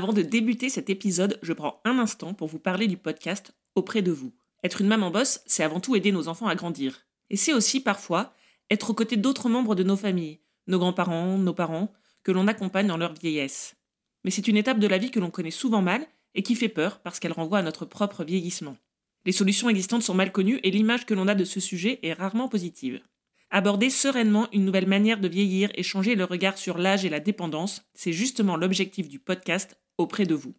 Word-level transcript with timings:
Avant 0.00 0.14
de 0.14 0.22
débuter 0.22 0.70
cet 0.70 0.88
épisode, 0.88 1.38
je 1.42 1.52
prends 1.52 1.82
un 1.84 1.98
instant 1.98 2.32
pour 2.32 2.48
vous 2.48 2.58
parler 2.58 2.86
du 2.86 2.96
podcast 2.96 3.52
Auprès 3.74 4.00
de 4.00 4.10
vous. 4.10 4.32
Être 4.64 4.80
une 4.80 4.86
maman 4.86 5.10
bosse, 5.10 5.42
c'est 5.44 5.62
avant 5.62 5.78
tout 5.78 5.94
aider 5.94 6.10
nos 6.10 6.26
enfants 6.26 6.46
à 6.46 6.54
grandir. 6.54 7.04
Et 7.28 7.36
c'est 7.36 7.52
aussi 7.52 7.80
parfois 7.80 8.32
être 8.70 8.88
aux 8.88 8.94
côtés 8.94 9.18
d'autres 9.18 9.50
membres 9.50 9.74
de 9.74 9.82
nos 9.82 9.98
familles, 9.98 10.40
nos 10.68 10.78
grands-parents, 10.78 11.36
nos 11.36 11.52
parents, 11.52 11.92
que 12.22 12.32
l'on 12.32 12.46
accompagne 12.46 12.86
dans 12.86 12.96
leur 12.96 13.12
vieillesse. 13.12 13.76
Mais 14.24 14.30
c'est 14.30 14.48
une 14.48 14.56
étape 14.56 14.78
de 14.78 14.86
la 14.86 14.96
vie 14.96 15.10
que 15.10 15.20
l'on 15.20 15.28
connaît 15.28 15.50
souvent 15.50 15.82
mal 15.82 16.06
et 16.34 16.42
qui 16.42 16.54
fait 16.54 16.70
peur 16.70 17.00
parce 17.00 17.20
qu'elle 17.20 17.32
renvoie 17.34 17.58
à 17.58 17.62
notre 17.62 17.84
propre 17.84 18.24
vieillissement. 18.24 18.78
Les 19.26 19.32
solutions 19.32 19.68
existantes 19.68 20.02
sont 20.02 20.14
mal 20.14 20.32
connues 20.32 20.60
et 20.62 20.70
l'image 20.70 21.04
que 21.04 21.12
l'on 21.12 21.28
a 21.28 21.34
de 21.34 21.44
ce 21.44 21.60
sujet 21.60 21.98
est 22.02 22.14
rarement 22.14 22.48
positive. 22.48 23.02
Aborder 23.50 23.90
sereinement 23.90 24.48
une 24.52 24.64
nouvelle 24.64 24.86
manière 24.86 25.20
de 25.20 25.28
vieillir 25.28 25.70
et 25.74 25.82
changer 25.82 26.14
le 26.14 26.24
regard 26.24 26.56
sur 26.56 26.78
l'âge 26.78 27.04
et 27.04 27.10
la 27.10 27.20
dépendance, 27.20 27.82
c'est 27.92 28.14
justement 28.14 28.56
l'objectif 28.56 29.06
du 29.06 29.18
podcast 29.18 29.76
auprès 30.00 30.26
de 30.26 30.34
vous. 30.34 30.54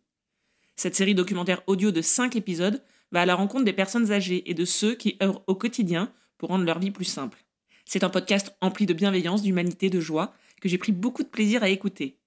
Cette 0.75 0.95
série 0.95 1.15
documentaire 1.15 1.61
audio 1.68 1.91
de 1.91 2.01
5 2.01 2.36
épisodes 2.36 2.83
va 3.11 3.21
à 3.21 3.25
la 3.25 3.36
rencontre 3.36 3.65
des 3.65 3.73
personnes 3.73 4.11
âgées 4.11 4.49
et 4.49 4.54
de 4.54 4.65
ceux 4.65 4.95
qui 4.95 5.18
œuvrent 5.21 5.43
au 5.47 5.55
quotidien 5.55 6.13
pour 6.37 6.49
rendre 6.49 6.65
leur 6.65 6.79
vie 6.79 6.91
plus 6.91 7.05
simple. 7.05 7.43
C'est 7.85 8.04
un 8.04 8.09
podcast 8.09 8.55
empli 8.61 8.85
de 8.85 8.93
bienveillance, 8.93 9.41
d'humanité, 9.41 9.89
de 9.89 9.99
joie, 9.99 10.33
que 10.61 10.69
j'ai 10.69 10.77
pris 10.77 10.91
beaucoup 10.91 11.23
de 11.23 11.27
plaisir 11.27 11.61
à 11.63 11.69
écouter. 11.69 12.18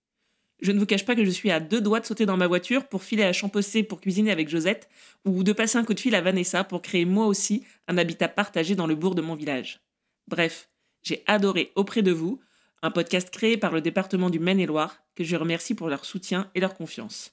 Je 0.60 0.72
ne 0.72 0.78
vous 0.78 0.86
cache 0.86 1.04
pas 1.04 1.16
que 1.16 1.24
je 1.24 1.30
suis 1.30 1.50
à 1.50 1.60
deux 1.60 1.80
doigts 1.80 2.00
de 2.00 2.06
sauter 2.06 2.26
dans 2.26 2.36
ma 2.36 2.46
voiture 2.46 2.86
pour 2.86 3.02
filer 3.02 3.24
à 3.24 3.32
Champossé 3.32 3.82
pour 3.82 4.00
cuisiner 4.00 4.30
avec 4.30 4.48
Josette, 4.48 4.88
ou 5.24 5.42
de 5.42 5.52
passer 5.52 5.78
un 5.78 5.84
coup 5.84 5.94
de 5.94 6.00
fil 6.00 6.14
à 6.14 6.20
Vanessa 6.20 6.64
pour 6.64 6.82
créer 6.82 7.04
moi 7.04 7.26
aussi 7.26 7.64
un 7.88 7.98
habitat 7.98 8.28
partagé 8.28 8.74
dans 8.74 8.86
le 8.86 8.94
bourg 8.94 9.14
de 9.14 9.22
mon 9.22 9.34
village. 9.34 9.80
Bref, 10.28 10.68
j'ai 11.02 11.22
adoré 11.26 11.72
Auprès 11.76 12.02
de 12.02 12.12
vous, 12.12 12.40
un 12.84 12.90
podcast 12.90 13.30
créé 13.30 13.56
par 13.56 13.72
le 13.72 13.80
département 13.80 14.28
du 14.28 14.38
Maine-et-Loire, 14.38 14.98
que 15.14 15.24
je 15.24 15.36
remercie 15.36 15.74
pour 15.74 15.88
leur 15.88 16.04
soutien 16.04 16.50
et 16.54 16.60
leur 16.60 16.74
confiance. 16.74 17.32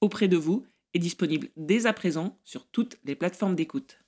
Auprès 0.00 0.26
de 0.26 0.38
vous 0.38 0.64
est 0.94 0.98
disponible 0.98 1.48
dès 1.58 1.84
à 1.84 1.92
présent 1.92 2.38
sur 2.44 2.66
toutes 2.66 2.96
les 3.04 3.14
plateformes 3.14 3.54
d'écoute. 3.54 3.98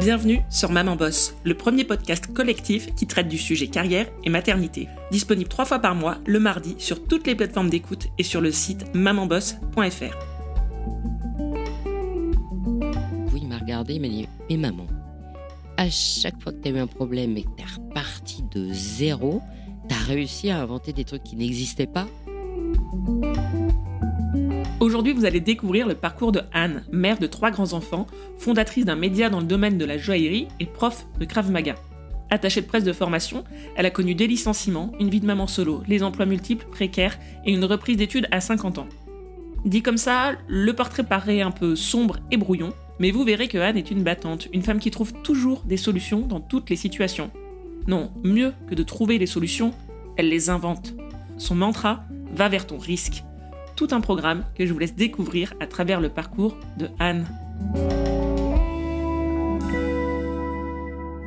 Bienvenue 0.00 0.40
sur 0.50 0.72
Maman 0.72 0.96
Boss, 0.96 1.36
le 1.44 1.54
premier 1.54 1.84
podcast 1.84 2.34
collectif 2.34 2.92
qui 2.96 3.06
traite 3.06 3.28
du 3.28 3.38
sujet 3.38 3.68
carrière 3.68 4.10
et 4.24 4.30
maternité. 4.30 4.88
Disponible 5.12 5.48
trois 5.48 5.64
fois 5.64 5.78
par 5.78 5.94
mois, 5.94 6.18
le 6.26 6.40
mardi, 6.40 6.74
sur 6.78 7.06
toutes 7.06 7.28
les 7.28 7.36
plateformes 7.36 7.70
d'écoute 7.70 8.08
et 8.18 8.24
sur 8.24 8.40
le 8.40 8.50
site 8.50 8.92
mamanboss.fr. 8.96 10.16
Oui, 13.32 13.40
il 13.42 13.48
m'a 13.48 13.58
regardé, 13.58 13.94
il 13.94 14.00
m'a 14.00 14.08
dit 14.08 14.28
Mais 14.50 14.56
maman, 14.56 14.86
à 15.76 15.90
chaque 15.90 16.40
fois 16.40 16.52
que 16.52 16.60
tu 16.62 16.68
as 16.68 16.72
eu 16.72 16.78
un 16.78 16.86
problème 16.86 17.36
et 17.36 17.42
que 17.42 17.48
tu 17.56 17.62
es 17.62 17.66
reparti 17.66 18.44
de 18.54 18.72
zéro, 18.72 19.42
tu 19.88 19.94
as 19.94 19.98
réussi 19.98 20.50
à 20.50 20.60
inventer 20.60 20.92
des 20.92 21.04
trucs 21.04 21.22
qui 21.22 21.36
n'existaient 21.36 21.86
pas 21.86 22.06
Aujourd'hui, 24.80 25.14
vous 25.14 25.24
allez 25.24 25.40
découvrir 25.40 25.86
le 25.86 25.94
parcours 25.94 26.30
de 26.30 26.42
Anne, 26.52 26.84
mère 26.92 27.18
de 27.18 27.26
trois 27.26 27.50
grands-enfants, 27.50 28.06
fondatrice 28.36 28.84
d'un 28.84 28.96
média 28.96 29.30
dans 29.30 29.40
le 29.40 29.46
domaine 29.46 29.78
de 29.78 29.84
la 29.86 29.96
joaillerie 29.96 30.48
et 30.60 30.66
prof 30.66 31.06
de 31.18 31.24
Krav 31.24 31.50
Maga. 31.50 31.76
Attachée 32.28 32.60
de 32.60 32.66
presse 32.66 32.84
de 32.84 32.92
formation, 32.92 33.44
elle 33.76 33.86
a 33.86 33.90
connu 33.90 34.14
des 34.14 34.26
licenciements, 34.26 34.92
une 35.00 35.08
vie 35.08 35.20
de 35.20 35.26
maman 35.26 35.46
solo, 35.46 35.82
les 35.88 36.02
emplois 36.02 36.26
multiples, 36.26 36.66
précaires 36.66 37.18
et 37.46 37.52
une 37.52 37.64
reprise 37.64 37.96
d'études 37.96 38.28
à 38.30 38.40
50 38.40 38.78
ans. 38.78 38.88
Dit 39.64 39.80
comme 39.80 39.96
ça, 39.96 40.32
le 40.48 40.72
portrait 40.74 41.04
paraît 41.04 41.40
un 41.40 41.50
peu 41.50 41.76
sombre 41.76 42.18
et 42.30 42.36
brouillon, 42.36 42.74
mais 42.98 43.10
vous 43.10 43.24
verrez 43.24 43.48
que 43.48 43.58
Anne 43.58 43.76
est 43.76 43.90
une 43.90 44.02
battante, 44.02 44.48
une 44.52 44.62
femme 44.62 44.78
qui 44.78 44.90
trouve 44.90 45.12
toujours 45.22 45.62
des 45.62 45.76
solutions 45.76 46.20
dans 46.20 46.40
toutes 46.40 46.70
les 46.70 46.76
situations. 46.76 47.30
Non, 47.86 48.12
mieux 48.22 48.52
que 48.68 48.74
de 48.74 48.82
trouver 48.82 49.18
les 49.18 49.26
solutions, 49.26 49.74
elle 50.16 50.28
les 50.28 50.50
invente. 50.50 50.94
Son 51.36 51.54
mantra 51.54 52.04
va 52.32 52.48
vers 52.48 52.66
ton 52.66 52.78
risque 52.78 53.24
tout 53.76 53.88
un 53.90 54.00
programme 54.00 54.44
que 54.54 54.66
je 54.66 54.72
vous 54.72 54.78
laisse 54.78 54.94
découvrir 54.94 55.54
à 55.60 55.66
travers 55.66 56.00
le 56.00 56.08
parcours 56.08 56.56
de 56.78 56.88
Anne. 56.98 57.26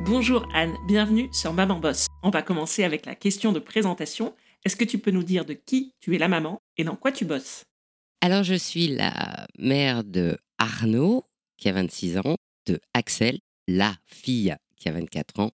Bonjour 0.06 0.48
Anne, 0.54 0.74
bienvenue 0.86 1.28
sur 1.32 1.52
Maman 1.52 1.78
Boss. 1.78 2.06
On 2.22 2.30
va 2.30 2.40
commencer 2.40 2.84
avec 2.84 3.04
la 3.04 3.14
question 3.14 3.52
de 3.52 3.58
présentation. 3.58 4.34
Est-ce 4.64 4.76
que 4.76 4.84
tu 4.84 4.98
peux 4.98 5.10
nous 5.10 5.22
dire 5.22 5.44
de 5.44 5.52
qui 5.52 5.92
tu 6.00 6.14
es 6.14 6.18
la 6.18 6.28
maman 6.28 6.62
et 6.78 6.84
dans 6.84 6.96
quoi 6.96 7.12
tu 7.12 7.26
bosses? 7.26 7.64
Alors 8.22 8.42
je 8.42 8.54
suis 8.54 8.88
la 8.88 9.46
mère 9.58 10.04
de 10.04 10.38
Arnaud, 10.58 11.24
qui 11.58 11.68
a 11.68 11.72
26 11.72 12.18
ans, 12.18 12.36
de 12.66 12.80
Axel, 12.94 13.38
la 13.66 13.94
fille 14.06 14.56
qui 14.76 14.88
a 14.88 14.92
24 14.92 15.40
ans, 15.40 15.50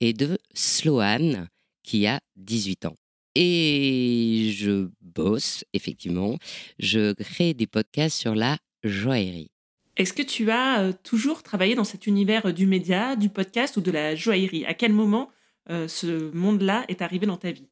et 0.00 0.12
de 0.12 0.38
Sloane, 0.54 1.48
qui 1.82 2.06
a 2.06 2.20
18 2.36 2.86
ans. 2.86 2.96
Et 3.34 4.52
je 4.54 4.88
bosse, 5.00 5.64
effectivement. 5.72 6.38
Je 6.78 7.12
crée 7.12 7.54
des 7.54 7.66
podcasts 7.66 8.16
sur 8.16 8.34
la 8.34 8.56
joaillerie. 8.82 9.50
Est-ce 9.96 10.12
que 10.12 10.22
tu 10.22 10.50
as 10.50 10.80
euh, 10.80 10.92
toujours 11.02 11.42
travaillé 11.42 11.74
dans 11.74 11.84
cet 11.84 12.06
univers 12.06 12.46
euh, 12.46 12.52
du 12.52 12.66
média, 12.66 13.16
du 13.16 13.30
podcast 13.30 13.76
ou 13.76 13.80
de 13.80 13.90
la 13.90 14.14
joaillerie? 14.14 14.66
À 14.66 14.74
quel 14.74 14.92
moment 14.92 15.30
euh, 15.70 15.88
ce 15.88 16.30
monde-là 16.34 16.84
est 16.88 17.00
arrivé 17.02 17.26
dans 17.26 17.38
ta 17.38 17.50
vie? 17.50 17.68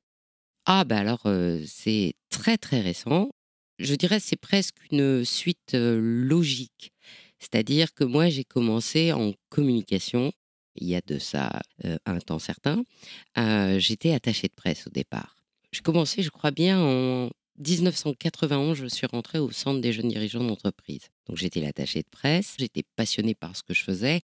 Ah, 0.67 0.85
bah 0.85 0.99
alors, 0.99 1.27
c'est 1.67 2.15
très 2.31 2.57
très 2.57 2.81
récent. 2.81 3.29
Je 3.79 3.95
dirais 3.95 4.19
c'est 4.19 4.37
presque 4.37 4.77
une 4.91 5.23
suite 5.23 5.75
logique. 5.75 6.95
C'est-à-dire 7.39 7.93
que 7.95 8.05
moi, 8.05 8.29
j'ai 8.29 8.45
commencé 8.45 9.13
en 9.13 9.33
communication 9.51 10.33
il 10.77 10.89
y 10.89 10.97
a 10.97 11.01
de 11.07 11.19
ça 11.19 11.63
un 12.05 12.19
temps 12.19 12.41
certain. 12.41 12.83
J'étais 13.79 14.13
attachée 14.13 14.49
de 14.49 14.55
presse 14.55 14.87
au 14.87 14.91
départ. 14.91 15.37
Je 15.71 15.83
commençais, 15.83 16.23
je 16.23 16.31
crois 16.31 16.51
bien, 16.51 16.81
en 16.81 17.31
1991, 17.59 18.77
je 18.77 18.87
suis 18.87 19.07
rentrée 19.07 19.39
au 19.39 19.53
Centre 19.53 19.81
des 19.81 19.93
jeunes 19.93 20.09
dirigeants 20.09 20.43
d'entreprise. 20.43 21.11
Donc 21.27 21.37
j'étais 21.37 21.61
l'attachée 21.61 22.03
de 22.03 22.09
presse, 22.11 22.55
j'étais 22.59 22.83
passionnée 22.97 23.35
par 23.37 23.57
ce 23.57 23.63
que 23.63 23.75
je 23.75 23.85
faisais. 23.85 24.23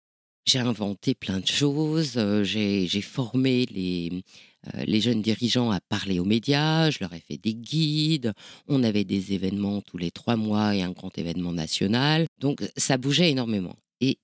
J'ai 0.47 0.61
inventé 0.61 1.15
plein 1.17 1.41
de 1.41 1.47
choses, 1.47 2.17
euh, 2.17 2.45
j'ai 2.45 3.01
formé 3.03 3.67
les, 3.67 4.23
euh, 4.69 4.85
les 4.85 5.01
jeunes 5.01 5.21
dirigeants 5.21 5.73
à 5.73 5.81
parler 5.81 6.21
aux 6.21 6.25
médias, 6.25 6.91
je 6.91 6.99
leur 7.01 7.13
ai 7.15 7.21
fait 7.21 7.37
des 7.37 7.55
guides, 7.55 8.33
on 8.69 8.85
avait 8.85 9.05
des 9.05 9.33
événements 9.33 9.83
tous 9.83 9.99
les 9.99 10.13
trois 10.13 10.37
mois 10.37 10.77
et 10.77 10.83
un 10.83 10.93
grand 10.93 11.17
événement 11.19 11.53
national. 11.53 12.27
Donc 12.39 12.63
ça 12.77 12.97
bougeait 12.97 13.31
énormément. 13.31 13.75
Et 14.01 14.19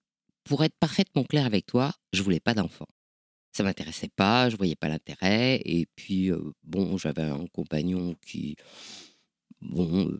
pour 0.44 0.62
être 0.62 0.76
parfaitement 0.78 1.24
clair 1.24 1.44
avec 1.44 1.66
toi, 1.66 1.92
je 2.12 2.22
voulais 2.22 2.40
pas 2.40 2.54
d'enfants 2.54 2.88
ça 3.54 3.62
m'intéressait 3.62 4.08
pas, 4.08 4.48
je 4.48 4.56
voyais 4.56 4.76
pas 4.76 4.88
l'intérêt. 4.88 5.60
Et 5.64 5.86
puis, 5.94 6.30
bon, 6.64 6.96
j'avais 6.96 7.22
un 7.22 7.46
compagnon 7.48 8.16
qui, 8.26 8.56
bon, 9.60 10.18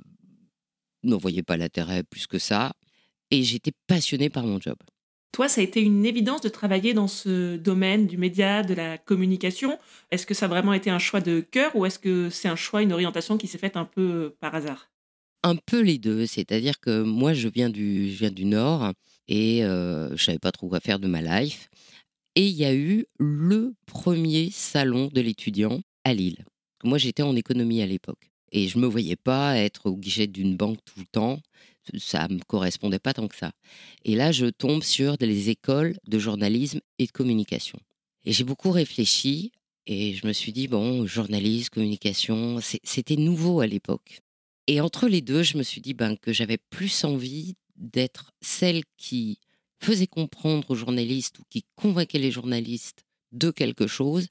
ne 1.02 1.16
voyait 1.16 1.42
pas 1.42 1.56
l'intérêt 1.56 2.02
plus 2.02 2.26
que 2.26 2.38
ça. 2.38 2.74
Et 3.30 3.42
j'étais 3.42 3.72
passionnée 3.86 4.28
par 4.28 4.44
mon 4.44 4.60
job. 4.60 4.76
Toi, 5.32 5.48
ça 5.48 5.62
a 5.62 5.64
été 5.64 5.80
une 5.80 6.04
évidence 6.04 6.42
de 6.42 6.50
travailler 6.50 6.92
dans 6.92 7.08
ce 7.08 7.56
domaine 7.56 8.06
du 8.06 8.18
média, 8.18 8.62
de 8.62 8.74
la 8.74 8.98
communication. 8.98 9.78
Est-ce 10.10 10.26
que 10.26 10.34
ça 10.34 10.44
a 10.44 10.48
vraiment 10.48 10.74
été 10.74 10.90
un 10.90 10.98
choix 10.98 11.22
de 11.22 11.40
cœur 11.40 11.74
ou 11.74 11.86
est-ce 11.86 11.98
que 11.98 12.28
c'est 12.28 12.48
un 12.48 12.56
choix, 12.56 12.82
une 12.82 12.92
orientation 12.92 13.38
qui 13.38 13.46
s'est 13.46 13.56
faite 13.56 13.78
un 13.78 13.86
peu 13.86 14.34
par 14.40 14.54
hasard? 14.54 14.90
Un 15.42 15.56
peu 15.56 15.80
les 15.80 15.96
deux. 15.96 16.26
C'est-à-dire 16.26 16.78
que 16.80 17.02
moi, 17.02 17.32
je 17.32 17.48
viens 17.48 17.70
du, 17.70 18.10
je 18.10 18.18
viens 18.18 18.30
du 18.30 18.44
Nord 18.44 18.92
et 19.26 19.64
euh, 19.64 20.14
je 20.14 20.22
savais 20.22 20.38
pas 20.38 20.52
trop 20.52 20.68
quoi 20.68 20.80
faire 20.80 20.98
de 20.98 21.08
ma 21.08 21.22
life. 21.22 21.70
Et 22.34 22.46
il 22.46 22.54
y 22.54 22.66
a 22.66 22.74
eu 22.74 23.06
le 23.18 23.74
premier 23.86 24.50
salon 24.50 25.08
de 25.12 25.20
l'étudiant 25.22 25.80
à 26.04 26.12
Lille. 26.12 26.44
Moi, 26.84 26.98
j'étais 26.98 27.22
en 27.22 27.36
économie 27.36 27.80
à 27.80 27.86
l'époque. 27.86 28.30
Et 28.52 28.68
je 28.68 28.76
ne 28.76 28.82
me 28.82 28.86
voyais 28.86 29.16
pas 29.16 29.56
être 29.56 29.86
au 29.86 29.96
guichet 29.96 30.26
d'une 30.26 30.56
banque 30.58 30.78
tout 30.84 31.00
le 31.00 31.06
temps. 31.06 31.40
Ça 31.98 32.28
ne 32.28 32.34
me 32.34 32.40
correspondait 32.40 32.98
pas 32.98 33.14
tant 33.14 33.28
que 33.28 33.36
ça. 33.36 33.52
Et 34.04 34.14
là, 34.14 34.32
je 34.32 34.46
tombe 34.46 34.82
sur 34.82 35.16
des 35.18 35.50
écoles 35.50 35.96
de 36.06 36.18
journalisme 36.18 36.80
et 36.98 37.06
de 37.06 37.12
communication. 37.12 37.78
Et 38.24 38.32
j'ai 38.32 38.44
beaucoup 38.44 38.70
réfléchi 38.70 39.52
et 39.86 40.14
je 40.14 40.26
me 40.26 40.32
suis 40.32 40.52
dit, 40.52 40.68
bon, 40.68 41.06
journalisme, 41.06 41.70
communication, 41.70 42.60
c'était 42.84 43.16
nouveau 43.16 43.60
à 43.60 43.66
l'époque. 43.66 44.20
Et 44.66 44.80
entre 44.80 45.08
les 45.08 45.20
deux, 45.20 45.42
je 45.42 45.58
me 45.58 45.62
suis 45.62 45.80
dit 45.80 45.94
ben, 45.94 46.16
que 46.16 46.32
j'avais 46.32 46.58
plus 46.58 47.04
envie 47.04 47.56
d'être 47.76 48.32
celle 48.40 48.82
qui 48.96 49.38
faisait 49.80 50.06
comprendre 50.06 50.70
aux 50.70 50.76
journalistes 50.76 51.40
ou 51.40 51.42
qui 51.50 51.64
convainquait 51.74 52.18
les 52.18 52.30
journalistes 52.30 53.04
de 53.32 53.50
quelque 53.50 53.88
chose 53.88 54.28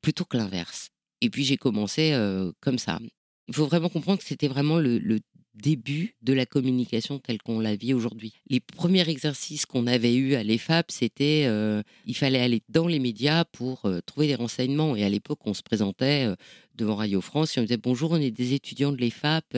plutôt 0.00 0.24
que 0.24 0.36
l'inverse. 0.36 0.90
Et 1.20 1.30
puis 1.30 1.44
j'ai 1.44 1.56
commencé 1.56 2.12
euh, 2.12 2.50
comme 2.60 2.78
ça. 2.78 2.98
Il 3.46 3.54
faut 3.54 3.66
vraiment 3.66 3.88
comprendre 3.88 4.18
que 4.18 4.24
c'était 4.24 4.48
vraiment 4.48 4.78
le, 4.78 5.20
début 5.54 6.14
de 6.22 6.32
la 6.32 6.46
communication 6.46 7.18
telle 7.18 7.40
qu'on 7.42 7.60
la 7.60 7.76
vit 7.76 7.94
aujourd'hui. 7.94 8.34
Les 8.48 8.60
premiers 8.60 9.08
exercices 9.08 9.66
qu'on 9.66 9.86
avait 9.86 10.14
eus 10.14 10.34
à 10.34 10.42
l'EFAP, 10.42 10.90
c'était 10.90 11.44
euh, 11.46 11.82
il 12.06 12.16
fallait 12.16 12.40
aller 12.40 12.62
dans 12.68 12.86
les 12.86 12.98
médias 12.98 13.44
pour 13.44 13.84
euh, 13.84 14.00
trouver 14.04 14.26
des 14.26 14.34
renseignements. 14.34 14.96
Et 14.96 15.04
à 15.04 15.08
l'époque, 15.08 15.40
on 15.44 15.54
se 15.54 15.62
présentait 15.62 16.26
euh, 16.26 16.36
devant 16.74 16.96
Radio 16.96 17.20
France 17.20 17.56
et 17.56 17.60
on 17.60 17.64
disait 17.64 17.76
bonjour, 17.76 18.12
on 18.12 18.16
est 18.16 18.30
des 18.30 18.54
étudiants 18.54 18.92
de 18.92 18.96
l'EFAP 18.96 19.56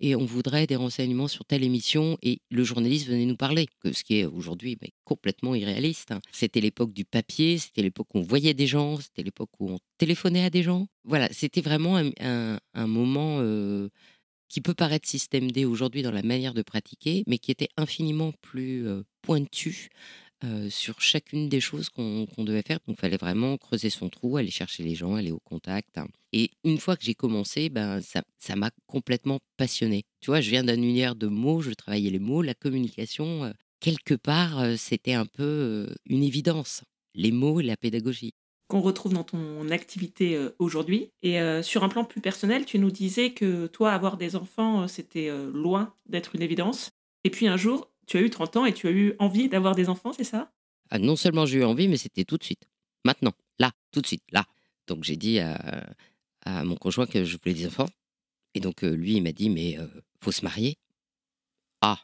et 0.00 0.16
on 0.16 0.24
voudrait 0.24 0.66
des 0.66 0.76
renseignements 0.76 1.28
sur 1.28 1.44
telle 1.44 1.62
émission. 1.62 2.16
Et 2.22 2.40
le 2.50 2.64
journaliste 2.64 3.06
venait 3.06 3.26
nous 3.26 3.36
parler, 3.36 3.68
ce 3.84 4.02
qui 4.02 4.20
est 4.20 4.24
aujourd'hui 4.24 4.78
complètement 5.04 5.54
irréaliste. 5.54 6.12
Hein. 6.12 6.20
C'était 6.32 6.62
l'époque 6.62 6.94
du 6.94 7.04
papier, 7.04 7.58
c'était 7.58 7.82
l'époque 7.82 8.08
où 8.14 8.20
on 8.20 8.22
voyait 8.22 8.54
des 8.54 8.66
gens, 8.66 8.98
c'était 8.98 9.22
l'époque 9.22 9.50
où 9.60 9.72
on 9.72 9.78
téléphonait 9.98 10.44
à 10.44 10.50
des 10.50 10.62
gens. 10.62 10.86
Voilà, 11.04 11.28
c'était 11.32 11.60
vraiment 11.60 12.00
un 12.20 12.86
moment 12.86 13.42
qui 14.54 14.60
peut 14.60 14.72
paraître 14.72 15.08
système 15.08 15.50
D 15.50 15.64
aujourd'hui 15.64 16.02
dans 16.02 16.12
la 16.12 16.22
manière 16.22 16.54
de 16.54 16.62
pratiquer, 16.62 17.24
mais 17.26 17.38
qui 17.38 17.50
était 17.50 17.70
infiniment 17.76 18.30
plus 18.40 18.86
pointu 19.20 19.88
sur 20.70 21.00
chacune 21.00 21.48
des 21.48 21.58
choses 21.58 21.88
qu'on 21.88 22.28
devait 22.38 22.62
faire. 22.62 22.78
Donc, 22.86 22.96
il 22.96 23.00
fallait 23.00 23.16
vraiment 23.16 23.56
creuser 23.56 23.90
son 23.90 24.08
trou, 24.10 24.36
aller 24.36 24.52
chercher 24.52 24.84
les 24.84 24.94
gens, 24.94 25.16
aller 25.16 25.32
au 25.32 25.40
contact. 25.40 25.98
Hein. 25.98 26.06
Et 26.32 26.52
une 26.62 26.78
fois 26.78 26.96
que 26.96 27.02
j'ai 27.04 27.16
commencé, 27.16 27.68
ben, 27.68 28.00
ça 28.00 28.54
m'a 28.54 28.70
complètement 28.86 29.40
passionné. 29.56 30.04
Tu 30.20 30.30
vois, 30.30 30.40
je 30.40 30.50
viens 30.50 30.62
d'un 30.62 30.76
univers 30.76 31.16
de 31.16 31.26
mots, 31.26 31.60
je 31.60 31.72
travaillais 31.72 32.10
les 32.10 32.20
mots, 32.20 32.40
la 32.40 32.54
communication. 32.54 33.52
quelque 33.80 34.14
part, 34.14 34.64
c'était 34.78 35.14
un 35.14 35.26
peu 35.26 35.88
une 36.06 36.22
évidence. 36.22 36.84
Les 37.16 37.32
mots 37.32 37.58
et 37.58 37.64
la 37.64 37.76
pédagogie 37.76 38.34
qu'on 38.68 38.80
retrouve 38.80 39.12
dans 39.12 39.24
ton 39.24 39.70
activité 39.70 40.36
euh, 40.36 40.54
aujourd'hui. 40.58 41.10
Et 41.22 41.40
euh, 41.40 41.62
sur 41.62 41.84
un 41.84 41.88
plan 41.88 42.04
plus 42.04 42.20
personnel, 42.20 42.64
tu 42.64 42.78
nous 42.78 42.90
disais 42.90 43.32
que 43.32 43.66
toi, 43.66 43.92
avoir 43.92 44.16
des 44.16 44.36
enfants, 44.36 44.82
euh, 44.82 44.86
c'était 44.86 45.30
loin 45.52 45.94
d'être 46.06 46.34
une 46.34 46.42
évidence. 46.42 46.90
Et 47.24 47.30
puis 47.30 47.46
un 47.46 47.56
jour, 47.56 47.90
tu 48.06 48.16
as 48.16 48.20
eu 48.20 48.30
30 48.30 48.56
ans 48.56 48.66
et 48.66 48.72
tu 48.72 48.86
as 48.86 48.90
eu 48.90 49.14
envie 49.18 49.48
d'avoir 49.48 49.74
des 49.74 49.88
enfants, 49.88 50.12
c'est 50.12 50.24
ça? 50.24 50.52
Ah, 50.90 50.98
Non 50.98 51.16
seulement 51.16 51.46
j'ai 51.46 51.58
eu 51.58 51.64
envie, 51.64 51.88
mais 51.88 51.96
c'était 51.96 52.24
tout 52.24 52.36
de 52.36 52.44
suite. 52.44 52.66
Maintenant, 53.04 53.32
là, 53.58 53.72
tout 53.92 54.00
de 54.00 54.06
suite, 54.06 54.24
là. 54.32 54.46
Donc 54.86 55.04
j'ai 55.04 55.16
dit 55.16 55.38
à, 55.40 55.94
mon 56.64 56.76
conjoint 56.76 57.06
que 57.06 57.24
je 57.24 57.38
voulais 57.38 57.54
des 57.54 57.66
enfants. 57.66 57.88
Et 58.54 58.60
donc 58.60 58.82
lui, 58.82 59.14
il 59.14 59.22
m'a 59.22 59.32
dit, 59.32 59.48
mais 59.48 59.78
faut 60.22 60.32
se 60.32 60.44
marier. 60.44 60.76
Ah, 61.80 61.98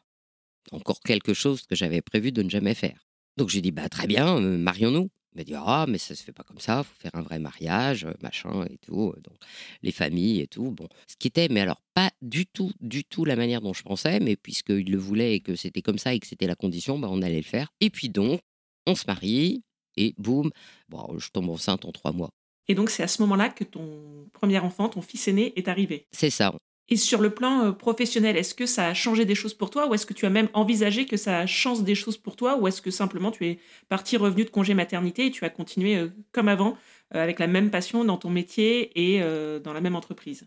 encore 0.73 1.01
quelque 1.01 1.35
chose 1.35 1.67
que 1.67 1.75
j'avais 1.75 2.01
prévu 2.01 2.33
de 2.33 2.43
ne 2.43 2.49
jamais 2.49 2.75
faire. 2.75 3.07
Donc 3.37 3.51
j'ai 3.51 3.61
dit, 3.61 3.71
bah 3.71 3.91
très 3.91 4.07
bien, 4.07 4.41
marions-nous. 4.41 5.11
Il 5.35 5.39
m'a 5.39 5.45
dit 5.45 5.55
Ah, 5.55 5.87
mais 5.89 5.99
ça 5.99 6.15
se 6.15 6.23
fait 6.23 6.33
pas 6.33 6.43
comme 6.43 6.59
ça, 6.59 6.79
il 6.79 6.85
faut 6.85 7.01
faire 7.01 7.15
un 7.15 7.23
vrai 7.23 7.39
mariage, 7.39 8.07
machin 8.23 8.65
et 8.71 8.79
tout. 8.79 9.15
Donc, 9.23 9.37
les 9.83 9.93
familles 9.93 10.41
et 10.41 10.47
tout. 10.47 10.71
Bon, 10.71 10.89
ce 11.07 11.17
qui 11.17 11.29
était, 11.29 11.49
mais 11.49 11.61
alors, 11.61 11.81
pas 11.95 12.11
du 12.21 12.47
tout, 12.47 12.73
du 12.81 13.05
tout 13.05 13.25
la 13.25 13.37
manière 13.37 13.61
dont 13.61 13.73
je 13.73 13.83
pensais, 13.83 14.21
mais 14.21 14.37
puisqu'il 14.37 14.91
le 14.91 14.99
voulait 14.99 15.35
et 15.35 15.41
que 15.41 15.55
c'était 15.55 15.83
comme 15.83 15.99
ça 15.99 16.15
et 16.15 16.19
que 16.19 16.27
c'était 16.27 16.47
la 16.47 16.57
condition, 16.57 16.99
bah, 16.99 17.09
on 17.11 17.23
allait 17.23 17.37
le 17.37 17.43
faire. 17.43 17.73
Et 17.81 17.91
puis 17.91 18.09
donc, 18.09 18.41
on 18.87 18.95
se 18.95 19.05
marie 19.07 19.63
et 19.97 20.15
boum, 20.19 20.51
bon, 20.89 21.19
je 21.19 21.31
tombe 21.31 21.51
enceinte 21.51 21.85
en 21.85 21.93
trois 21.93 22.13
mois. 22.13 22.31
Et 22.69 22.75
donc, 22.75 22.91
c'est 22.91 23.03
à 23.03 23.09
ce 23.09 23.21
moment-là 23.23 23.49
que 23.49 23.65
ton 23.65 24.29
premier 24.33 24.59
enfant, 24.61 24.89
ton 24.89 25.03
fils 25.03 25.27
aîné, 25.29 25.53
est 25.59 25.69
arrivé? 25.69 26.07
C'est 26.13 26.31
ça. 26.31 26.55
Et 26.93 26.97
sur 26.97 27.21
le 27.21 27.31
plan 27.31 27.67
euh, 27.67 27.73
professionnel, 27.73 28.37
est-ce 28.37 28.55
que 28.55 28.67
ça 28.67 28.89
a 28.89 28.95
changé 28.95 29.25
des 29.25 29.37
choses 29.37 29.55
pour 29.55 29.71
toi 29.71 29.89
ou 29.89 29.95
est-ce 29.95 30.07
que 30.07 30.13
tu 30.13 30.27
as 30.27 30.31
même 30.31 30.49
envisagé 30.55 31.07
que 31.07 31.17
ça 31.17 31.47
change 31.47 31.85
des 31.85 31.95
choses 31.95 32.19
pour 32.19 32.35
toi 32.35 32.59
ou 32.59 32.67
est-ce 32.67 32.83
que 32.83 32.91
simplement 32.91 33.31
tu 33.31 33.47
es 33.47 33.59
parti 33.89 34.17
revenu 34.17 34.45
de 34.45 34.51
congé 34.51 34.75
maternité 34.75 35.27
et 35.27 35.31
tu 35.31 35.45
as 35.45 35.51
continué 35.51 35.97
euh, 35.97 36.09
comme 36.33 36.49
avant 36.49 36.77
euh, 37.15 37.23
avec 37.23 37.39
la 37.39 37.47
même 37.47 37.71
passion 37.71 38.05
dans 38.05 38.17
ton 38.17 38.29
métier 38.29 38.91
et 38.97 39.21
dans 39.61 39.73
la 39.73 39.81
même 39.81 39.95
entreprise? 39.95 40.47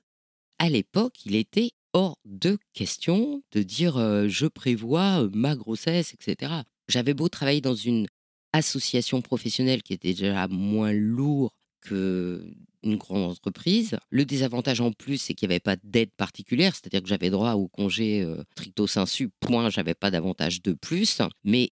À 0.59 0.69
l'époque, 0.69 1.25
il 1.25 1.35
était 1.35 1.71
hors 1.93 2.17
de 2.25 2.57
question 2.73 3.41
de 3.51 3.63
dire 3.63 3.95
je 4.27 4.47
prévois 4.47 5.27
ma 5.33 5.55
grossesse, 5.55 6.13
etc. 6.13 6.53
J'avais 6.87 7.13
beau 7.13 7.27
travailler 7.27 7.61
dans 7.61 7.75
une 7.75 8.07
association 8.53 9.21
professionnelle 9.21 9.83
qui 9.83 9.93
était 9.93 10.13
déjà 10.13 10.47
moins 10.47 10.93
lourde 10.93 11.51
que 11.81 12.45
une 12.83 12.97
grande 12.97 13.23
entreprise. 13.23 13.97
Le 14.09 14.25
désavantage 14.25 14.81
en 14.81 14.91
plus, 14.91 15.17
c'est 15.17 15.33
qu'il 15.33 15.47
n'y 15.49 15.53
avait 15.55 15.59
pas 15.59 15.75
d'aide 15.83 16.11
particulière, 16.11 16.75
c'est-à-dire 16.75 17.01
que 17.01 17.09
j'avais 17.09 17.29
droit 17.29 17.53
au 17.53 17.67
congé 17.67 18.21
euh, 18.21 18.43
sensu, 18.87 19.29
point, 19.39 19.69
j'avais 19.69 19.93
pas 19.93 20.11
d'avantage 20.11 20.61
de 20.61 20.73
plus. 20.73 21.21
Mais, 21.43 21.71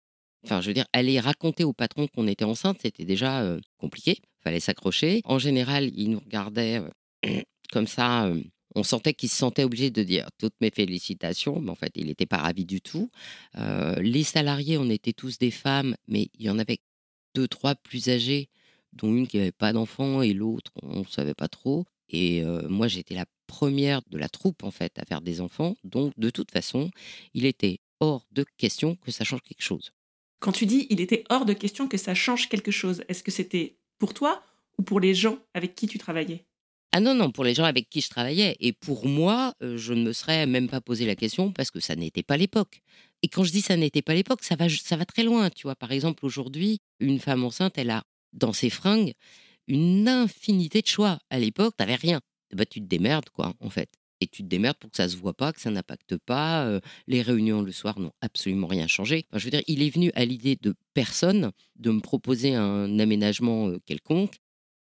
enfin, 0.45 0.61
je 0.61 0.69
veux 0.69 0.75
dire, 0.75 0.87
aller 0.93 1.21
raconter 1.21 1.65
au 1.65 1.73
patron 1.73 2.07
qu'on 2.09 2.27
était 2.27 2.45
enceinte, 2.45 2.79
c'était 2.83 3.05
déjà 3.05 3.43
euh, 3.43 3.61
compliqué, 3.79 4.19
fallait 4.43 4.61
s'accrocher. 4.61 5.21
En 5.25 5.39
général, 5.39 5.91
il 5.95 6.11
nous 6.11 6.21
regardait 6.21 6.81
euh, 7.27 7.41
comme 7.73 7.87
ça. 7.87 8.33
on 8.75 8.83
sentait 8.83 9.15
qu'il 9.15 9.29
se 9.29 9.37
sentait 9.37 9.65
obligé 9.65 9.91
de 9.91 10.03
dire 10.03 10.29
toutes 10.39 10.55
mes 10.61 10.71
félicitations, 10.71 11.61
mais 11.61 11.71
en 11.71 11.75
fait, 11.75 11.93
il 11.95 12.07
n'était 12.07 12.27
pas 12.27 12.39
ravi 12.39 12.65
du 12.65 12.81
tout. 12.81 13.11
les 13.57 14.25
salariés, 14.25 14.79
on 14.79 14.89
était 14.91 15.13
tous 15.13 15.39
des 15.39 15.51
femmes, 15.51 15.97
mais 16.09 16.29
il 16.39 16.47
y 16.47 16.51
en 16.51 16.59
avait 16.59 16.79
deux, 17.35 17.49
trois 17.49 17.75
plus 17.75 18.09
âgés 18.09 18.49
dont 18.95 19.15
une 19.15 19.27
qui 19.27 19.39
n'avait 19.39 19.53
pas 19.53 19.73
d'enfant 19.73 20.23
et 20.23 20.33
l'autre, 20.33 20.73
on 20.83 21.01
ne 21.01 21.05
savait 21.05 21.35
pas 21.35 21.49
trop. 21.49 21.85
Et 22.09 22.43
moi, 22.69 22.89
j'étais 22.89 23.15
la 23.15 23.27
première 23.47 24.01
de 24.11 24.19
la 24.19 24.29
troupe, 24.29 24.63
en 24.63 24.71
fait, 24.71 24.99
à 24.99 25.05
faire 25.05 25.21
des 25.21 25.41
enfants. 25.41 25.77
Donc, 25.85 26.13
de 26.17 26.31
toute 26.31 26.51
façon, 26.51 26.91
il 27.33 27.45
était 27.45 27.79
hors 28.01 28.27
de 28.33 28.45
question 28.57 28.97
que 28.97 29.11
ça 29.11 29.25
change 29.25 29.43
quelque 29.43 29.63
chose. 29.63 29.93
Quand 30.41 30.53
tu 30.53 30.67
dis 30.67 30.87
il 30.91 31.01
était 31.01 31.25
hors 31.31 31.47
de 31.47 31.55
question 31.55 31.89
que 31.89 31.97
ça 31.97 32.15
change 32.15 32.49
quelque 32.49 32.71
chose, 32.71 33.03
est-ce 33.09 33.23
que 33.23 33.31
c'était 33.31 33.79
pour 33.99 34.13
toi 34.13 34.43
ou 34.79 34.83
pour 34.83 35.01
les 35.01 35.15
gens 35.15 35.39
avec 35.55 35.75
qui 35.75 35.87
tu 35.87 35.97
travaillais? 35.97 36.45
Ah 36.93 37.01
non, 37.01 37.15
non, 37.15 37.31
pour 37.31 37.45
les 37.45 37.55
gens 37.55 37.65
avec 37.65 37.89
qui 37.89 38.01
je 38.01 38.11
travaillais. 38.11 38.57
Et 38.61 38.73
pour 38.73 39.07
moi, 39.07 39.55
je 39.61 39.95
ne 39.95 40.05
me 40.05 40.13
serais 40.13 40.47
même 40.47 40.69
pas 40.69 40.81
posé 40.81 41.07
la 41.07 41.17
question 41.17 41.51
parce 41.51 41.71
que 41.71 41.81
ça 41.81 41.97
n'était 41.97 42.23
pas 42.23 42.37
l'époque. 42.37 42.83
Et 43.23 43.29
quand 43.29 43.43
je 43.43 43.53
dis 43.53 43.63
ça 43.63 43.77
n'était 43.77 44.03
pas 44.03 44.15
l'époque, 44.15 44.45
ça 44.45 44.55
va, 44.55 44.69
ça 44.69 44.97
va 44.97 45.07
très 45.07 45.23
loin. 45.23 45.51
Tu 45.51 45.63
vois, 45.63 45.75
par 45.75 45.93
exemple, 45.93 46.25
aujourd'hui, 46.27 46.79
une 47.01 47.19
femme 47.19 47.43
enceinte, 47.43 47.79
elle 47.79 47.91
a 47.91 48.05
dans 48.35 48.53
ses 48.53 48.71
fringues 48.71 49.15
une 49.67 50.09
infinité 50.09 50.83
de 50.83 50.87
choix. 50.87 51.19
À 51.31 51.39
l'époque, 51.39 51.75
t'avais 51.77 51.95
rien. 51.95 52.21
Bah, 52.55 52.67
tu 52.67 52.81
te 52.81 52.87
démerdes, 52.87 53.31
quoi, 53.31 53.55
en 53.61 53.71
fait. 53.71 53.91
Et 54.21 54.27
tu 54.27 54.43
te 54.43 54.49
démerdes 54.49 54.77
pour 54.79 54.91
que 54.91 54.97
ça 54.97 55.09
se 55.09 55.17
voit 55.17 55.35
pas, 55.35 55.53
que 55.53 55.61
ça 55.61 55.71
n'impacte 55.71 56.17
pas. 56.17 56.65
Euh, 56.67 56.81
les 57.07 57.23
réunions 57.23 57.63
le 57.63 57.73
soir 57.73 57.99
n'ont 57.99 58.13
absolument 58.21 58.67
rien 58.67 58.87
changé. 58.87 59.27
je 59.33 59.45
veux 59.45 59.51
dire, 59.51 59.63
il 59.67 59.83
est 59.83 59.91
venu 59.91 60.13
à 60.15 60.25
l'idée 60.25 60.57
de 60.61 60.75
personne 60.95 61.51
de 61.77 61.91
me 61.91 62.01
proposer 62.01 62.55
un 62.55 62.99
aménagement 62.99 63.69
euh, 63.69 63.79
quelconque, 63.87 64.37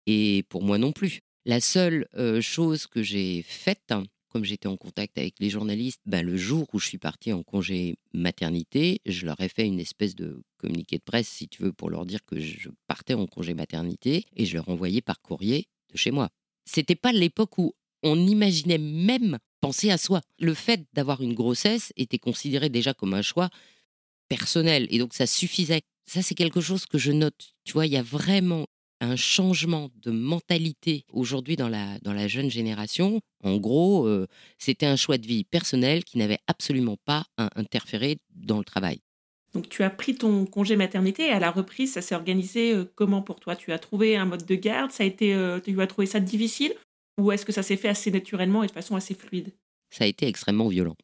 et 0.06 0.44
pour 0.48 0.62
moi 0.62 0.78
non 0.78 0.92
plus. 0.92 1.20
La 1.46 1.60
seule 1.60 2.08
euh, 2.16 2.40
chose 2.40 2.86
que 2.86 3.02
j'ai 3.02 3.42
faite, 3.42 3.92
comme 4.34 4.44
j'étais 4.44 4.66
en 4.66 4.76
contact 4.76 5.16
avec 5.16 5.36
les 5.38 5.48
journalistes, 5.48 6.00
ben, 6.06 6.26
le 6.26 6.36
jour 6.36 6.66
où 6.72 6.80
je 6.80 6.88
suis 6.88 6.98
partie 6.98 7.32
en 7.32 7.44
congé 7.44 7.94
maternité, 8.12 9.00
je 9.06 9.26
leur 9.26 9.40
ai 9.40 9.48
fait 9.48 9.64
une 9.64 9.78
espèce 9.78 10.16
de 10.16 10.42
communiqué 10.58 10.98
de 10.98 11.04
presse, 11.04 11.28
si 11.28 11.46
tu 11.46 11.62
veux, 11.62 11.72
pour 11.72 11.88
leur 11.88 12.04
dire 12.04 12.24
que 12.24 12.40
je 12.40 12.68
partais 12.88 13.14
en 13.14 13.28
congé 13.28 13.54
maternité 13.54 14.26
et 14.34 14.44
je 14.44 14.56
leur 14.56 14.68
envoyais 14.68 15.02
par 15.02 15.22
courrier 15.22 15.68
de 15.92 15.96
chez 15.96 16.10
moi. 16.10 16.30
C'était 16.64 16.96
pas 16.96 17.12
l'époque 17.12 17.58
où 17.58 17.74
on 18.02 18.18
imaginait 18.26 18.78
même 18.78 19.38
penser 19.60 19.90
à 19.90 19.98
soi. 19.98 20.20
Le 20.40 20.52
fait 20.52 20.84
d'avoir 20.94 21.22
une 21.22 21.34
grossesse 21.34 21.92
était 21.96 22.18
considéré 22.18 22.68
déjà 22.70 22.92
comme 22.92 23.14
un 23.14 23.22
choix 23.22 23.50
personnel 24.28 24.88
et 24.90 24.98
donc 24.98 25.14
ça 25.14 25.28
suffisait. 25.28 25.82
Ça, 26.06 26.22
c'est 26.22 26.34
quelque 26.34 26.60
chose 26.60 26.86
que 26.86 26.98
je 26.98 27.12
note. 27.12 27.54
Tu 27.62 27.72
vois, 27.72 27.86
il 27.86 27.92
y 27.92 27.96
a 27.96 28.02
vraiment 28.02 28.66
un 29.00 29.16
changement 29.16 29.90
de 30.02 30.10
mentalité 30.10 31.04
aujourd'hui 31.12 31.56
dans 31.56 31.68
la, 31.68 31.98
dans 32.00 32.12
la 32.12 32.28
jeune 32.28 32.50
génération. 32.50 33.20
En 33.42 33.58
gros, 33.58 34.06
euh, 34.06 34.26
c'était 34.58 34.86
un 34.86 34.96
choix 34.96 35.18
de 35.18 35.26
vie 35.26 35.44
personnel 35.44 36.04
qui 36.04 36.18
n'avait 36.18 36.38
absolument 36.46 36.96
pas 37.04 37.26
à 37.36 37.50
interférer 37.58 38.18
dans 38.34 38.58
le 38.58 38.64
travail. 38.64 39.00
Donc 39.52 39.68
tu 39.68 39.82
as 39.82 39.90
pris 39.90 40.16
ton 40.16 40.46
congé 40.46 40.74
maternité 40.74 41.26
et 41.26 41.30
à 41.30 41.38
la 41.38 41.50
reprise, 41.50 41.92
ça 41.92 42.02
s'est 42.02 42.14
organisé 42.14 42.72
euh, 42.72 42.90
comment 42.94 43.22
pour 43.22 43.38
toi? 43.40 43.54
Tu 43.54 43.72
as 43.72 43.78
trouvé 43.78 44.16
un 44.16 44.24
mode 44.24 44.44
de 44.44 44.54
garde? 44.54 44.90
Ça 44.90 45.04
a 45.04 45.06
été, 45.06 45.34
euh, 45.34 45.60
tu 45.60 45.80
as 45.80 45.86
trouvé 45.86 46.06
ça 46.06 46.18
difficile? 46.18 46.74
Ou 47.20 47.30
est-ce 47.30 47.44
que 47.44 47.52
ça 47.52 47.62
s'est 47.62 47.76
fait 47.76 47.88
assez 47.88 48.10
naturellement 48.10 48.64
et 48.64 48.66
de 48.66 48.72
façon 48.72 48.96
assez 48.96 49.14
fluide? 49.14 49.52
Ça 49.90 50.04
a 50.04 50.06
été 50.08 50.26
extrêmement 50.26 50.68
violent. 50.68 50.96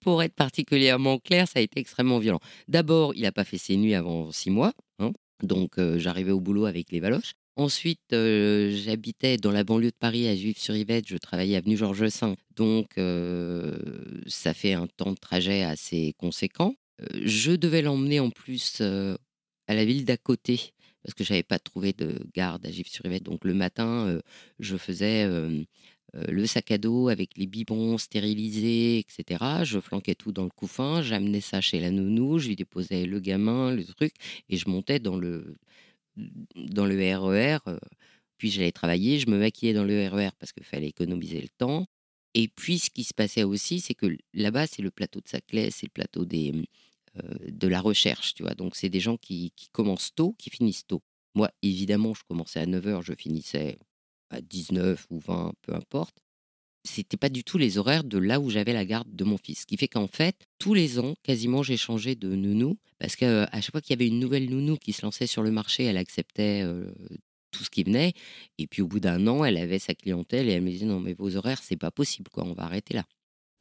Pour 0.00 0.20
être 0.24 0.34
particulièrement 0.34 1.18
clair, 1.18 1.46
ça 1.46 1.60
a 1.60 1.62
été 1.62 1.78
extrêmement 1.78 2.18
violent. 2.18 2.40
D'abord, 2.66 3.14
il 3.14 3.22
n'a 3.22 3.30
pas 3.30 3.44
fait 3.44 3.58
ses 3.58 3.76
nuits 3.76 3.94
avant 3.94 4.32
six 4.32 4.50
mois. 4.50 4.72
Hein. 4.98 5.12
Donc, 5.44 5.78
j'arrivais 5.98 6.32
au 6.32 6.40
boulot 6.40 6.64
avec 6.64 6.90
les 6.90 6.98
valoches. 6.98 7.34
Ensuite, 7.56 8.00
j'habitais 8.10 9.36
dans 9.36 9.50
la 9.50 9.62
banlieue 9.62 9.90
de 9.90 9.96
Paris, 9.98 10.26
à 10.26 10.34
Juif-sur-Yvette. 10.34 11.08
Je 11.08 11.16
travaillais 11.18 11.56
avenue 11.56 11.76
Georges 11.76 12.02
V. 12.02 12.34
Donc, 12.56 12.92
ça 14.26 14.54
fait 14.54 14.72
un 14.72 14.86
temps 14.86 15.12
de 15.12 15.18
trajet 15.18 15.62
assez 15.62 16.14
conséquent. 16.18 16.74
je 17.14 17.52
devais 17.52 17.82
l'emmener 17.82 18.20
en 18.20 18.30
plus 18.30 18.80
à 18.80 19.74
la 19.74 19.84
ville 19.84 20.04
d'à 20.04 20.16
côté 20.16 20.72
parce 21.02 21.14
que 21.14 21.24
j'avais 21.24 21.42
pas 21.42 21.58
trouvé 21.58 21.92
de 21.92 22.24
garde 22.34 22.64
à 22.64 22.70
Juif-sur-Yvette. 22.70 23.24
Donc, 23.24 23.44
le 23.44 23.54
matin, 23.54 24.18
je 24.58 24.76
faisais 24.78 25.28
le 26.14 26.46
sac 26.46 26.70
à 26.70 26.78
dos 26.78 27.08
avec 27.08 27.36
les 27.36 27.46
bibons 27.46 27.98
stérilisés, 27.98 28.98
etc. 28.98 29.64
Je 29.64 29.78
flanquais 29.78 30.14
tout 30.14 30.32
dans 30.32 30.44
le 30.44 30.50
couffin, 30.50 31.02
j'amenais 31.02 31.40
ça 31.40 31.60
chez 31.60 31.80
la 31.80 31.90
nounou, 31.90 32.38
je 32.38 32.48
lui 32.48 32.56
déposais 32.56 33.06
le 33.06 33.20
gamin, 33.20 33.74
le 33.74 33.84
truc, 33.84 34.12
et 34.48 34.56
je 34.56 34.68
montais 34.68 34.98
dans 34.98 35.16
le, 35.16 35.56
dans 36.16 36.86
le 36.86 36.96
RER. 36.96 37.58
E 37.66 37.78
puis 38.38 38.50
j'allais 38.50 38.72
travailler, 38.72 39.20
je 39.20 39.30
me 39.30 39.38
maquillais 39.38 39.72
dans 39.72 39.84
le 39.84 40.08
RER 40.08 40.28
e 40.28 40.30
parce 40.38 40.52
qu'il 40.52 40.64
fallait 40.64 40.88
économiser 40.88 41.40
le 41.40 41.48
temps. 41.48 41.86
Et 42.34 42.48
puis, 42.48 42.78
ce 42.78 42.90
qui 42.90 43.04
se 43.04 43.14
passait 43.14 43.44
aussi, 43.44 43.80
c'est 43.80 43.94
que 43.94 44.16
là-bas, 44.32 44.66
c'est 44.66 44.82
le 44.82 44.90
plateau 44.90 45.20
de 45.20 45.28
Saclay, 45.28 45.70
c'est 45.70 45.86
le 45.86 45.92
plateau 45.92 46.26
euh, 46.32 46.52
de 47.46 47.68
la 47.68 47.80
recherche, 47.80 48.34
tu 48.34 48.42
vois. 48.42 48.54
Donc, 48.54 48.74
c'est 48.74 48.88
des 48.88 49.00
gens 49.00 49.16
qui, 49.16 49.52
qui, 49.54 49.68
commencent 49.68 50.14
tôt, 50.14 50.34
qui 50.38 50.50
finissent 50.50 50.86
tôt. 50.86 51.02
Moi, 51.34 51.50
évidemment, 51.62 52.14
je 52.14 52.22
commençais 52.24 52.60
à 52.60 52.66
9h, 52.66 53.02
je 53.02 53.14
finissais 53.14 53.78
à 54.30 54.40
19 54.40 55.06
ou 55.10 55.18
20, 55.18 55.52
peu 55.62 55.74
importe. 55.74 56.22
C'était 56.84 57.16
pas 57.16 57.28
du 57.28 57.44
tout 57.44 57.58
les 57.58 57.78
horaires 57.78 58.04
de 58.04 58.18
là 58.18 58.40
où 58.40 58.50
j'avais 58.50 58.72
la 58.72 58.84
garde 58.84 59.14
de 59.14 59.24
mon 59.24 59.38
fils. 59.38 59.60
Ce 59.60 59.66
qui 59.66 59.76
fait 59.76 59.88
qu'en 59.88 60.08
fait, 60.08 60.36
tous 60.58 60.74
les 60.74 60.98
ans, 60.98 61.14
quasiment, 61.22 61.62
j'ai 61.62 61.76
changé 61.76 62.14
de 62.16 62.34
nounou. 62.34 62.76
Parce 62.98 63.14
qu'à 63.16 63.48
chaque 63.52 63.70
fois 63.70 63.80
qu'il 63.80 63.90
y 63.90 63.98
avait 63.98 64.08
une 64.08 64.18
nouvelle 64.18 64.50
nounou 64.50 64.76
qui 64.76 64.92
se 64.92 65.02
lançait 65.02 65.26
sur 65.26 65.42
le 65.42 65.50
marché, 65.50 65.84
elle 65.84 65.96
acceptait 65.96 66.62
euh, 66.64 66.90
tout 67.52 67.62
ce 67.62 67.70
qui 67.70 67.84
venait. 67.84 68.14
Et 68.58 68.66
puis 68.66 68.82
au 68.82 68.88
bout 68.88 68.98
d'un 68.98 69.26
an, 69.28 69.44
elle 69.44 69.58
avait 69.58 69.78
sa 69.78 69.94
clientèle 69.94 70.48
et 70.48 70.52
elle 70.52 70.62
me 70.62 70.70
disait 70.70 70.86
non 70.86 70.98
mais 70.98 71.14
vos 71.14 71.36
horaires 71.36 71.62
c'est 71.62 71.76
pas 71.76 71.92
possible 71.92 72.30
quoi, 72.30 72.44
on 72.44 72.54
va 72.54 72.64
arrêter 72.64 72.94
là. 72.94 73.04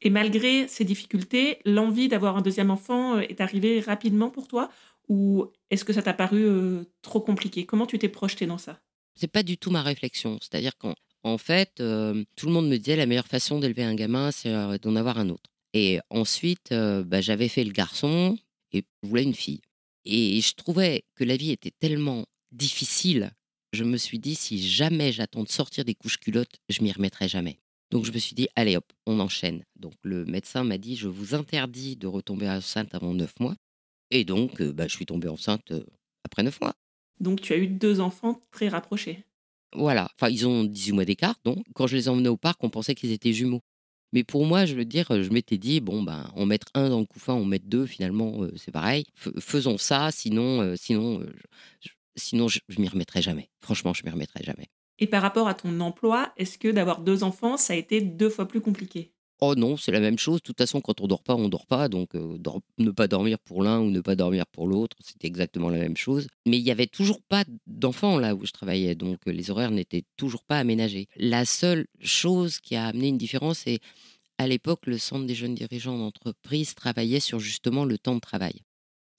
Et 0.03 0.09
malgré 0.09 0.67
ces 0.67 0.83
difficultés, 0.83 1.59
l'envie 1.63 2.07
d'avoir 2.07 2.35
un 2.37 2.41
deuxième 2.41 2.71
enfant 2.71 3.17
euh, 3.17 3.21
est 3.21 3.41
arrivée 3.41 3.81
rapidement 3.81 4.31
pour 4.31 4.47
toi 4.47 4.71
ou 5.09 5.45
est-ce 5.69 5.85
que 5.85 5.93
ça 5.93 6.01
t'a 6.01 6.13
paru 6.13 6.43
euh, 6.43 6.85
trop 7.01 7.19
compliqué? 7.19 7.65
Comment 7.65 7.85
tu 7.85 7.99
t'es 7.99 8.09
projeté 8.09 8.47
dans 8.47 8.57
ça? 8.57 8.79
C'est 9.15 9.31
pas 9.31 9.43
du 9.43 9.57
tout 9.57 9.69
ma 9.69 9.83
réflexion. 9.83 10.37
C'est-à-dire 10.41 10.77
qu'en 10.77 10.95
fait, 11.37 11.79
euh, 11.79 12.23
tout 12.35 12.47
le 12.47 12.53
monde 12.53 12.67
me 12.67 12.77
disait 12.77 12.95
la 12.95 13.05
meilleure 13.05 13.27
façon 13.27 13.59
d'élever 13.59 13.83
un 13.83 13.95
gamin, 13.95 14.31
c'est 14.31 14.51
d'en 14.79 14.95
avoir 14.95 15.17
un 15.17 15.29
autre. 15.29 15.49
Et 15.73 15.99
ensuite, 16.09 16.73
bah, 16.73 17.21
j'avais 17.21 17.47
fait 17.47 17.63
le 17.63 17.71
garçon 17.71 18.37
et 18.73 18.83
voulais 19.03 19.23
une 19.23 19.33
fille. 19.33 19.61
Et 20.03 20.41
je 20.41 20.53
trouvais 20.55 21.03
que 21.15 21.23
la 21.23 21.37
vie 21.37 21.51
était 21.51 21.71
tellement 21.79 22.25
difficile 22.51 23.31
je 23.73 23.83
me 23.83 23.97
suis 23.97 24.19
dit, 24.19 24.35
si 24.35 24.61
jamais 24.67 25.11
j'attends 25.11 25.43
de 25.43 25.49
sortir 25.49 25.85
des 25.85 25.95
couches 25.95 26.17
culottes, 26.17 26.59
je 26.69 26.81
m'y 26.81 26.91
remettrai 26.91 27.27
jamais. 27.27 27.59
Donc 27.89 28.05
je 28.05 28.11
me 28.11 28.17
suis 28.17 28.35
dit, 28.35 28.47
allez 28.55 28.75
hop, 28.77 28.91
on 29.05 29.19
enchaîne. 29.19 29.63
Donc 29.75 29.93
le 30.03 30.25
médecin 30.25 30.63
m'a 30.63 30.77
dit, 30.77 30.95
je 30.95 31.07
vous 31.07 31.35
interdis 31.35 31.95
de 31.95 32.07
retomber 32.07 32.49
enceinte 32.49 32.93
avant 32.93 33.13
9 33.13 33.39
mois. 33.39 33.55
Et 34.09 34.25
donc, 34.25 34.61
euh, 34.61 34.73
bah, 34.73 34.87
je 34.87 34.95
suis 34.95 35.05
tombée 35.05 35.29
enceinte 35.29 35.71
euh, 35.71 35.85
après 36.25 36.43
9 36.43 36.59
mois. 36.61 36.73
Donc 37.19 37.41
tu 37.41 37.53
as 37.53 37.57
eu 37.57 37.67
deux 37.67 38.01
enfants 38.01 38.41
très 38.51 38.67
rapprochés. 38.67 39.23
Voilà, 39.73 40.09
enfin 40.15 40.29
ils 40.29 40.47
ont 40.47 40.63
18 40.63 40.91
mois 40.91 41.05
d'écart, 41.05 41.35
donc 41.45 41.63
quand 41.75 41.87
je 41.87 41.95
les 41.95 42.09
emmenais 42.09 42.29
au 42.29 42.37
parc, 42.37 42.63
on 42.63 42.69
pensait 42.69 42.95
qu'ils 42.95 43.11
étaient 43.11 43.33
jumeaux. 43.33 43.61
Mais 44.13 44.25
pour 44.25 44.45
moi, 44.45 44.65
je 44.65 44.75
veux 44.75 44.83
dire, 44.83 45.05
je 45.09 45.29
m'étais 45.29 45.57
dit, 45.57 45.79
bon, 45.79 46.03
ben, 46.03 46.29
on 46.35 46.45
met 46.45 46.59
un 46.73 46.89
dans 46.89 46.99
le 46.99 47.05
couffin, 47.05 47.33
on 47.33 47.45
met 47.45 47.59
deux, 47.59 47.85
finalement, 47.85 48.43
euh, 48.43 48.51
c'est 48.57 48.71
pareil. 48.71 49.05
faisons 49.39 49.77
ça, 49.77 50.11
sinon, 50.11 50.75
sinon 50.75 51.23
Sinon, 52.15 52.47
je, 52.47 52.59
ne 52.69 52.81
m'y 52.81 52.87
remettrai 52.87 53.21
jamais. 53.21 53.49
Franchement, 53.61 53.93
je 53.93 54.03
m'y 54.03 54.11
remettrai 54.11 54.43
jamais. 54.43 54.67
Et 54.99 55.07
par 55.07 55.21
rapport 55.21 55.47
à 55.47 55.53
ton 55.53 55.79
emploi, 55.79 56.33
est-ce 56.37 56.57
que 56.57 56.67
d'avoir 56.67 57.01
deux 57.01 57.23
enfants, 57.23 57.57
ça 57.57 57.73
a 57.73 57.75
été 57.75 58.01
deux 58.01 58.29
fois 58.29 58.47
plus 58.47 58.61
compliqué? 58.61 59.13
Oh 59.43 59.55
non, 59.55 59.75
c'est 59.75 59.91
la 59.91 59.99
même 59.99 60.19
chose. 60.19 60.37
De 60.37 60.43
toute 60.43 60.57
façon, 60.59 60.81
quand 60.81 61.01
on 61.01 61.07
dort 61.07 61.23
pas, 61.23 61.35
on 61.35 61.49
dort 61.49 61.65
pas. 61.65 61.89
Donc, 61.89 62.13
euh, 62.15 62.37
ne 62.77 62.91
pas 62.91 63.07
dormir 63.07 63.39
pour 63.39 63.63
l'un 63.63 63.79
ou 63.79 63.89
ne 63.89 63.99
pas 63.99 64.15
dormir 64.15 64.45
pour 64.45 64.67
l'autre, 64.67 64.95
c'était 65.01 65.27
exactement 65.27 65.69
la 65.69 65.79
même 65.79 65.97
chose. 65.97 66.27
Mais 66.45 66.57
il 66.59 66.63
y 66.63 66.69
avait 66.69 66.85
toujours 66.87 67.21
pas 67.23 67.43
d'enfants 67.65 68.19
là 68.19 68.35
où 68.35 68.45
je 68.45 68.51
travaillais, 68.51 68.93
donc 68.93 69.19
euh, 69.27 69.31
les 69.31 69.49
horaires 69.49 69.71
n'étaient 69.71 70.03
toujours 70.15 70.43
pas 70.43 70.59
aménagés. 70.59 71.07
La 71.17 71.45
seule 71.45 71.87
chose 71.99 72.59
qui 72.59 72.75
a 72.75 72.85
amené 72.85 73.07
une 73.07 73.17
différence, 73.17 73.59
c'est 73.59 73.79
à 74.37 74.47
l'époque, 74.47 74.85
le 74.85 74.97
Centre 74.99 75.25
des 75.25 75.35
jeunes 75.35 75.55
dirigeants 75.55 75.97
d'entreprise 75.97 76.75
travaillait 76.75 77.19
sur 77.19 77.39
justement 77.39 77.85
le 77.85 77.97
temps 77.97 78.15
de 78.15 78.19
travail 78.19 78.61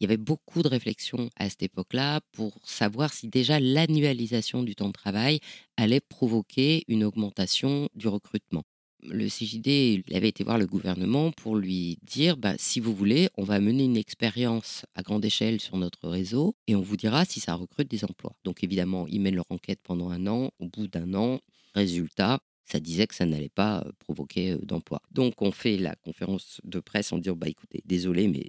il 0.02 0.06
y 0.06 0.08
avait 0.08 0.16
beaucoup 0.16 0.62
de 0.62 0.68
réflexions 0.68 1.30
à 1.36 1.48
cette 1.48 1.62
époque-là 1.62 2.20
pour 2.32 2.58
savoir 2.64 3.12
si 3.12 3.28
déjà 3.28 3.60
l'annualisation 3.60 4.64
du 4.64 4.74
temps 4.74 4.88
de 4.88 4.92
travail 4.92 5.38
allait 5.76 6.00
provoquer 6.00 6.82
une 6.88 7.04
augmentation 7.04 7.88
du 7.94 8.08
recrutement. 8.08 8.64
Le 9.04 9.26
CJD 9.26 10.04
avait 10.14 10.28
été 10.28 10.44
voir 10.44 10.58
le 10.58 10.66
gouvernement 10.66 11.32
pour 11.32 11.56
lui 11.56 11.98
dire 12.02 12.36
bah, 12.36 12.54
si 12.56 12.78
vous 12.78 12.94
voulez, 12.94 13.28
on 13.36 13.42
va 13.42 13.58
mener 13.58 13.84
une 13.84 13.96
expérience 13.96 14.86
à 14.94 15.02
grande 15.02 15.24
échelle 15.24 15.60
sur 15.60 15.76
notre 15.76 16.08
réseau 16.08 16.54
et 16.68 16.76
on 16.76 16.82
vous 16.82 16.96
dira 16.96 17.24
si 17.24 17.40
ça 17.40 17.54
recrute 17.54 17.90
des 17.90 18.04
emplois. 18.04 18.36
Donc 18.44 18.62
évidemment, 18.62 19.08
ils 19.08 19.20
mènent 19.20 19.34
leur 19.34 19.50
enquête 19.50 19.80
pendant 19.82 20.10
un 20.10 20.26
an. 20.28 20.50
Au 20.60 20.68
bout 20.68 20.86
d'un 20.86 21.14
an, 21.14 21.40
résultat, 21.74 22.38
ça 22.64 22.78
disait 22.78 23.08
que 23.08 23.14
ça 23.14 23.26
n'allait 23.26 23.48
pas 23.48 23.84
provoquer 23.98 24.56
d'emploi. 24.62 25.02
Donc 25.10 25.42
on 25.42 25.50
fait 25.50 25.78
la 25.78 25.96
conférence 25.96 26.60
de 26.62 26.78
presse 26.78 27.12
en 27.12 27.18
disant 27.18 27.34
bah 27.34 27.48
écoutez, 27.48 27.82
désolé, 27.84 28.28
mais 28.28 28.46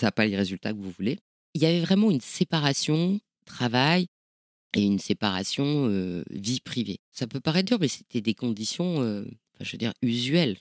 ça 0.00 0.06
n'a 0.06 0.12
pas 0.12 0.26
les 0.26 0.36
résultats 0.36 0.72
que 0.72 0.78
vous 0.78 0.90
voulez. 0.90 1.18
Il 1.54 1.60
y 1.60 1.66
avait 1.66 1.80
vraiment 1.80 2.10
une 2.10 2.22
séparation 2.22 3.20
travail 3.44 4.06
et 4.74 4.82
une 4.82 4.98
séparation 4.98 6.22
vie 6.30 6.60
privée. 6.60 7.00
Ça 7.10 7.26
peut 7.26 7.40
paraître 7.40 7.66
dur, 7.66 7.78
mais 7.78 7.88
c'était 7.88 8.22
des 8.22 8.32
conditions, 8.32 9.24
je 9.62 9.72
veux 9.72 9.78
dire, 9.78 9.92
usuelles. 10.02 10.58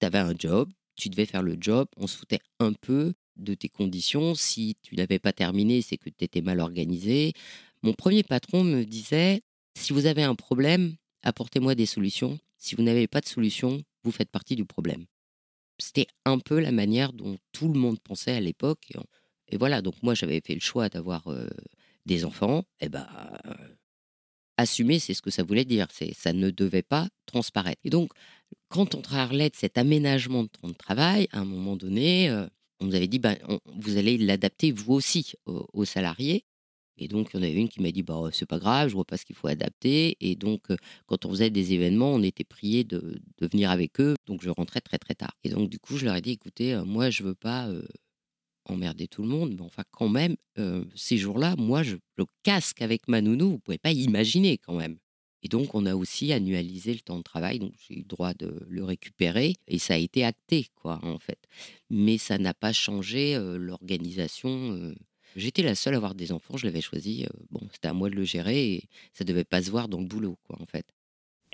Tu 0.00 0.06
avais 0.06 0.18
un 0.18 0.34
job, 0.38 0.70
tu 0.96 1.08
devais 1.08 1.26
faire 1.26 1.42
le 1.42 1.56
job, 1.60 1.88
on 1.96 2.06
se 2.06 2.16
foutait 2.16 2.40
un 2.58 2.72
peu 2.72 3.14
de 3.36 3.54
tes 3.54 3.68
conditions. 3.68 4.34
Si 4.34 4.76
tu 4.82 4.96
n'avais 4.96 5.18
pas 5.18 5.32
terminé, 5.32 5.82
c'est 5.82 5.96
que 5.96 6.10
tu 6.10 6.24
étais 6.24 6.42
mal 6.42 6.60
organisé. 6.60 7.32
Mon 7.82 7.92
premier 7.92 8.22
patron 8.22 8.64
me 8.64 8.84
disait, 8.84 9.42
si 9.76 9.92
vous 9.92 10.06
avez 10.06 10.22
un 10.22 10.34
problème, 10.34 10.96
apportez-moi 11.22 11.74
des 11.74 11.86
solutions. 11.86 12.38
Si 12.58 12.74
vous 12.74 12.82
n'avez 12.82 13.08
pas 13.08 13.20
de 13.20 13.26
solution, 13.26 13.82
vous 14.04 14.12
faites 14.12 14.30
partie 14.30 14.56
du 14.56 14.64
problème 14.64 15.06
c'était 15.82 16.06
un 16.24 16.38
peu 16.38 16.60
la 16.60 16.72
manière 16.72 17.12
dont 17.12 17.36
tout 17.52 17.68
le 17.68 17.78
monde 17.78 17.98
pensait 18.00 18.32
à 18.32 18.40
l'époque. 18.40 18.92
Et, 19.48 19.56
voilà, 19.56 19.82
donc 19.82 19.94
moi 20.02 20.14
j'avais 20.14 20.40
fait 20.40 20.54
le 20.54 20.60
choix 20.60 20.88
d'avoir 20.88 21.24
des 22.06 22.24
enfants. 22.24 22.64
Et 22.80 22.88
ben, 22.88 23.06
assumer, 24.62 24.98
c'est 24.98 25.14
ce 25.14 25.22
que 25.22 25.30
ça 25.30 25.42
voulait 25.42 25.64
dire. 25.64 25.86
C'est 25.92 26.14
ça 26.14 26.32
ne 26.32 26.50
devait 26.50 26.82
pas 26.82 27.08
transparaître. 27.26 27.80
Et 27.84 27.90
donc, 27.90 28.10
quand 28.68 28.94
on 28.94 29.02
parlait 29.02 29.50
de 29.50 29.56
cet 29.56 29.78
aménagement 29.78 30.44
de 30.44 30.48
temps 30.48 30.68
de 30.68 30.74
travail, 30.74 31.28
à 31.32 31.40
un 31.40 31.44
moment 31.44 31.76
donné, 31.76 32.30
on 32.80 32.86
nous 32.86 32.94
avait 32.94 33.08
dit, 33.08 33.18
ben, 33.18 33.36
vous 33.76 33.96
allez 33.96 34.18
l'adapter 34.18 34.72
vous 34.72 34.94
aussi 34.94 35.34
aux 35.46 35.84
salariés. 35.84 36.44
Et 36.98 37.08
donc, 37.08 37.30
il 37.32 37.36
y 37.36 37.40
en 37.40 37.42
avait 37.42 37.54
une 37.54 37.68
qui 37.68 37.80
m'a 37.80 37.90
dit 37.90 38.02
bah, 38.02 38.28
c'est 38.32 38.46
pas 38.46 38.58
grave, 38.58 38.88
je 38.88 38.94
vois 38.94 39.04
pas 39.04 39.16
ce 39.16 39.24
qu'il 39.24 39.34
faut 39.36 39.48
adapter. 39.48 40.16
Et 40.20 40.36
donc, 40.36 40.62
quand 41.06 41.24
on 41.24 41.30
faisait 41.30 41.50
des 41.50 41.72
événements, 41.72 42.12
on 42.12 42.22
était 42.22 42.44
prié 42.44 42.84
de, 42.84 43.20
de, 43.38 43.46
venir 43.46 43.70
avec 43.70 44.00
eux. 44.00 44.14
Donc, 44.26 44.42
je 44.42 44.50
rentrais 44.50 44.80
très, 44.80 44.98
très 44.98 45.14
tard. 45.14 45.32
Et 45.42 45.48
donc, 45.50 45.70
du 45.70 45.78
coup, 45.78 45.96
je 45.96 46.04
leur 46.04 46.16
ai 46.16 46.20
dit 46.20 46.32
écoutez, 46.32 46.80
moi, 46.84 47.10
je 47.10 47.22
veux 47.22 47.34
pas 47.34 47.68
emmerder 48.64 49.08
tout 49.08 49.22
le 49.22 49.28
monde, 49.28 49.54
mais 49.56 49.62
enfin, 49.62 49.82
quand 49.90 50.08
même, 50.08 50.36
ces 50.94 51.18
jours-là, 51.18 51.54
moi, 51.56 51.82
je, 51.82 51.96
le 52.16 52.24
casque 52.42 52.82
avec 52.82 53.08
ma 53.08 53.20
nounou, 53.20 53.50
vous 53.50 53.58
pouvez 53.58 53.78
pas 53.78 53.92
imaginer 53.92 54.58
quand 54.58 54.74
même. 54.74 54.98
Et 55.44 55.48
donc, 55.48 55.74
on 55.74 55.86
a 55.86 55.96
aussi 55.96 56.32
annualisé 56.32 56.94
le 56.94 57.00
temps 57.00 57.18
de 57.18 57.22
travail. 57.22 57.58
Donc, 57.58 57.72
j'ai 57.76 57.94
eu 57.94 57.98
le 58.02 58.04
droit 58.04 58.32
de 58.34 58.64
le 58.68 58.84
récupérer. 58.84 59.54
Et 59.66 59.78
ça 59.78 59.94
a 59.94 59.96
été 59.96 60.24
acté, 60.24 60.66
quoi, 60.76 61.00
en 61.02 61.18
fait. 61.18 61.38
Mais 61.90 62.16
ça 62.16 62.38
n'a 62.38 62.54
pas 62.54 62.72
changé 62.72 63.36
l'organisation 63.58 64.94
J'étais 65.36 65.62
la 65.62 65.74
seule 65.74 65.94
à 65.94 65.96
avoir 65.96 66.14
des 66.14 66.32
enfants, 66.32 66.56
je 66.56 66.66
l'avais 66.66 66.80
choisi. 66.80 67.26
bon, 67.50 67.60
c'était 67.72 67.88
à 67.88 67.92
moi 67.92 68.10
de 68.10 68.14
le 68.14 68.24
gérer 68.24 68.72
et 68.72 68.88
ça 69.12 69.24
devait 69.24 69.44
pas 69.44 69.62
se 69.62 69.70
voir 69.70 69.88
dans 69.88 70.00
le 70.00 70.06
boulot, 70.06 70.36
quoi, 70.44 70.60
en 70.60 70.66
fait. 70.66 70.86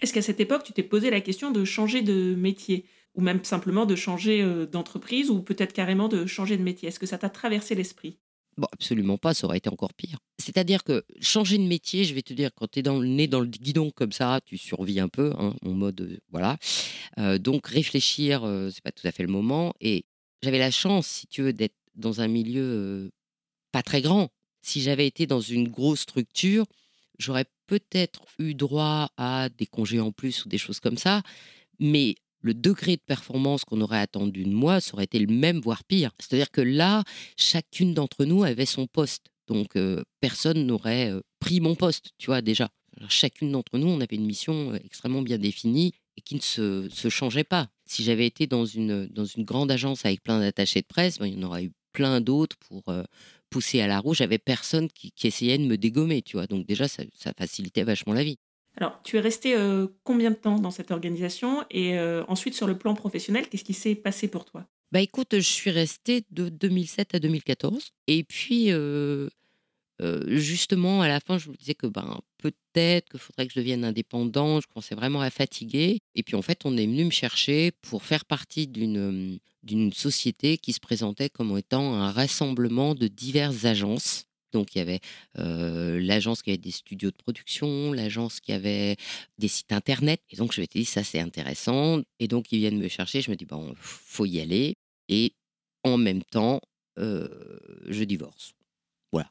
Est-ce 0.01 0.13
qu'à 0.13 0.23
cette 0.23 0.41
époque, 0.41 0.63
tu 0.65 0.73
t'es 0.73 0.83
posé 0.83 1.11
la 1.11 1.21
question 1.21 1.51
de 1.51 1.65
changer 1.65 2.03
de 2.03 2.35
métier? 2.35 2.85
Ou 3.15 3.21
même 3.21 3.43
simplement 3.45 3.87
de 3.87 3.97
changer 3.97 4.67
d'entreprise 4.71 5.31
ou 5.31 5.43
peut-être 5.43 5.73
carrément 5.73 6.09
de 6.09 6.27
changer 6.27 6.57
de 6.57 6.63
métier 6.63 6.89
Est-ce 6.89 6.99
que 6.99 7.07
ça 7.07 7.19
t'a 7.19 7.31
traversé 7.31 7.75
l'esprit? 7.75 8.19
Bon, 8.57 8.67
absolument 8.73 9.19
pas, 9.19 9.35
ça 9.35 9.47
aurait 9.47 9.59
été 9.59 9.71
encore 9.71 9.95
pire. 9.95 10.19
C'est-à-dire 10.39 10.83
que 10.83 11.05
changer 11.21 11.59
de 11.59 11.63
métier, 11.63 12.05
je 12.05 12.13
vais 12.13 12.23
te 12.23 12.33
dire, 12.33 12.51
quand 12.57 12.69
tu 12.69 12.81
es 12.81 12.83
dans, 12.83 13.01
né 13.01 13.29
dans 13.29 13.39
le 13.39 13.47
guidon 13.47 13.93
comme 13.93 14.11
ça, 14.11 14.41
tu 14.45 14.59
survis 14.59 14.99
un 14.99 15.09
peu, 15.09 15.33
hein, 15.39 15.55
en 15.65 15.71
mode. 15.71 16.21
voilà. 16.31 16.59
donc 17.39 17.69
réfléchir, 17.69 18.43
c'est 18.73 18.83
pas 18.83 18.91
tout 18.91 19.07
à 19.07 19.13
fait 19.13 19.23
le 19.23 19.29
moment. 19.29 19.75
Et 19.81 20.05
j'avais 20.43 20.59
la 20.59 20.73
chance, 20.73 21.07
si 21.07 21.27
tu 21.29 21.43
veux, 21.43 21.53
d'être 21.53 21.77
dans 21.95 22.21
un 22.21 22.29
milieu 22.29 23.11
pas 23.73 23.83
très 23.83 24.03
grand. 24.03 24.31
Si 24.63 24.81
j'avais 24.81 25.07
été 25.07 25.27
dans 25.27 25.41
une 25.41 25.69
grosse 25.69 26.01
structure, 26.01 26.67
j'aurais 27.19 27.47
peut-être 27.67 28.23
eu 28.39 28.55
droit 28.55 29.11
à 29.17 29.49
des 29.51 29.67
congés 29.67 30.01
en 30.01 30.11
plus 30.11 30.45
ou 30.45 30.49
des 30.49 30.59
choses 30.59 30.81
comme 30.81 30.99
ça, 30.99 31.23
mais 31.79 32.17
le 32.41 32.55
degré 32.55 32.97
de 32.97 33.03
performance 33.05 33.65
qu'on 33.65 33.81
aurait 33.81 34.01
attendu 34.01 34.45
de 34.45 34.51
moi, 34.51 34.81
ça 34.81 34.95
aurait 34.95 35.05
été 35.05 35.19
le 35.19 35.33
même, 35.33 35.61
voire 35.61 35.85
pire. 35.85 36.13
C'est-à-dire 36.19 36.51
que 36.51 36.61
là, 36.61 37.05
chacune 37.37 37.95
d'entre 37.95 38.25
nous 38.25 38.45
avait 38.45 38.67
son 38.67 38.87
poste. 38.87 39.27
Donc, 39.47 39.77
personne 40.21 40.67
n'aurait 40.67 41.13
pris 41.41 41.61
mon 41.61 41.75
poste, 41.75 42.11
tu 42.19 42.27
vois, 42.27 42.43
déjà. 42.43 42.69
chacune 43.09 43.53
d'entre 43.53 43.79
nous, 43.79 43.89
on 43.89 44.01
avait 44.01 44.17
une 44.17 44.27
mission 44.27 44.75
extrêmement 44.75 45.23
bien 45.23 45.39
définie 45.39 45.95
et 46.17 46.21
qui 46.21 46.35
ne 46.35 46.41
se, 46.41 47.09
changeait 47.09 47.45
pas. 47.45 47.69
Si 47.87 48.05
j'avais 48.05 48.27
été 48.27 48.47
dans 48.47 48.67
une, 48.67 49.07
dans 49.07 49.25
une 49.25 49.45
grande 49.45 49.71
agence 49.71 50.05
avec 50.05 50.23
plein 50.23 50.41
d'attachés 50.41 50.83
de 50.83 50.87
presse, 50.87 51.19
ben, 51.19 51.27
il 51.27 51.41
y 51.41 51.45
en 51.45 51.49
aurait 51.49 51.65
eu 51.65 51.73
plein 51.93 52.21
d'autres 52.21 52.57
pour, 52.69 52.85
poussé 53.49 53.81
à 53.81 53.87
la 53.87 54.01
roue, 54.01 54.15
j'avais 54.15 54.39
personne 54.39 54.89
qui, 54.89 55.13
essayait 55.23 55.59
de 55.59 55.65
me 55.65 55.77
dégommer, 55.77 56.23
tu 56.23 56.37
vois. 56.37 56.47
Donc 56.47 56.67
déjà, 56.67 56.89
ça, 56.89 57.05
facilitait 57.37 57.85
vachement 57.85 58.13
la 58.13 58.25
vie. 58.25 58.39
Alors, 58.81 59.01
tu 59.03 59.17
es 59.17 59.21
resté 59.21 59.57
euh, 59.57 59.89
combien 60.05 60.31
de 60.31 60.37
temps 60.37 60.57
dans 60.61 60.71
cette 60.71 60.93
organisation 60.93 61.65
Et 61.71 61.99
euh, 61.99 62.25
ensuite, 62.29 62.55
sur 62.55 62.69
le 62.69 62.79
plan 62.79 62.95
professionnel, 62.95 63.49
qu'est-ce 63.49 63.65
qui 63.65 63.75
s'est 63.75 63.97
passé 63.97 64.29
pour 64.29 64.45
toi? 64.45 64.67
Bah 64.93 65.01
écoute, 65.01 65.35
je 65.35 65.41
suis 65.41 65.71
restée 65.71 66.25
de 66.31 66.49
2007 66.49 67.17
à 67.17 67.19
2014. 67.19 67.91
Et 68.07 68.23
puis, 68.23 68.71
euh, 68.71 69.29
justement, 70.29 71.03
à 71.03 71.09
la 71.09 71.19
fin, 71.19 71.39
je 71.39 71.51
me 71.51 71.57
disais 71.57 71.75
que 71.75 71.89
ben, 71.89 72.21
peut-être 72.39 73.09
qu'il 73.11 73.19
faudrait 73.19 73.49
que 73.49 73.53
je 73.53 73.59
devienne 73.59 73.85
indépendant. 73.85 74.61
Je 74.61 74.69
commençais 74.69 74.95
vraiment 74.95 75.23
à 75.23 75.31
fatiguer. 75.31 75.99
Et 76.15 76.23
puis 76.23 76.37
en 76.37 76.43
fait, 76.43 76.61
on 76.65 76.77
est 76.77 76.87
venu 76.87 77.05
me 77.05 77.11
chercher 77.11 77.73
pour 77.83 78.05
faire 78.05 78.25
partie 78.25 78.69
d'une 78.69 79.41
d'une 79.65 79.93
société 79.93 80.57
qui 80.57 80.73
se 80.73 80.79
présentait 80.79 81.29
comme 81.29 81.59
étant 81.59 81.95
un 81.95 82.13
rassemblement 82.13 82.95
de 82.95 83.09
diverses 83.09 83.65
agences. 83.65 84.28
Donc 84.53 84.75
il 84.75 84.79
y 84.79 84.81
avait 84.81 85.01
euh, 85.39 86.01
l'agence 86.01 86.43
qui 86.43 86.51
avait 86.51 86.59
des 86.59 86.71
studios 86.71 87.11
de 87.11 87.17
production, 87.17 87.93
l'agence 87.93 88.41
qui 88.41 88.53
avait 88.53 88.97
des 89.39 89.49
sites 89.49 89.73
internet. 89.73 90.21
Et 90.31 90.37
donc 90.37 90.53
je 90.53 90.61
me 90.61 90.67
suis 90.67 90.81
dit, 90.81 90.85
ça 90.85 91.05
c'est 91.05 91.21
intéressant. 91.21 92.03
Et 92.19 92.29
donc 92.29 92.53
ils 92.53 92.59
viennent 92.59 92.79
me 92.79 92.89
chercher, 92.89 93.21
je 93.21 93.31
me 93.31 93.37
dis, 93.37 93.45
bon, 93.45 93.75
faut 93.77 94.27
y 94.27 94.41
aller. 94.41 94.77
Et 95.09 95.35
en 95.85 95.97
même 95.97 96.23
temps, 96.23 96.61
euh, 96.99 97.29
je 97.87 98.05
divorce. 98.05 98.55
Voilà. 99.13 99.31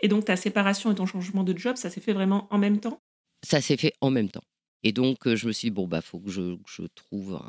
Et 0.00 0.08
donc 0.08 0.26
ta 0.26 0.36
séparation 0.36 0.92
et 0.92 0.94
ton 0.94 1.06
changement 1.06 1.44
de 1.44 1.56
job, 1.56 1.76
ça 1.76 1.90
s'est 1.90 2.00
fait 2.00 2.12
vraiment 2.12 2.46
en 2.50 2.58
même 2.58 2.80
temps? 2.80 3.00
Ça 3.42 3.60
s'est 3.60 3.76
fait 3.76 3.92
en 4.00 4.10
même 4.10 4.30
temps. 4.30 4.44
Et 4.82 4.92
donc 4.92 5.34
je 5.34 5.46
me 5.46 5.52
suis 5.52 5.68
dit, 5.68 5.74
bon, 5.74 5.86
bah, 5.86 6.00
faut 6.00 6.20
que 6.20 6.30
je, 6.30 6.56
je 6.68 6.82
trouve 6.94 7.40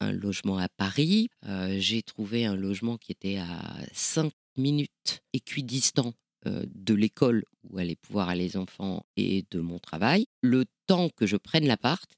un, 0.00 0.12
logement 0.12 0.58
à 0.58 0.68
Paris. 0.68 1.28
Euh, 1.46 1.76
j'ai 1.78 2.02
trouvé 2.02 2.44
un 2.44 2.56
logement 2.56 2.96
qui 2.96 3.12
était 3.12 3.38
à 3.38 3.76
5 3.92 4.32
minutes 4.56 5.22
équidistant 5.32 6.12
de 6.44 6.94
l'école 6.94 7.44
où 7.62 7.78
allaient 7.78 7.94
pouvoir 7.94 8.28
aller 8.28 8.44
les 8.44 8.56
enfants 8.56 9.06
et 9.16 9.44
de 9.52 9.60
mon 9.60 9.78
travail. 9.78 10.26
Le 10.40 10.64
temps 10.86 11.08
que 11.08 11.24
je 11.26 11.36
prenne 11.36 11.66
l'appart, 11.66 12.10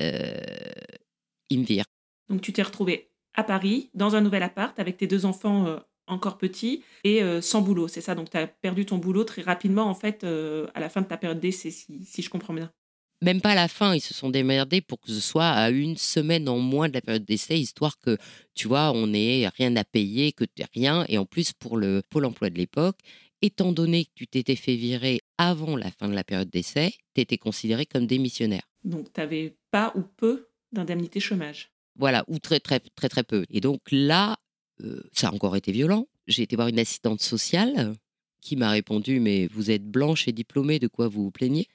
euh, 0.00 0.40
il 1.50 1.60
me 1.60 1.64
vire. 1.64 1.84
Donc 2.30 2.40
tu 2.40 2.54
t'es 2.54 2.62
retrouvé 2.62 3.10
à 3.34 3.44
Paris, 3.44 3.90
dans 3.92 4.16
un 4.16 4.22
nouvel 4.22 4.42
appart, 4.42 4.78
avec 4.78 4.96
tes 4.96 5.06
deux 5.06 5.26
enfants 5.26 5.78
encore 6.06 6.38
petits 6.38 6.84
et 7.04 7.20
sans 7.42 7.60
boulot, 7.60 7.86
c'est 7.86 8.00
ça? 8.00 8.14
Donc 8.14 8.30
tu 8.30 8.38
as 8.38 8.46
perdu 8.46 8.86
ton 8.86 8.96
boulot 8.96 9.24
très 9.24 9.42
rapidement, 9.42 9.84
en 9.84 9.94
fait, 9.94 10.24
à 10.24 10.80
la 10.80 10.88
fin 10.88 11.02
de 11.02 11.06
ta 11.06 11.18
période 11.18 11.38
d'essai, 11.38 11.70
si, 11.70 12.02
si 12.04 12.22
je 12.22 12.30
comprends 12.30 12.54
bien 12.54 12.72
même 13.22 13.40
pas 13.40 13.50
à 13.50 13.54
la 13.54 13.68
fin, 13.68 13.94
ils 13.94 14.00
se 14.00 14.14
sont 14.14 14.30
démerdés 14.30 14.80
pour 14.80 15.00
que 15.00 15.10
ce 15.10 15.20
soit 15.20 15.48
à 15.48 15.70
une 15.70 15.96
semaine 15.96 16.48
en 16.48 16.58
moins 16.58 16.88
de 16.88 16.94
la 16.94 17.00
période 17.00 17.24
d'essai, 17.24 17.58
histoire 17.58 17.98
que, 17.98 18.18
tu 18.54 18.68
vois, 18.68 18.92
on 18.92 19.08
n'ait 19.08 19.48
rien 19.48 19.74
à 19.76 19.84
payer, 19.84 20.32
que 20.32 20.44
tu 20.44 20.62
rien. 20.74 21.04
Et 21.08 21.18
en 21.18 21.24
plus, 21.24 21.52
pour 21.52 21.76
le 21.76 22.02
Pôle 22.08 22.26
emploi 22.26 22.50
de 22.50 22.58
l'époque, 22.58 22.98
étant 23.42 23.72
donné 23.72 24.04
que 24.04 24.10
tu 24.14 24.26
t'étais 24.26 24.56
fait 24.56 24.76
virer 24.76 25.20
avant 25.38 25.76
la 25.76 25.90
fin 25.90 26.08
de 26.08 26.14
la 26.14 26.24
période 26.24 26.50
d'essai, 26.50 26.94
tu 27.14 27.20
étais 27.20 27.38
considéré 27.38 27.86
comme 27.86 28.06
démissionnaire. 28.06 28.68
Donc, 28.84 29.12
tu 29.12 29.20
n'avais 29.20 29.56
pas 29.70 29.92
ou 29.94 30.02
peu 30.02 30.48
d'indemnité 30.72 31.20
chômage. 31.20 31.70
Voilà, 31.98 32.24
ou 32.28 32.38
très, 32.38 32.60
très, 32.60 32.80
très, 32.80 33.08
très 33.08 33.24
peu. 33.24 33.46
Et 33.50 33.60
donc 33.60 33.80
là, 33.90 34.36
euh, 34.82 35.02
ça 35.12 35.28
a 35.28 35.32
encore 35.32 35.56
été 35.56 35.72
violent. 35.72 36.06
J'ai 36.26 36.42
été 36.42 36.56
voir 36.56 36.68
une 36.68 36.78
assistante 36.78 37.22
sociale 37.22 37.94
qui 38.40 38.56
m'a 38.56 38.70
répondu 38.70 39.18
Mais 39.18 39.46
vous 39.46 39.70
êtes 39.70 39.84
blanche 39.84 40.28
et 40.28 40.32
diplômée, 40.32 40.78
de 40.78 40.88
quoi 40.88 41.08
vous 41.08 41.24
vous 41.24 41.30
plaignez? 41.30 41.68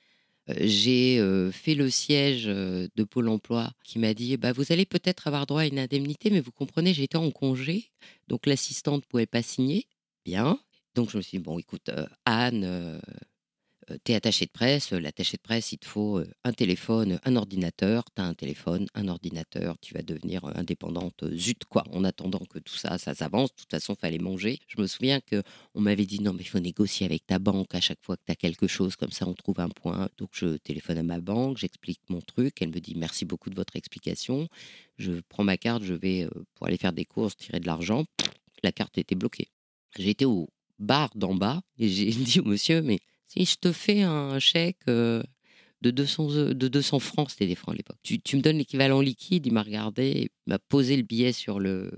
J'ai 0.60 1.20
fait 1.52 1.76
le 1.76 1.90
siège 1.90 2.46
de 2.46 3.04
Pôle 3.04 3.30
emploi 3.30 3.72
qui 3.84 4.00
m'a 4.00 4.14
dit 4.14 4.38
bah, 4.38 4.52
Vous 4.52 4.72
allez 4.72 4.86
peut-être 4.86 5.28
avoir 5.28 5.46
droit 5.46 5.62
à 5.62 5.66
une 5.66 5.80
indemnité, 5.80 6.30
mais 6.30 6.40
vous 6.42 6.52
comprenez, 6.52 6.94
j'étais 6.94 7.18
en 7.18 7.32
congé, 7.32 7.92
donc 8.28 8.46
l'assistante 8.46 9.02
ne 9.04 9.08
pouvait 9.08 9.26
pas 9.26 9.42
signer. 9.42 9.88
Bien. 10.26 10.60
Donc 10.96 11.10
je 11.10 11.18
me 11.18 11.22
suis 11.22 11.38
dit 11.38 11.44
Bon, 11.44 11.58
écoute, 11.60 11.90
Anne, 12.26 13.00
tu 14.04 14.12
es 14.12 14.16
attaché 14.16 14.46
de 14.46 14.52
presse, 14.52 14.94
euh, 14.94 15.00
l'attaché 15.00 15.38
de 15.38 15.42
presse, 15.42 15.72
il 15.72 15.78
te 15.78 15.88
faut 15.88 16.20
euh, 16.20 16.28
un 16.44 16.54
téléphone, 16.54 17.20
un 17.24 17.36
ordinateur, 17.36 18.04
tu 18.16 18.22
as 18.22 18.26
un 18.26 18.34
téléphone, 18.34 18.88
un 18.94 19.08
ordinateur, 19.08 19.78
tu 19.80 19.94
vas 19.94 20.02
devenir 20.02 20.46
indépendante, 20.56 21.24
zut 21.34 21.66
quoi, 21.66 21.84
en 21.92 22.04
attendant 22.04 22.40
que 22.50 22.60
tout 22.60 22.76
ça, 22.76 22.98
ça 22.98 23.14
s'avance, 23.14 23.52
de 23.52 23.56
toute 23.56 23.72
façon, 23.72 23.96
fallait 23.96 24.18
manger. 24.18 24.60
Je 24.68 24.82
me 24.82 24.88
souviens 24.88 25.20
qu'on 25.20 25.82
m'avait 25.82 26.06
dit 26.06 26.22
non 26.22 26.34
mais 26.34 26.42
il 26.42 26.48
faut 26.48 26.60
négocier 26.60 27.06
avec 27.06 27.26
ta 27.26 27.40
banque 27.40 27.74
à 27.76 27.82
chaque 27.82 28.04
fois 28.04 28.18
que 28.18 28.24
tu 28.26 28.32
as 28.32 28.36
quelque 28.36 28.68
chose, 28.68 28.96
comme 28.96 29.12
ça 29.12 29.28
on 29.28 29.34
trouve 29.34 29.60
un 29.60 29.70
point. 29.70 30.10
Donc 30.18 30.30
je 30.34 30.58
téléphone 30.58 30.98
à 30.98 31.04
ma 31.04 31.20
banque, 31.20 31.58
j'explique 31.58 32.02
mon 32.10 32.22
truc, 32.22 32.62
elle 32.62 32.70
me 32.70 32.80
dit 32.80 32.96
merci 32.96 33.26
beaucoup 33.26 33.50
de 33.50 33.56
votre 33.56 33.76
explication, 33.76 34.48
je 34.98 35.14
prends 35.30 35.44
ma 35.44 35.58
carte, 35.58 35.84
je 35.84 35.94
vais 35.94 36.28
pour 36.56 36.68
aller 36.68 36.78
faire 36.78 36.94
des 36.94 37.06
courses, 37.06 37.38
tirer 37.38 37.60
de 37.60 37.68
l'argent, 37.68 38.06
la 38.64 38.72
carte 38.72 38.98
était 38.98 39.16
bloquée. 39.16 39.50
Été 39.98 40.26
au 40.26 40.50
bar 40.80 41.10
d'en 41.16 41.36
bas 41.36 41.62
et 41.78 41.88
j'ai 41.88 42.12
dit 42.12 42.40
au 42.40 42.44
monsieur 42.44 42.82
mais 42.82 43.00
si 43.32 43.46
je 43.46 43.56
te 43.56 43.72
fais 43.72 44.02
un 44.02 44.40
chèque 44.40 44.86
de 44.88 45.24
200, 45.82 46.54
de 46.54 46.68
200 46.68 47.00
francs, 47.00 47.30
c'était 47.32 47.48
des 47.48 47.56
francs 47.56 47.74
à 47.74 47.78
l'époque, 47.78 47.98
tu, 48.04 48.36
me 48.36 48.42
donnes 48.42 48.58
l'équivalent 48.58 49.00
liquide, 49.00 49.46
il 49.46 49.54
m'a 49.54 49.64
regardé, 49.64 50.30
il 50.30 50.50
m'a 50.50 50.60
posé 50.60 50.98
le 50.98 51.04
billet 51.04 51.32
sur 51.32 51.60
le, 51.60 51.92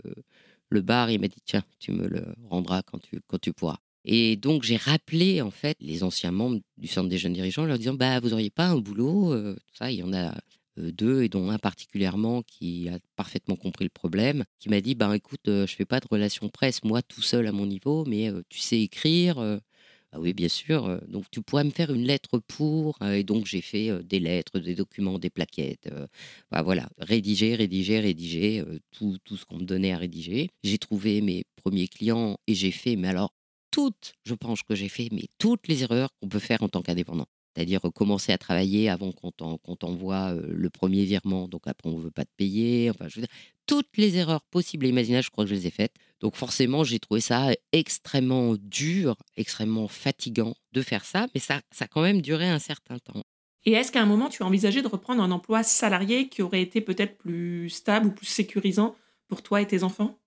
le 0.69 0.81
bar, 0.81 1.09
il 1.09 1.19
m'a 1.19 1.27
dit 1.27 1.41
tiens, 1.43 1.63
tu 1.79 1.91
me 1.91 2.07
le 2.07 2.23
rendras 2.49 2.83
quand 2.83 2.99
tu, 3.39 3.53
pourras. 3.53 3.79
Et 4.05 4.35
donc 4.35 4.63
j'ai 4.63 4.77
rappelé 4.77 5.41
en 5.41 5.49
fait 5.49 5.77
les 5.79 6.03
anciens 6.03 6.31
membres 6.31 6.59
du 6.77 6.87
centre 6.87 7.09
des 7.09 7.17
jeunes 7.17 7.33
dirigeants, 7.33 7.65
leur 7.65 7.79
disant 7.79 7.95
bah 7.95 8.19
vous 8.19 8.33
auriez 8.33 8.51
pas 8.51 8.67
un 8.67 8.77
boulot, 8.77 9.35
ça 9.73 9.91
il 9.91 9.99
y 9.99 10.03
en 10.03 10.13
a 10.13 10.35
deux 10.77 11.23
et 11.23 11.29
dont 11.29 11.49
un 11.49 11.59
particulièrement 11.59 12.41
qui 12.43 12.89
a 12.89 12.97
parfaitement 13.15 13.55
compris 13.55 13.85
le 13.85 13.89
problème, 13.89 14.43
qui 14.59 14.69
m'a 14.69 14.81
dit 14.81 14.93
bah 14.93 15.15
écoute 15.15 15.41
je 15.45 15.73
fais 15.75 15.85
pas 15.85 15.99
de 15.99 16.07
relations 16.07 16.49
presse 16.49 16.83
moi 16.83 17.01
tout 17.01 17.21
seul 17.21 17.47
à 17.47 17.51
mon 17.51 17.65
niveau, 17.65 18.05
mais 18.05 18.29
tu 18.49 18.59
sais 18.59 18.81
écrire, 18.81 19.59
ah 20.15 20.19
oui, 20.19 20.33
bien 20.33 20.47
sûr. 20.47 21.01
Donc, 21.07 21.25
tu 21.31 21.41
pourrais 21.41 21.63
me 21.63 21.71
faire 21.71 21.91
une 21.91 22.03
lettre 22.03 22.37
pour. 22.47 23.01
Et 23.01 23.23
donc, 23.23 23.45
j'ai 23.47 23.61
fait 23.61 24.03
des 24.03 24.19
lettres, 24.19 24.59
des 24.59 24.75
documents, 24.75 25.17
des 25.17 25.31
plaquettes. 25.31 25.89
Bah, 26.51 26.61
voilà, 26.61 26.87
rédiger, 26.99 27.55
rédiger, 27.55 27.99
rédiger, 27.99 28.63
tout, 28.91 29.17
tout 29.23 29.37
ce 29.37 29.45
qu'on 29.45 29.57
me 29.57 29.65
donnait 29.65 29.91
à 29.91 29.97
rédiger. 29.97 30.49
J'ai 30.63 30.77
trouvé 30.77 31.21
mes 31.21 31.43
premiers 31.55 31.87
clients 31.87 32.37
et 32.45 32.53
j'ai 32.53 32.71
fait, 32.71 32.95
mais 32.95 33.07
alors, 33.07 33.33
toutes, 33.71 34.13
je 34.23 34.35
pense 34.35 34.61
que 34.61 34.75
j'ai 34.75 34.89
fait, 34.89 35.09
mais 35.11 35.23
toutes 35.39 35.67
les 35.67 35.81
erreurs 35.81 36.09
qu'on 36.21 36.29
peut 36.29 36.37
faire 36.39 36.61
en 36.61 36.69
tant 36.69 36.83
qu'indépendant. 36.83 37.25
C'est-à-dire 37.55 37.81
commencer 37.93 38.31
à 38.31 38.37
travailler 38.37 38.89
avant 38.89 39.11
qu'on 39.11 39.31
t'envoie 39.75 40.33
le 40.33 40.69
premier 40.69 41.05
virement, 41.05 41.47
donc 41.47 41.67
après 41.67 41.89
on 41.89 41.97
ne 41.99 42.03
veut 42.03 42.11
pas 42.11 42.25
te 42.25 42.31
payer. 42.35 42.89
Enfin, 42.89 43.07
je 43.07 43.15
veux 43.15 43.21
dire, 43.21 43.35
toutes 43.67 43.97
les 43.97 44.17
erreurs 44.17 44.43
possibles 44.43 44.85
et 44.87 44.89
imaginables, 44.89 45.23
je 45.23 45.29
crois 45.29 45.43
que 45.45 45.49
je 45.49 45.55
les 45.55 45.67
ai 45.67 45.71
faites. 45.71 45.93
Donc 46.23 46.37
forcément, 46.37 46.85
j'ai 46.85 46.99
trouvé 46.99 47.19
ça 47.19 47.49
extrêmement 47.73 48.55
dur, 48.57 49.17
extrêmement 49.35 49.89
fatigant 49.89 50.55
de 50.71 50.81
faire 50.81 51.03
ça, 51.03 51.27
mais 51.35 51.41
ça, 51.41 51.59
ça 51.71 51.83
a 51.83 51.87
quand 51.89 52.01
même 52.01 52.21
duré 52.21 52.47
un 52.47 52.59
certain 52.59 52.97
temps. 52.97 53.23
Et 53.65 53.73
est-ce 53.73 53.91
qu'à 53.91 54.01
un 54.01 54.05
moment, 54.05 54.29
tu 54.29 54.41
as 54.41 54.45
envisagé 54.45 54.81
de 54.81 54.87
reprendre 54.87 55.21
un 55.21 55.31
emploi 55.31 55.63
salarié 55.63 56.29
qui 56.29 56.41
aurait 56.41 56.61
été 56.61 56.79
peut-être 56.79 57.17
plus 57.17 57.69
stable 57.69 58.07
ou 58.07 58.11
plus 58.11 58.25
sécurisant 58.25 58.95
pour 59.27 59.41
toi 59.41 59.61
et 59.61 59.67
tes 59.67 59.83
enfants? 59.83 60.17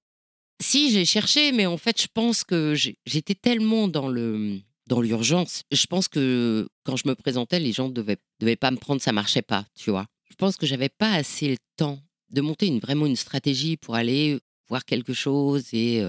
Si, 0.60 0.90
j'ai 0.90 1.06
cherché, 1.06 1.52
mais 1.52 1.64
en 1.64 1.78
fait, 1.78 2.00
je 2.00 2.08
pense 2.12 2.44
que 2.44 2.74
j'étais 2.74 3.34
tellement 3.34 3.88
dans 3.88 4.08
le 4.08 4.58
dans 4.88 5.00
l'urgence. 5.00 5.62
Je 5.72 5.86
pense 5.86 6.08
que 6.08 6.68
quand 6.84 6.96
je 6.96 7.08
me 7.08 7.14
présentais, 7.14 7.58
les 7.58 7.72
gens 7.72 7.88
ne 7.88 7.94
devaient, 7.94 8.18
devaient 8.38 8.54
pas 8.54 8.70
me 8.70 8.76
prendre, 8.76 9.00
ça 9.00 9.12
marchait 9.12 9.42
pas, 9.42 9.64
tu 9.74 9.90
vois. 9.90 10.06
Je 10.28 10.34
pense 10.34 10.56
que 10.56 10.66
j'avais 10.66 10.90
pas 10.90 11.12
assez 11.12 11.48
le 11.48 11.56
temps 11.76 11.98
de 12.30 12.40
monter 12.42 12.66
une, 12.66 12.80
vraiment 12.80 13.06
une 13.06 13.16
stratégie 13.16 13.76
pour 13.76 13.94
aller 13.94 14.38
voir 14.68 14.84
quelque 14.84 15.12
chose 15.12 15.68
et, 15.72 16.00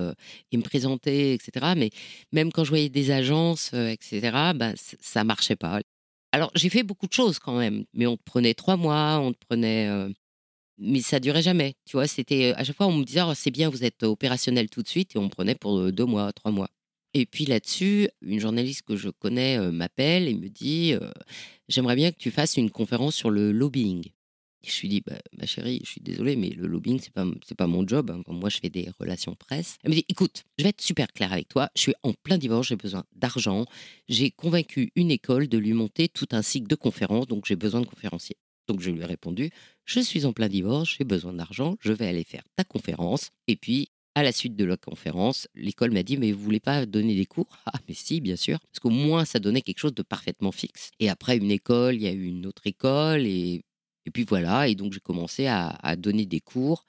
me 0.53 0.61
présenter, 0.61 1.33
etc. 1.33 1.73
Mais 1.77 1.89
même 2.31 2.51
quand 2.51 2.63
je 2.63 2.69
voyais 2.69 2.89
des 2.89 3.11
agences, 3.11 3.73
etc., 3.73 4.53
bah, 4.55 4.73
ça 4.75 5.23
marchait 5.23 5.55
pas. 5.55 5.81
Alors 6.31 6.51
j'ai 6.55 6.69
fait 6.69 6.83
beaucoup 6.83 7.07
de 7.07 7.13
choses 7.13 7.39
quand 7.39 7.57
même, 7.57 7.85
mais 7.93 8.05
on 8.05 8.17
te 8.17 8.23
prenait 8.23 8.53
trois 8.53 8.75
mois, 8.77 9.19
on 9.19 9.33
te 9.33 9.39
prenait, 9.47 9.89
mais 10.77 11.01
ça 11.01 11.19
durait 11.19 11.41
jamais. 11.41 11.75
Tu 11.85 11.97
vois, 11.97 12.07
c'était 12.07 12.53
à 12.55 12.63
chaque 12.63 12.75
fois 12.75 12.87
on 12.87 12.93
me 12.93 13.03
disait 13.05 13.21
oh, 13.23 13.33
c'est 13.35 13.51
bien, 13.51 13.69
vous 13.69 13.83
êtes 13.83 14.03
opérationnel 14.03 14.69
tout 14.69 14.83
de 14.83 14.87
suite, 14.87 15.15
et 15.15 15.19
on 15.19 15.23
me 15.23 15.29
prenait 15.29 15.55
pour 15.55 15.91
deux 15.91 16.05
mois, 16.05 16.33
trois 16.33 16.51
mois. 16.51 16.69
Et 17.13 17.25
puis 17.25 17.45
là-dessus, 17.45 18.09
une 18.21 18.39
journaliste 18.39 18.83
que 18.83 18.95
je 18.95 19.09
connais 19.09 19.59
m'appelle 19.71 20.27
et 20.27 20.33
me 20.33 20.49
dit 20.49 20.95
J'aimerais 21.67 21.95
bien 21.95 22.11
que 22.11 22.17
tu 22.17 22.31
fasses 22.31 22.55
une 22.55 22.71
conférence 22.71 23.15
sur 23.15 23.29
le 23.29 23.51
lobbying. 23.51 24.11
Je 24.63 24.81
lui 24.81 24.89
dis 24.89 25.01
bah, 25.05 25.17
Ma 25.37 25.45
chérie, 25.45 25.81
je 25.83 25.89
suis 25.89 26.01
désolée, 26.01 26.35
mais 26.35 26.49
le 26.49 26.67
lobbying, 26.67 26.99
ce 26.99 27.05
n'est 27.05 27.11
pas, 27.11 27.25
pas 27.57 27.67
mon 27.67 27.87
job. 27.87 28.11
Hein. 28.11 28.21
Moi, 28.27 28.49
je 28.49 28.57
fais 28.57 28.69
des 28.69 28.89
relations 28.99 29.35
presse. 29.35 29.77
Elle 29.83 29.91
me 29.91 29.95
dit 29.95 30.05
Écoute, 30.09 30.43
je 30.57 30.63
vais 30.63 30.69
être 30.69 30.81
super 30.81 31.07
claire 31.13 31.33
avec 31.33 31.47
toi. 31.47 31.69
Je 31.75 31.81
suis 31.81 31.93
en 32.03 32.13
plein 32.13 32.37
divorce, 32.37 32.67
j'ai 32.67 32.75
besoin 32.75 33.03
d'argent. 33.15 33.65
J'ai 34.07 34.31
convaincu 34.31 34.91
une 34.95 35.11
école 35.11 35.47
de 35.47 35.57
lui 35.57 35.73
monter 35.73 36.09
tout 36.09 36.27
un 36.31 36.41
cycle 36.41 36.67
de 36.67 36.75
conférences, 36.75 37.27
donc 37.27 37.45
j'ai 37.45 37.55
besoin 37.55 37.81
de 37.81 37.87
conférenciers. 37.87 38.37
Donc 38.67 38.81
je 38.81 38.89
lui 38.91 39.01
ai 39.01 39.05
répondu, 39.05 39.49
je 39.85 40.01
suis 40.01 40.25
en 40.25 40.33
plein 40.33 40.49
divorce, 40.49 40.95
j'ai 40.97 41.05
besoin 41.05 41.31
d'argent, 41.31 41.77
je 41.79 41.93
vais 41.93 42.05
aller 42.05 42.25
faire 42.25 42.43
ta 42.57 42.65
conférence 42.65 43.29
et 43.47 43.55
puis 43.55 43.87
à 44.17 44.23
la 44.23 44.31
suite 44.31 44.55
de 44.55 44.65
la 44.65 44.77
conférence, 44.77 45.47
l'école 45.53 45.91
m'a 45.91 46.01
dit 46.01 46.17
Mais 46.17 46.31
vous 46.31 46.41
voulez 46.41 46.59
pas 46.59 46.87
donner 46.87 47.13
des 47.13 47.27
cours? 47.27 47.59
Ah, 47.67 47.79
mais 47.87 47.93
si, 47.93 48.19
bien 48.19 48.35
sûr. 48.35 48.57
Parce 48.59 48.79
qu'au 48.79 48.89
moins, 48.89 49.25
ça 49.25 49.37
donnait 49.37 49.61
quelque 49.61 49.77
chose 49.77 49.93
de 49.93 50.01
parfaitement 50.01 50.51
fixe. 50.51 50.89
Et 50.99 51.07
après 51.07 51.37
une 51.37 51.51
école, 51.51 51.93
il 51.93 52.01
y 52.01 52.07
a 52.07 52.11
eu 52.11 52.23
une 52.23 52.47
autre 52.47 52.65
école. 52.65 53.27
Et, 53.27 53.61
et 54.07 54.11
puis 54.11 54.23
voilà. 54.23 54.67
Et 54.67 54.75
donc, 54.75 54.93
j'ai 54.93 54.99
commencé 55.01 55.47
à, 55.47 55.95
donner 55.97 56.25
des 56.25 56.39
cours, 56.39 56.85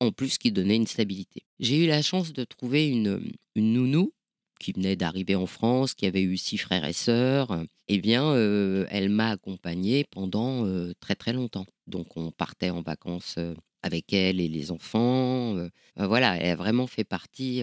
en 0.00 0.10
plus 0.10 0.38
qui 0.38 0.50
donnaient 0.50 0.76
une 0.76 0.86
stabilité. 0.86 1.42
J'ai 1.60 1.84
eu 1.84 1.86
la 1.86 2.02
chance 2.02 2.32
de 2.32 2.44
trouver 2.44 2.88
une, 2.88 3.20
une 3.54 3.74
nounou 3.74 4.12
qui 4.58 4.72
venait 4.72 4.96
d'arriver 4.96 5.36
en 5.36 5.46
France, 5.46 5.94
qui 5.94 6.06
avait 6.06 6.22
eu 6.22 6.36
six 6.36 6.58
frères 6.58 6.84
et 6.84 6.92
sœurs, 6.92 7.64
eh 7.86 7.98
bien, 7.98 8.24
euh, 8.24 8.86
elle 8.90 9.08
m'a 9.08 9.30
accompagnée 9.30 10.04
pendant 10.10 10.66
euh, 10.66 10.92
très 11.00 11.14
très 11.14 11.32
longtemps. 11.32 11.66
Donc, 11.86 12.16
on 12.16 12.32
partait 12.32 12.70
en 12.70 12.82
vacances 12.82 13.36
euh, 13.38 13.54
avec 13.82 14.12
elle 14.12 14.40
et 14.40 14.48
les 14.48 14.72
enfants. 14.72 15.54
voilà, 15.96 16.36
elle 16.38 16.50
a 16.52 16.56
vraiment 16.56 16.88
fait 16.88 17.04
partie 17.04 17.62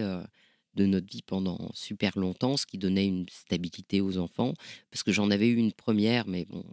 de 0.76 0.86
notre 0.86 1.10
vie 1.10 1.22
pendant 1.22 1.70
super 1.74 2.18
longtemps, 2.18 2.56
ce 2.56 2.66
qui 2.66 2.78
donnait 2.78 3.06
une 3.06 3.26
stabilité 3.28 4.00
aux 4.00 4.18
enfants. 4.18 4.54
Parce 4.90 5.02
que 5.02 5.10
j'en 5.10 5.30
avais 5.30 5.48
eu 5.48 5.56
une 5.56 5.72
première, 5.72 6.28
mais 6.28 6.44
bon, 6.44 6.64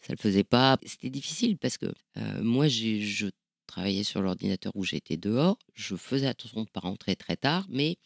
ça 0.00 0.12
ne 0.12 0.16
le 0.16 0.22
faisait 0.22 0.44
pas. 0.44 0.78
C'était 0.84 1.10
difficile 1.10 1.58
parce 1.58 1.78
que 1.78 1.86
moi, 2.40 2.66
je 2.68 3.30
travaillais 3.66 4.02
sur 4.02 4.22
l'ordinateur 4.22 4.72
où 4.74 4.82
j'étais 4.82 5.16
dehors. 5.16 5.58
Je 5.74 5.94
faisais 5.94 6.26
attention 6.26 6.62
de 6.62 6.66
ne 6.66 6.70
pas 6.72 6.80
rentrer 6.80 7.14
très 7.14 7.36
tard, 7.36 7.66
mais 7.68 7.98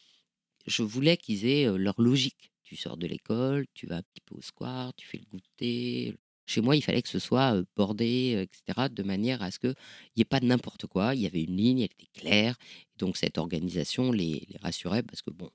je 0.67 0.83
voulais 0.83 1.17
qu'ils 1.17 1.45
aient 1.45 1.65
leur 1.77 1.99
logique. 1.99 2.51
Tu 2.63 2.75
sors 2.75 2.97
de 2.97 3.07
l'école, 3.07 3.65
tu 3.73 3.87
vas 3.87 3.97
un 3.97 4.01
petit 4.01 4.21
peu 4.25 4.35
au 4.35 4.41
square, 4.41 4.93
tu 4.95 5.07
fais 5.07 5.19
le 5.19 5.25
goûter. 5.31 6.15
Chez 6.45 6.61
moi, 6.61 6.75
il 6.75 6.81
fallait 6.81 7.01
que 7.01 7.09
ce 7.09 7.19
soit 7.19 7.63
bordé, 7.75 8.47
etc., 8.47 8.87
de 8.91 9.03
manière 9.03 9.41
à 9.41 9.51
ce 9.51 9.59
qu'il 9.59 9.75
n'y 10.15 10.21
ait 10.21 10.25
pas 10.25 10.39
de 10.39 10.45
n'importe 10.45 10.85
quoi. 10.87 11.15
Il 11.15 11.21
y 11.21 11.27
avait 11.27 11.43
une 11.43 11.57
ligne, 11.57 11.79
elle 11.79 11.85
était 11.85 12.19
claire. 12.19 12.55
donc, 12.97 13.17
cette 13.17 13.37
organisation 13.37 14.11
les, 14.11 14.47
rassurait 14.61 15.03
parce 15.03 15.21
que, 15.21 15.31
bon, 15.31 15.49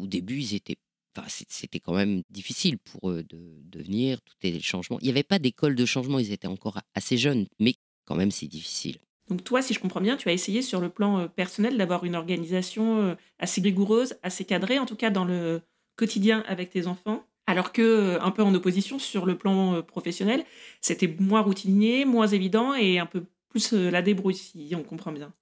au 0.00 0.06
début, 0.06 0.40
ils 0.40 0.54
étaient 0.54 0.76
Enfin, 1.18 1.26
c'était 1.28 1.80
quand 1.80 1.94
même 1.94 2.22
difficile 2.30 2.78
pour 2.78 3.10
eux 3.10 3.24
de, 3.24 3.60
de 3.64 3.82
venir, 3.82 4.20
tout 4.20 4.36
est 4.42 4.60
changement. 4.60 4.96
Il 5.00 5.06
n'y 5.06 5.10
avait 5.10 5.24
pas 5.24 5.40
d'école 5.40 5.74
de 5.74 5.84
changement, 5.84 6.20
ils 6.20 6.30
étaient 6.30 6.46
encore 6.46 6.78
assez 6.94 7.18
jeunes, 7.18 7.48
mais 7.58 7.74
quand 8.04 8.14
même 8.14 8.30
c'est 8.30 8.46
difficile. 8.46 8.98
Donc 9.28 9.42
toi, 9.42 9.60
si 9.60 9.74
je 9.74 9.80
comprends 9.80 10.00
bien, 10.00 10.16
tu 10.16 10.28
as 10.28 10.32
essayé 10.32 10.62
sur 10.62 10.80
le 10.80 10.88
plan 10.88 11.26
personnel 11.26 11.76
d'avoir 11.76 12.04
une 12.04 12.14
organisation 12.14 13.16
assez 13.40 13.60
rigoureuse, 13.60 14.14
assez 14.22 14.44
cadrée, 14.44 14.78
en 14.78 14.86
tout 14.86 14.94
cas 14.94 15.10
dans 15.10 15.24
le 15.24 15.62
quotidien 15.96 16.42
avec 16.46 16.70
tes 16.70 16.86
enfants? 16.86 17.24
Alors 17.50 17.72
que, 17.72 18.16
un 18.20 18.30
peu 18.30 18.44
en 18.44 18.54
opposition 18.54 19.00
sur 19.00 19.26
le 19.26 19.36
plan 19.36 19.82
professionnel, 19.82 20.44
c'était 20.80 21.08
moins 21.18 21.40
routinier, 21.40 22.04
moins 22.04 22.28
évident 22.28 22.74
et 22.74 23.00
un 23.00 23.06
peu 23.06 23.24
plus 23.48 23.72
la 23.72 24.02
débrouille, 24.02 24.36
si 24.36 24.72
on 24.76 24.84
comprend 24.84 25.10
bien. 25.10 25.34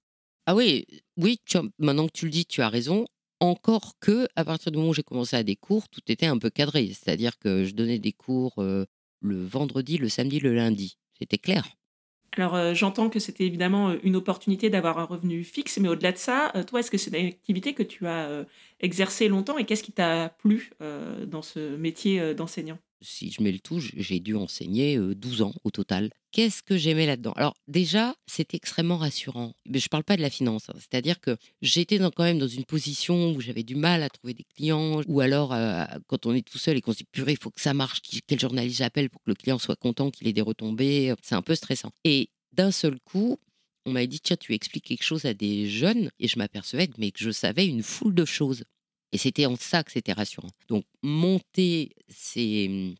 Ah 0.47 0.55
oui, 0.55 0.87
oui, 1.17 1.39
maintenant 1.77 2.07
que 2.07 2.13
tu 2.13 2.25
le 2.25 2.31
dis, 2.31 2.47
tu 2.47 2.63
as 2.63 2.69
raison. 2.69 3.05
Encore 3.39 3.99
que, 3.99 4.27
à 4.35 4.43
partir 4.43 4.71
du 4.71 4.79
moment 4.79 4.89
où 4.89 4.93
j'ai 4.95 5.03
commencé 5.03 5.35
à 5.35 5.43
des 5.43 5.55
cours, 5.55 5.87
tout 5.87 6.01
était 6.07 6.25
un 6.25 6.39
peu 6.39 6.49
cadré. 6.49 6.87
C'est-à-dire 6.87 7.37
que 7.37 7.63
je 7.63 7.75
donnais 7.75 7.99
des 7.99 8.13
cours 8.13 8.55
le 8.57 9.45
vendredi, 9.45 9.99
le 9.99 10.09
samedi, 10.09 10.39
le 10.39 10.55
lundi. 10.55 10.97
C'était 11.19 11.37
clair. 11.37 11.67
Alors 12.37 12.55
euh, 12.55 12.73
j'entends 12.73 13.09
que 13.09 13.19
c'était 13.19 13.45
évidemment 13.45 13.89
euh, 13.89 13.99
une 14.03 14.15
opportunité 14.15 14.69
d'avoir 14.69 14.99
un 14.99 15.05
revenu 15.05 15.43
fixe, 15.43 15.77
mais 15.79 15.89
au-delà 15.89 16.11
de 16.11 16.17
ça, 16.17 16.51
euh, 16.55 16.63
toi, 16.63 16.79
est-ce 16.79 16.91
que 16.91 16.97
c'est 16.97 17.17
une 17.19 17.27
activité 17.27 17.73
que 17.73 17.83
tu 17.83 18.07
as 18.07 18.45
exercée 18.79 19.27
longtemps 19.27 19.57
et 19.57 19.65
qu'est-ce 19.65 19.83
qui 19.83 19.91
t'a 19.91 20.29
plu 20.29 20.71
dans 21.27 21.41
ce 21.41 21.75
métier 21.77 22.33
d'enseignant? 22.35 22.77
Si 23.01 23.31
je 23.31 23.41
mets 23.41 23.51
le 23.51 23.59
tout, 23.59 23.79
j'ai 23.79 24.19
dû 24.19 24.35
enseigner 24.35 24.97
12 24.97 25.41
ans 25.41 25.53
au 25.63 25.71
total. 25.71 26.09
Qu'est-ce 26.31 26.61
que 26.61 26.77
j'aimais 26.77 27.05
là-dedans? 27.05 27.33
Alors 27.35 27.55
déjà, 27.67 28.15
c'était 28.27 28.57
extrêmement 28.57 28.97
rassurant. 28.97 29.53
Mais 29.67 29.79
je 29.79 29.85
ne 29.85 29.89
parle 29.89 30.03
pas 30.03 30.15
de 30.15 30.21
la 30.21 30.29
finance, 30.29 30.69
hein. 30.69 30.75
c'est-à-dire 30.75 31.19
que 31.19 31.37
j'étais 31.61 31.97
quand 31.97 32.23
même 32.23 32.39
dans 32.39 32.47
une 32.47 32.65
position 32.65 33.31
où 33.31 33.41
j'avais 33.41 33.63
du 33.63 33.75
mal 33.75 34.03
à 34.03 34.09
trouver 34.09 34.33
des 34.33 34.43
clients, 34.43 35.01
ou 35.07 35.21
alors 35.21 35.55
quand 36.07 36.25
on 36.25 36.33
est 36.33 36.47
tout 36.47 36.57
seul 36.57 36.77
et 36.77 36.81
qu'on 36.81 36.93
se 36.93 36.99
dit 36.99 37.07
purée, 37.11 37.31
il 37.31 37.39
faut 37.39 37.51
que 37.51 37.61
ça 37.61 37.73
marche, 37.73 38.01
quel 38.27 38.39
journaliste 38.39 38.77
j'appelle 38.77 39.09
pour 39.09 39.21
que 39.23 39.29
le 39.29 39.35
client 39.35 39.57
soit 39.57 39.75
content, 39.75 40.11
qu'il 40.11 40.27
ait 40.27 40.33
des 40.33 40.41
retombées, 40.41 41.13
c'est 41.21 41.35
un 41.35 41.41
peu 41.41 41.55
stressant. 41.55 41.91
Et 42.03 42.29
d'un 42.51 42.71
seul 42.71 42.99
coup, 42.99 43.37
on 43.85 43.91
m'a 43.91 44.05
dit 44.05 44.19
tiens, 44.19 44.37
tu 44.37 44.53
expliques 44.53 44.85
quelque 44.85 45.03
chose 45.03 45.25
à 45.25 45.33
des 45.33 45.67
jeunes, 45.67 46.11
et 46.19 46.27
je 46.27 46.37
m'apercevais 46.37 46.89
mais 46.97 47.11
que 47.11 47.19
je 47.19 47.31
savais 47.31 47.65
une 47.65 47.81
foule 47.81 48.13
de 48.13 48.25
choses. 48.25 48.63
Et 49.11 49.17
c'était 49.17 49.45
en 49.45 49.55
ça 49.55 49.83
que 49.83 49.91
c'était 49.91 50.13
rassurant. 50.13 50.49
Donc, 50.67 50.85
monter 51.01 51.91
ces 52.07 52.67
mmh, 52.69 52.95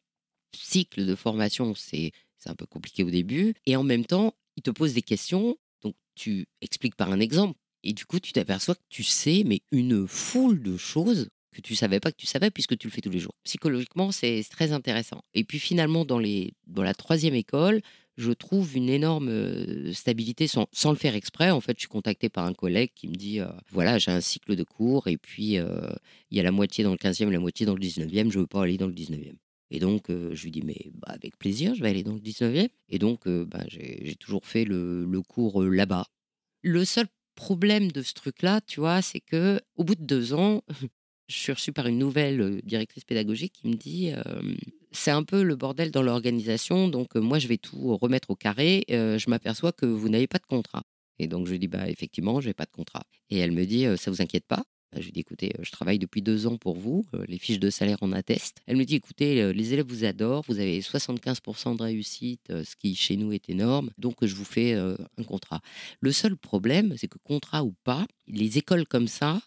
cycles 0.55 1.05
de 1.05 1.15
formation, 1.15 1.73
c'est 1.75 2.11
un 2.45 2.55
peu 2.55 2.65
compliqué 2.65 3.03
au 3.03 3.09
début. 3.09 3.53
Et 3.65 3.75
en 3.75 3.83
même 3.83 4.05
temps, 4.05 4.33
ils 4.55 4.63
te 4.63 4.71
posent 4.71 4.93
des 4.93 5.01
questions. 5.01 5.57
Donc, 5.81 5.95
tu 6.15 6.47
expliques 6.61 6.95
par 6.95 7.11
un 7.11 7.19
exemple. 7.19 7.57
Et 7.83 7.93
du 7.93 8.05
coup, 8.05 8.19
tu 8.19 8.33
t'aperçois 8.33 8.75
que 8.75 8.83
tu 8.89 9.03
sais, 9.03 9.43
mais 9.45 9.61
une 9.71 10.07
foule 10.07 10.61
de 10.61 10.77
choses 10.77 11.29
que 11.51 11.61
tu 11.61 11.75
savais 11.75 11.99
pas 11.99 12.11
que 12.11 12.17
tu 12.17 12.27
savais 12.27 12.51
puisque 12.51 12.77
tu 12.77 12.87
le 12.87 12.91
fais 12.91 13.01
tous 13.01 13.09
les 13.09 13.19
jours. 13.19 13.33
Psychologiquement, 13.43 14.11
c'est 14.11 14.43
très 14.49 14.71
intéressant. 14.71 15.23
Et 15.33 15.43
puis 15.43 15.59
finalement, 15.59 16.05
dans, 16.05 16.19
les, 16.19 16.53
dans 16.67 16.83
la 16.83 16.93
troisième 16.93 17.35
école, 17.35 17.81
je 18.19 18.31
trouve 18.31 18.75
une 18.75 18.89
énorme 18.89 19.93
stabilité 19.93 20.47
sans, 20.47 20.67
le 20.85 20.95
faire 20.95 21.15
exprès. 21.15 21.51
En 21.51 21.61
fait, 21.61 21.73
je 21.77 21.81
suis 21.81 21.87
contacté 21.89 22.29
par 22.29 22.45
un 22.45 22.53
collègue 22.53 22.91
qui 22.93 23.07
me 23.07 23.15
dit 23.15 23.39
voilà, 23.71 23.97
j'ai 23.97 24.11
un 24.11 24.21
cycle 24.21 24.55
de 24.55 24.63
cours 24.63 25.07
et 25.07 25.17
puis 25.17 25.53
il 25.53 26.37
y 26.37 26.39
a 26.39 26.43
la 26.43 26.51
moitié 26.51 26.83
dans 26.83 26.91
le 26.91 26.97
15e, 26.97 27.29
la 27.29 27.39
moitié 27.39 27.65
dans 27.65 27.75
le 27.75 27.79
19e, 27.79 28.29
je 28.29 28.37
ne 28.37 28.43
veux 28.43 28.47
pas 28.47 28.63
aller 28.63 28.77
dans 28.77 28.87
le 28.87 28.93
19e. 28.93 29.35
Et 29.71 29.79
donc, 29.79 30.07
je 30.09 30.43
lui 30.43 30.51
dis 30.51 30.63
mais 30.63 30.91
bah, 30.95 31.13
avec 31.13 31.37
plaisir, 31.37 31.75
je 31.75 31.81
vais 31.81 31.89
aller 31.89 32.03
dans 32.03 32.13
le 32.13 32.19
19e. 32.19 32.69
Et 32.89 32.99
donc, 32.99 33.27
bah, 33.27 33.63
j'ai 33.67 34.15
toujours 34.19 34.45
fait 34.45 34.65
le, 34.65 35.05
le 35.05 35.21
cours 35.21 35.63
là-bas. 35.63 36.05
Le 36.61 36.83
seul 36.83 37.07
problème 37.35 37.89
de 37.89 38.01
ce 38.01 38.13
truc-là, 38.13 38.59
tu 38.59 38.81
vois, 38.81 39.01
c'est 39.01 39.21
que 39.21 39.61
au 39.77 39.85
bout 39.85 39.95
de 39.95 40.03
deux 40.03 40.33
ans, 40.33 40.61
je 41.29 41.37
suis 41.37 41.51
reçue 41.53 41.71
par 41.71 41.87
une 41.87 41.97
nouvelle 41.97 42.59
directrice 42.63 43.05
pédagogique 43.05 43.53
qui 43.53 43.67
me 43.67 43.75
dit 43.75 44.11
c'est 44.91 45.11
un 45.11 45.23
peu 45.23 45.43
le 45.43 45.55
bordel 45.55 45.91
dans 45.91 46.01
l'organisation, 46.01 46.87
donc 46.87 47.15
moi 47.15 47.39
je 47.39 47.47
vais 47.47 47.57
tout 47.57 47.95
remettre 47.97 48.31
au 48.31 48.35
carré. 48.35 48.83
je 48.89 49.29
m'aperçois 49.29 49.71
que 49.71 49.85
vous 49.85 50.09
n'avez 50.09 50.27
pas 50.27 50.39
de 50.39 50.45
contrat. 50.45 50.83
Et 51.19 51.27
donc 51.27 51.47
je 51.47 51.55
dis 51.55 51.67
bah 51.67 51.87
effectivement, 51.87 52.41
je 52.41 52.47
n'ai 52.47 52.53
pas 52.53 52.65
de 52.65 52.71
contrat. 52.71 53.03
Et 53.29 53.37
elle 53.37 53.51
me 53.51 53.65
dit 53.65 53.85
ça 53.97 54.09
vous 54.09 54.21
inquiète 54.21 54.45
pas 54.47 54.63
Je 54.95 55.03
lui 55.03 55.11
dis 55.11 55.19
écoutez, 55.19 55.53
je 55.61 55.69
travaille 55.69 55.99
depuis 55.99 56.23
deux 56.23 56.47
ans 56.47 56.57
pour 56.57 56.75
vous, 56.75 57.05
les 57.27 57.37
fiches 57.37 57.59
de 57.59 57.69
salaire 57.69 57.97
en 58.01 58.11
attestent. 58.11 58.57
Elle 58.65 58.77
me 58.77 58.85
dit 58.85 58.95
écoutez, 58.95 59.53
les 59.53 59.73
élèves 59.73 59.85
vous 59.87 60.05
adorent, 60.05 60.43
vous 60.47 60.59
avez 60.59 60.81
75% 60.81 61.77
de 61.77 61.83
réussite, 61.83 62.47
ce 62.49 62.75
qui 62.75 62.95
chez 62.95 63.15
nous 63.15 63.31
est 63.31 63.49
énorme, 63.49 63.91
donc 63.99 64.25
je 64.25 64.33
vous 64.33 64.45
fais 64.45 64.73
un 64.73 65.23
contrat. 65.27 65.61
Le 65.99 66.11
seul 66.11 66.35
problème, 66.35 66.95
c'est 66.97 67.07
que 67.07 67.19
contrat 67.23 67.63
ou 67.63 67.75
pas, 67.83 68.07
les 68.27 68.57
écoles 68.57 68.87
comme 68.87 69.07
ça, 69.07 69.41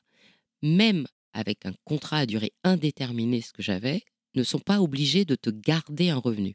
même 0.62 1.06
avec 1.32 1.66
un 1.66 1.72
contrat 1.84 2.18
à 2.18 2.26
durée 2.26 2.52
indéterminée, 2.64 3.40
ce 3.40 3.52
que 3.52 3.62
j'avais, 3.62 4.02
ne 4.34 4.42
sont 4.42 4.58
pas 4.58 4.80
obligés 4.80 5.24
de 5.24 5.34
te 5.34 5.50
garder 5.50 6.10
un 6.10 6.16
revenu. 6.18 6.54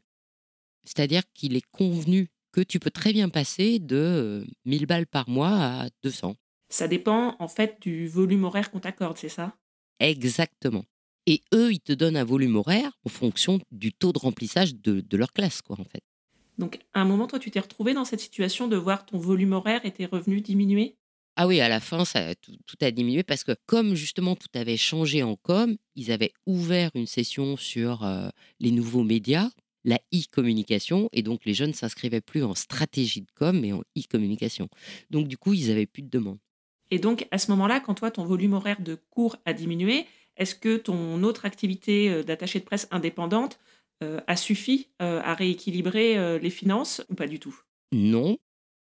C'est-à-dire 0.84 1.22
qu'il 1.34 1.56
est 1.56 1.66
convenu 1.72 2.28
que 2.52 2.60
tu 2.60 2.78
peux 2.78 2.90
très 2.90 3.12
bien 3.12 3.28
passer 3.28 3.78
de 3.78 4.46
1000 4.64 4.86
balles 4.86 5.06
par 5.06 5.28
mois 5.28 5.54
à 5.54 5.88
200. 6.02 6.34
Ça 6.70 6.88
dépend 6.88 7.36
en 7.38 7.48
fait 7.48 7.80
du 7.80 8.08
volume 8.08 8.44
horaire 8.44 8.70
qu'on 8.70 8.80
t'accorde, 8.80 9.16
c'est 9.18 9.28
ça? 9.28 9.56
Exactement. 10.00 10.84
Et 11.26 11.42
eux, 11.54 11.72
ils 11.72 11.80
te 11.80 11.92
donnent 11.92 12.16
un 12.16 12.24
volume 12.24 12.56
horaire 12.56 12.92
en 13.04 13.08
fonction 13.10 13.60
du 13.70 13.92
taux 13.92 14.12
de 14.12 14.18
remplissage 14.18 14.74
de, 14.74 15.00
de 15.00 15.16
leur 15.16 15.32
classe, 15.32 15.60
quoi, 15.60 15.78
en 15.78 15.84
fait. 15.84 16.02
Donc, 16.58 16.80
à 16.92 17.00
un 17.00 17.04
moment, 17.04 17.26
toi, 17.26 17.38
tu 17.38 17.50
t'es 17.50 17.60
retrouvé 17.60 17.94
dans 17.94 18.04
cette 18.04 18.20
situation 18.20 18.68
de 18.68 18.76
voir 18.76 19.06
ton 19.06 19.18
volume 19.18 19.52
horaire 19.52 19.84
et 19.84 19.92
tes 19.92 20.06
revenus 20.06 20.42
diminuer? 20.42 20.97
Ah 21.40 21.46
oui, 21.46 21.60
à 21.60 21.68
la 21.68 21.78
fin, 21.78 22.04
ça, 22.04 22.34
tout, 22.34 22.56
a 22.80 22.90
diminué 22.90 23.22
parce 23.22 23.44
que 23.44 23.52
comme 23.66 23.94
justement 23.94 24.34
tout 24.34 24.48
avait 24.54 24.76
changé 24.76 25.22
en 25.22 25.36
com, 25.36 25.76
ils 25.94 26.10
avaient 26.10 26.32
ouvert 26.46 26.90
une 26.96 27.06
session 27.06 27.56
sur 27.56 28.04
les 28.58 28.72
nouveaux 28.72 29.04
médias, 29.04 29.48
la 29.84 30.00
e-communication, 30.12 31.08
et 31.12 31.22
donc 31.22 31.44
les 31.44 31.54
jeunes 31.54 31.74
s'inscrivaient 31.74 32.20
plus 32.20 32.42
en 32.42 32.56
stratégie 32.56 33.20
de 33.20 33.30
com, 33.36 33.60
mais 33.60 33.70
en 33.70 33.82
e-communication. 33.96 34.68
Donc 35.10 35.28
du 35.28 35.38
coup, 35.38 35.54
ils 35.54 35.70
avaient 35.70 35.86
plus 35.86 36.02
de 36.02 36.10
demandes. 36.10 36.40
Et 36.90 36.98
donc 36.98 37.28
à 37.30 37.38
ce 37.38 37.52
moment-là, 37.52 37.78
quand 37.78 37.94
toi, 37.94 38.10
ton 38.10 38.24
volume 38.24 38.54
horaire 38.54 38.80
de 38.80 38.96
cours 39.08 39.36
a 39.44 39.52
diminué, 39.52 40.06
est-ce 40.38 40.56
que 40.56 40.76
ton 40.76 41.22
autre 41.22 41.44
activité 41.44 42.24
d'attaché 42.24 42.58
de 42.58 42.64
presse 42.64 42.88
indépendante 42.90 43.60
a 44.00 44.34
suffi 44.34 44.88
à 44.98 45.34
rééquilibrer 45.34 46.40
les 46.40 46.50
finances 46.50 47.00
ou 47.10 47.14
pas 47.14 47.28
du 47.28 47.38
tout? 47.38 47.56
Non, 47.92 48.38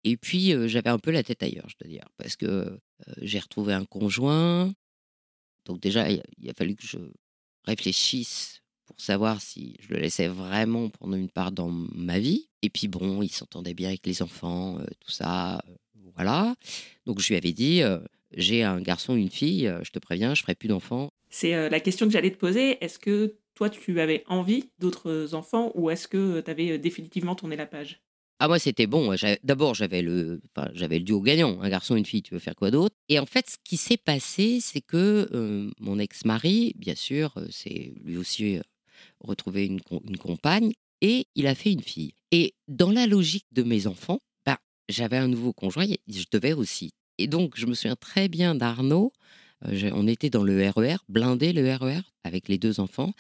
et 0.05 0.17
puis, 0.17 0.53
j'avais 0.69 0.91
un 0.91 0.99
peu 0.99 1.11
la 1.11 1.23
tête 1.23 1.43
ailleurs, 1.43 1.69
je 1.69 1.77
dois 1.81 1.91
dire, 1.91 2.07
parce 2.19 2.37
que 2.37 2.79
j'ai 3.23 3.39
retrouvé 3.39 3.73
un 3.73 3.87
conjoint. 3.87 4.73
Donc 5.65 5.81
déjà, 5.81 6.11
il, 6.11 6.23
a 6.49 6.53
fallu 6.53 6.77
que 6.77 6.87
je 6.87 6.99
réfléchisse 7.65 8.61
pour 8.85 9.01
savoir 9.01 9.41
si 9.41 9.77
je 9.81 9.95
le 9.95 10.01
laissais 10.01 10.29
vraiment 10.29 10.91
prendre 10.91 11.17
une 11.17 11.31
part 11.31 11.53
dans 11.53 11.71
ma 11.71 12.19
vie. 12.19 12.49
Et 12.61 12.69
puis 12.69 12.87
bon, 12.87 13.23
il 13.23 13.31
s'entendait 13.31 13.73
bien 13.73 13.89
avec 13.89 14.07
les 14.07 14.21
enfants, 14.21 14.79
tout 15.01 15.11
ça, 15.11 15.63
voilà. 16.15 16.55
Donc 17.07 17.21
je 17.21 17.29
lui 17.29 17.37
avais 17.37 17.53
dit, 17.53 17.81
j'ai 18.37 18.63
un 18.63 18.83
garçon, 18.83 19.17
une 19.17 19.31
fille, 19.31 19.73
je 19.83 19.91
te 19.91 19.99
préviens, 19.99 20.35
je 20.35 20.43
ferai 20.43 20.55
plus 20.55 20.69
d'enfants. 20.69 21.13
C'est 21.31 21.71
la 21.71 21.81
question 21.81 22.07
que 22.07 22.13
j'allais 22.13 22.31
te 22.31 22.39
poser. 22.39 22.77
Est-ce 22.85 22.99
que 22.99 23.39
toi, 23.55 23.71
tu 23.71 24.01
avais 24.01 24.23
envie 24.27 24.71
d'autres 24.79 25.35
enfants 25.35 25.73
ou 25.75 25.89
est-ce 25.89 26.09
que 26.09 26.41
tu 26.41 26.51
avais 26.51 26.79
définitivement 26.79 27.35
tourné 27.35 27.57
la 27.57 27.67
page? 27.67 28.04
Ah 28.39 28.49
moi 28.49 28.59
c'était 28.59 28.87
bon. 28.87 29.15
D'abord 29.43 29.75
j'avais 29.75 30.03
le, 30.03 30.41
j'avais 30.73 30.99
le 30.99 31.05
duo 31.05 31.21
gagnant, 31.21 31.61
un 31.61 31.69
garçon, 31.69 31.97
une 31.97 32.05
fille. 32.05 32.23
Tu 32.23 32.35
veux 32.35 32.41
faire 32.41 32.57
quoi 32.57 32.71
d'autre? 32.71 32.95
Et 33.09 33.19
en 33.19 33.27
fait, 33.27 33.51
ce 33.51 33.57
qui 33.65 33.77
s'est 33.77 33.97
passé, 33.97 34.59
c'est 34.61 34.81
que 34.81 35.71
mon 35.79 35.99
ex-mari, 35.99 36.75
bien 36.77 36.95
sûr, 36.95 37.35
c'est 37.51 37.93
lui 38.03 38.17
aussi 38.17 38.59
retrouvé 39.21 39.67
une, 39.67 39.81
une, 40.09 40.17
compagne 40.17 40.73
et 41.01 41.27
il 41.35 41.47
a 41.47 41.55
fait 41.55 41.73
une 41.73 41.83
fille. 41.83 42.15
Et 42.31 42.55
dans 42.69 42.91
la 42.91 43.07
logique 43.07 43.47
de 43.53 43.63
mes 43.63 43.87
enfants, 43.87 44.21
bah, 44.45 44.59
j'avais 44.89 45.17
un 45.17 45.29
nouveau 45.29 45.53
conjoint, 45.53 45.87
je 46.09 46.25
devais 46.31 46.53
aussi. 46.53 46.93
Et 47.19 47.27
donc 47.27 47.55
je 47.57 47.67
me 47.67 47.75
souviens 47.75 47.97
très 47.97 48.29
bien 48.29 48.55
d'Arnaud 48.55 49.13
on 49.63 50.07
était 50.07 50.31
dans 50.31 50.43
le 50.43 50.69
RER, 50.69 50.95
e 50.95 50.99
blindé 51.09 51.53
le 51.53 51.75
RER, 51.75 52.01
avec 52.23 52.49
les 52.49 52.59
deux 52.59 52.81
enfants, 52.81 53.13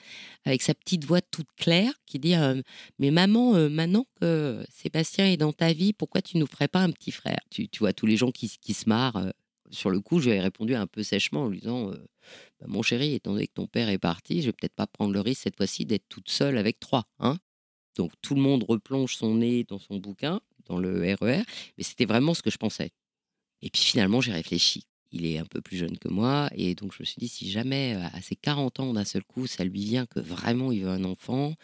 avec 0.45 0.63
sa 0.63 0.75
petite 0.75 1.05
voix 1.05 1.21
toute 1.21 1.51
claire 1.57 1.93
qui 2.07 2.19
dit 2.19 2.35
Mais 2.99 3.11
maman, 3.11 3.69
maintenant 3.71 4.07
que 4.21 4.65
Sébastien 4.71 5.27
est 5.27 5.37
dans 5.37 5.53
ta 5.53 5.73
vie, 5.73 5.93
pourquoi 5.93 6.23
tu 6.23 6.39
nous 6.39 6.47
ferais 6.47 6.69
pas 6.69 6.81
un 6.81 6.91
petit 6.91 7.13
frère? 7.13 7.41
Tu, 7.51 7.69
vois, 7.79 7.93
tous 7.93 8.07
les 8.07 8.17
gens 8.17 8.31
qui, 8.31 8.49
se 8.49 8.89
marrent. 8.89 9.33
sur 9.71 9.91
le 9.91 10.01
coup, 10.01 10.21
j'avais 10.21 10.41
répondu 10.41 10.75
un 10.75 10.87
peu 10.87 11.03
sèchement 11.03 11.45
en 11.45 11.49
lui 11.49 11.61
disant 11.61 11.91
bah, 12.61 12.67
Mon 12.67 12.83
chéri, 12.83 13.15
étant 13.15 13.33
donné 13.33 13.47
que 13.47 13.55
ton 13.55 13.67
père 13.67 13.89
est 13.89 13.99
parti, 13.99 14.43
je 14.43 14.47
vais 14.47 14.53
peut-être 14.53 14.75
pas 14.75 14.87
prendre 14.87 15.13
le 15.13 15.21
risque 15.21 15.43
cette 15.43 15.57
fois-ci 15.57 15.87
d'être 15.87 16.09
toute 16.09 16.31
seule 16.31 16.59
avec 16.59 16.81
trois. 16.81 17.07
Hein 17.21 17.39
Donc 17.97 18.13
tout 18.21 18.35
le 18.35 18.43
monde 18.43 18.65
replonge 18.69 19.17
son 19.17 19.37
nez 19.37 19.65
dans 19.65 19.79
son 19.79 19.99
bouquin, 19.99 20.41
dans 20.67 20.79
le 20.79 21.01
RER, 21.15 21.41
e 21.41 21.45
mais 21.79 21.85
c'était 21.85 22.07
vraiment 22.07 22.35
ce 22.35 22.43
que 22.43 22.51
je 22.51 22.59
pensais. 22.59 22.91
Et 23.63 23.71
puis 23.71 23.83
finalement, 23.83 24.21
j'ai 24.21 24.33
réfléchi. 24.33 24.87
Il 25.17 25.27
est 25.27 25.39
un 25.39 25.45
peu 25.45 25.61
plus 25.61 25.77
jeune 25.77 25.97
que 25.97 26.09
moi, 26.09 26.51
et 26.57 26.75
donc 26.75 26.93
je 26.93 26.97
me 27.01 27.05
suis 27.05 27.21
dit 27.21 27.29
si 27.29 27.49
jamais 27.49 27.95
à 28.13 28.21
ses 28.21 28.35
40 28.35 28.81
ans 28.81 28.93
d'un 28.95 29.05
seul 29.05 29.23
coup, 29.23 29.47
ça 29.47 29.63
lui 29.63 29.85
vient 29.85 30.07
que 30.07 30.19
vraiment 30.19 30.73
il 30.73 30.83
veut 30.83 30.91
un 30.91 31.05
enfant, 31.05 31.55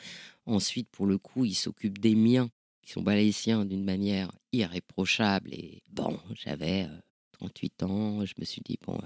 ensuite 0.47 0.89
pour 0.89 1.05
le 1.05 1.19
coup, 1.19 1.45
il 1.45 1.57
s'occupe 1.57 1.99
des 1.99 2.15
miens 2.15 2.49
qui 2.81 2.93
sont 2.93 3.03
balésiens 3.03 3.65
d'une 3.65 3.83
manière 3.83 4.31
irréprochable. 4.53 5.53
Et 5.53 5.83
bon, 5.91 6.17
j'avais 6.33 6.87
38 7.33 7.83
ans, 7.83 8.25
je 8.25 8.35
me 8.39 8.45
suis 8.45 8.63
dit, 8.65 8.79
bon, 8.87 9.01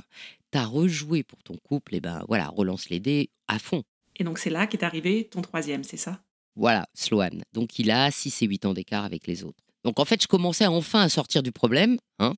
t'as 0.51 0.67
rejoué 0.67 1.23
pour 1.23 1.43
ton 1.43 1.57
couple, 1.57 1.95
et 1.95 2.01
ben 2.03 2.23
voilà, 2.29 2.49
relance 2.49 2.91
les 2.91 3.01
dés 3.01 3.31
à 3.49 3.59
fond. 3.59 3.83
Et 4.17 4.25
donc 4.25 4.39
c'est 4.39 4.51
là 4.51 4.67
qu'est 4.67 4.83
arrivé 4.83 5.27
ton 5.27 5.41
troisième, 5.41 5.85
c'est 5.85 5.97
ça? 5.97 6.23
Voilà, 6.55 6.87
Sloan. 6.93 7.41
Donc 7.55 7.79
il 7.79 7.91
a 7.91 8.11
6 8.11 8.43
et 8.43 8.47
8 8.47 8.67
ans 8.67 8.75
d'écart 8.75 9.05
avec 9.05 9.27
les 9.27 9.43
autres. 9.43 9.65
Donc 9.85 9.99
en 10.01 10.05
fait, 10.05 10.21
je 10.23 10.29
commençais 10.29 10.67
enfin 10.67 11.01
à 11.01 11.09
sortir 11.09 11.43
du 11.43 11.51
problème. 11.51 11.97
Hein 12.19 12.35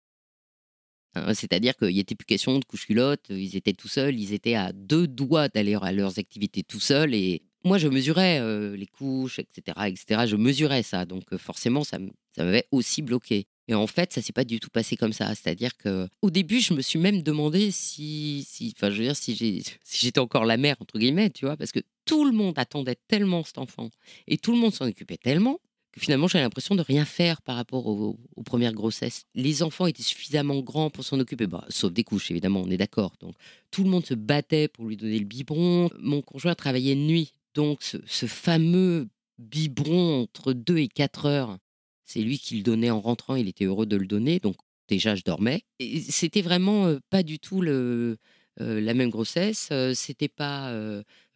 C'est-à-dire 1.35 1.77
qu'il 1.77 1.95
n'était 1.95 2.15
plus 2.15 2.27
question 2.27 2.59
de 2.59 2.65
couche-culotte, 2.65 3.27
ils 3.31 3.57
étaient 3.57 3.73
tout 3.73 3.89
seuls, 3.89 4.19
ils 4.19 4.33
étaient 4.33 4.55
à 4.55 4.73
deux 4.73 5.07
doigts 5.07 5.49
d'aller 5.49 5.77
à 5.81 5.93
leurs 5.93 6.19
activités 6.19 6.63
tout 6.63 6.81
seuls. 6.81 7.15
Et 7.15 7.43
moi, 7.65 7.79
je 7.79 7.89
mesurais 7.89 8.41
les 8.77 8.87
couches, 8.87 9.39
etc., 9.39 9.79
etc. 9.87 10.27
Je 10.27 10.37
mesurais 10.37 10.83
ça. 10.83 11.05
Donc 11.05 11.37
forcément, 11.37 11.85
ça 11.85 11.99
m'avait 12.39 12.67
aussi 12.71 13.03
bloqué. 13.03 13.47
Et 13.69 13.75
en 13.75 13.87
fait, 13.87 14.13
ça 14.13 14.23
s'est 14.23 14.33
pas 14.33 14.45
du 14.45 14.61
tout 14.61 14.71
passé 14.71 14.97
comme 14.97 15.13
ça. 15.13 15.35
C'est-à-dire 15.35 15.77
que 15.77 16.09
au 16.23 16.31
début, 16.31 16.61
je 16.61 16.73
me 16.75 16.83
suis 16.83 16.99
même 16.99 17.23
demandé 17.23 17.71
si, 17.71 18.47
si 18.49 18.73
enfin, 18.77 18.91
je 18.91 18.99
veux 18.99 19.05
dire, 19.05 19.17
si 19.17 19.37
j'étais 19.93 20.21
encore 20.21 20.45
la 20.45 20.57
mère 20.57 20.77
entre 20.81 20.99
guillemets, 20.99 21.31
tu 21.31 21.47
vois, 21.47 21.57
parce 21.57 21.73
que 21.73 21.81
tout 22.05 22.25
le 22.25 22.33
monde 22.33 22.55
attendait 22.59 22.97
tellement 23.09 23.43
cet 23.43 23.59
enfant 23.59 23.91
et 24.29 24.39
tout 24.39 24.53
le 24.53 24.59
monde 24.59 24.73
s'en 24.73 24.87
occupait 24.87 25.17
tellement 25.17 25.59
que 25.97 26.01
finalement, 26.01 26.29
j'avais 26.29 26.45
l'impression 26.45 26.75
de 26.75 26.83
rien 26.83 27.05
faire 27.05 27.43
par 27.43 27.57
rapport 27.57 27.87
aux, 27.87 28.19
premières 28.45 28.75
grossesses. 28.75 29.25
Les 29.35 29.63
enfants 29.63 29.87
étaient 29.87 30.03
suffisamment 30.03 30.61
grands 30.61 30.91
pour 30.91 31.05
s'en 31.05 31.19
occuper, 31.19 31.47
bah, 31.47 31.65
sauf 31.69 31.93
des 31.93 32.05
couches, 32.05 32.31
évidemment, 32.31 32.63
on 32.65 32.71
est 32.71 32.77
d'accord. 32.77 33.15
Donc, 33.21 33.35
tout 33.71 33.83
le 33.83 33.91
monde 33.91 34.07
se 34.07 34.15
battait 34.15 34.69
pour 34.69 34.87
lui 34.87 34.97
donner 34.97 35.19
le 35.19 35.25
biberon. 35.25 35.91
Mon 35.99 36.23
conjoint 36.23 36.55
travaillait 36.55 36.95
de 36.95 37.01
nuit, 37.01 37.33
donc 37.55 37.83
ce, 37.83 38.27
fameux 38.27 39.09
biberon 39.39 40.23
entre 40.23 40.53
2 40.53 40.79
et 40.79 40.89
4 40.89 41.27
heures 41.27 41.59
c'est 42.07 42.21
lui 42.21 42.39
qui 42.39 42.57
le 42.57 42.63
donnait 42.63 42.91
en 42.91 43.01
rentrant, 43.01 43.35
il 43.35 43.49
était 43.49 43.65
heureux 43.65 43.85
de 43.85 43.97
le 43.97 44.07
donner. 44.07 44.39
Donc 44.39 44.57
déjà, 44.89 45.17
je 45.17 45.23
dormais. 45.25 45.65
C'était 46.09 46.41
vraiment 46.41 46.97
pas 47.11 47.25
du 47.25 47.41
tout 47.41 47.61
le, 47.61 48.17
la 48.59 48.95
même 48.95 49.11
grossesse, 49.11 49.71
c'était 49.95 50.29
pas 50.29 50.73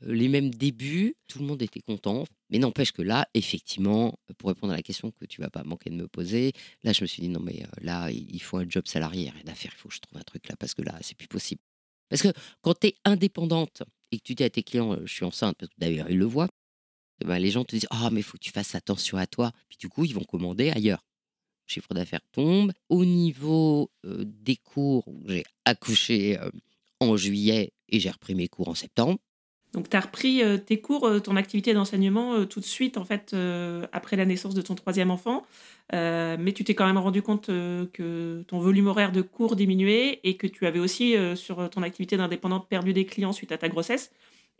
les 0.00 0.28
mêmes 0.28 0.50
débuts, 0.50 1.16
tout 1.28 1.38
le 1.38 1.44
monde 1.44 1.62
était 1.62 1.80
content. 1.80 2.24
Mais 2.48 2.58
n'empêche 2.58 2.92
que 2.92 3.02
là, 3.02 3.28
effectivement, 3.34 4.18
pour 4.38 4.48
répondre 4.48 4.72
à 4.72 4.76
la 4.76 4.82
question 4.82 5.10
que 5.10 5.24
tu 5.26 5.40
vas 5.40 5.50
pas 5.50 5.62
manquer 5.62 5.90
de 5.90 5.96
me 5.96 6.08
poser, 6.08 6.52
là, 6.82 6.92
je 6.92 7.02
me 7.02 7.06
suis 7.06 7.22
dit 7.22 7.28
non, 7.28 7.40
mais 7.40 7.62
là, 7.80 8.10
il 8.10 8.40
faut 8.42 8.56
un 8.56 8.68
job 8.68 8.86
salarié, 8.86 9.30
rien 9.30 9.52
à 9.52 9.52
il 9.52 9.70
faut 9.70 9.88
que 9.88 9.94
je 9.94 10.00
trouve 10.00 10.18
un 10.18 10.24
truc 10.24 10.48
là, 10.48 10.56
parce 10.56 10.74
que 10.74 10.82
là, 10.82 10.98
c'est 11.02 11.16
plus 11.16 11.28
possible. 11.28 11.60
Parce 12.08 12.22
que 12.22 12.28
quand 12.62 12.74
tu 12.78 12.88
es 12.88 12.94
indépendante 13.04 13.82
et 14.10 14.18
que 14.18 14.24
tu 14.24 14.34
dis 14.34 14.42
à 14.42 14.50
tes 14.50 14.62
clients, 14.62 14.98
je 15.04 15.12
suis 15.12 15.24
enceinte, 15.24 15.56
parce 15.58 15.68
que 15.68 15.76
d'ailleurs, 15.78 16.10
ils 16.10 16.18
le 16.18 16.24
voient, 16.24 16.48
bah, 17.24 17.38
les 17.38 17.50
gens 17.50 17.64
te 17.64 17.76
disent 17.76 17.86
Ah, 17.90 18.08
mais 18.10 18.20
il 18.20 18.22
faut 18.22 18.38
que 18.38 18.42
tu 18.42 18.50
fasses 18.50 18.74
attention 18.74 19.18
à 19.18 19.26
toi. 19.26 19.52
Puis 19.68 19.76
du 19.78 19.88
coup, 19.88 20.04
ils 20.04 20.14
vont 20.14 20.24
commander 20.24 20.70
ailleurs. 20.70 21.04
Le 21.68 21.72
chiffre 21.74 21.92
d'affaires 21.94 22.22
tombe. 22.32 22.72
Au 22.88 23.04
niveau 23.04 23.90
des 24.02 24.56
cours, 24.56 25.04
j'ai 25.26 25.44
accouché 25.66 26.38
en 27.00 27.16
juillet 27.16 27.72
et 27.88 28.00
j'ai 28.00 28.10
repris 28.10 28.34
mes 28.34 28.48
cours 28.48 28.68
en 28.68 28.74
septembre. 28.74 29.18
Donc, 29.72 29.88
tu 29.88 29.96
as 29.96 30.00
repris 30.00 30.42
tes 30.66 30.80
cours, 30.80 31.22
ton 31.22 31.36
activité 31.36 31.72
d'enseignement 31.74 32.44
tout 32.44 32.58
de 32.58 32.64
suite, 32.64 32.96
en 32.96 33.04
fait, 33.04 33.36
après 33.92 34.16
la 34.16 34.24
naissance 34.26 34.52
de 34.52 34.62
ton 34.62 34.74
troisième 34.74 35.12
enfant. 35.12 35.46
mais 35.92 36.52
tu 36.52 36.64
t'es 36.64 36.74
quand 36.74 36.86
même 36.86 36.98
rendu 36.98 37.22
compte 37.22 37.46
que 37.46 38.42
ton 38.48 38.58
volume 38.58 38.88
horaire 38.88 39.12
de 39.12 39.22
cours 39.22 39.54
diminuait 39.54 40.18
et 40.24 40.36
que 40.36 40.48
tu 40.48 40.66
avais 40.66 40.80
aussi, 40.80 41.14
sur 41.36 41.70
ton 41.70 41.84
activité 41.84 42.16
d'indépendante, 42.16 42.68
perdu 42.68 42.92
des 42.92 43.06
clients 43.06 43.32
suite 43.32 43.52
à 43.52 43.58
ta 43.58 43.68
grossesse. 43.68 44.10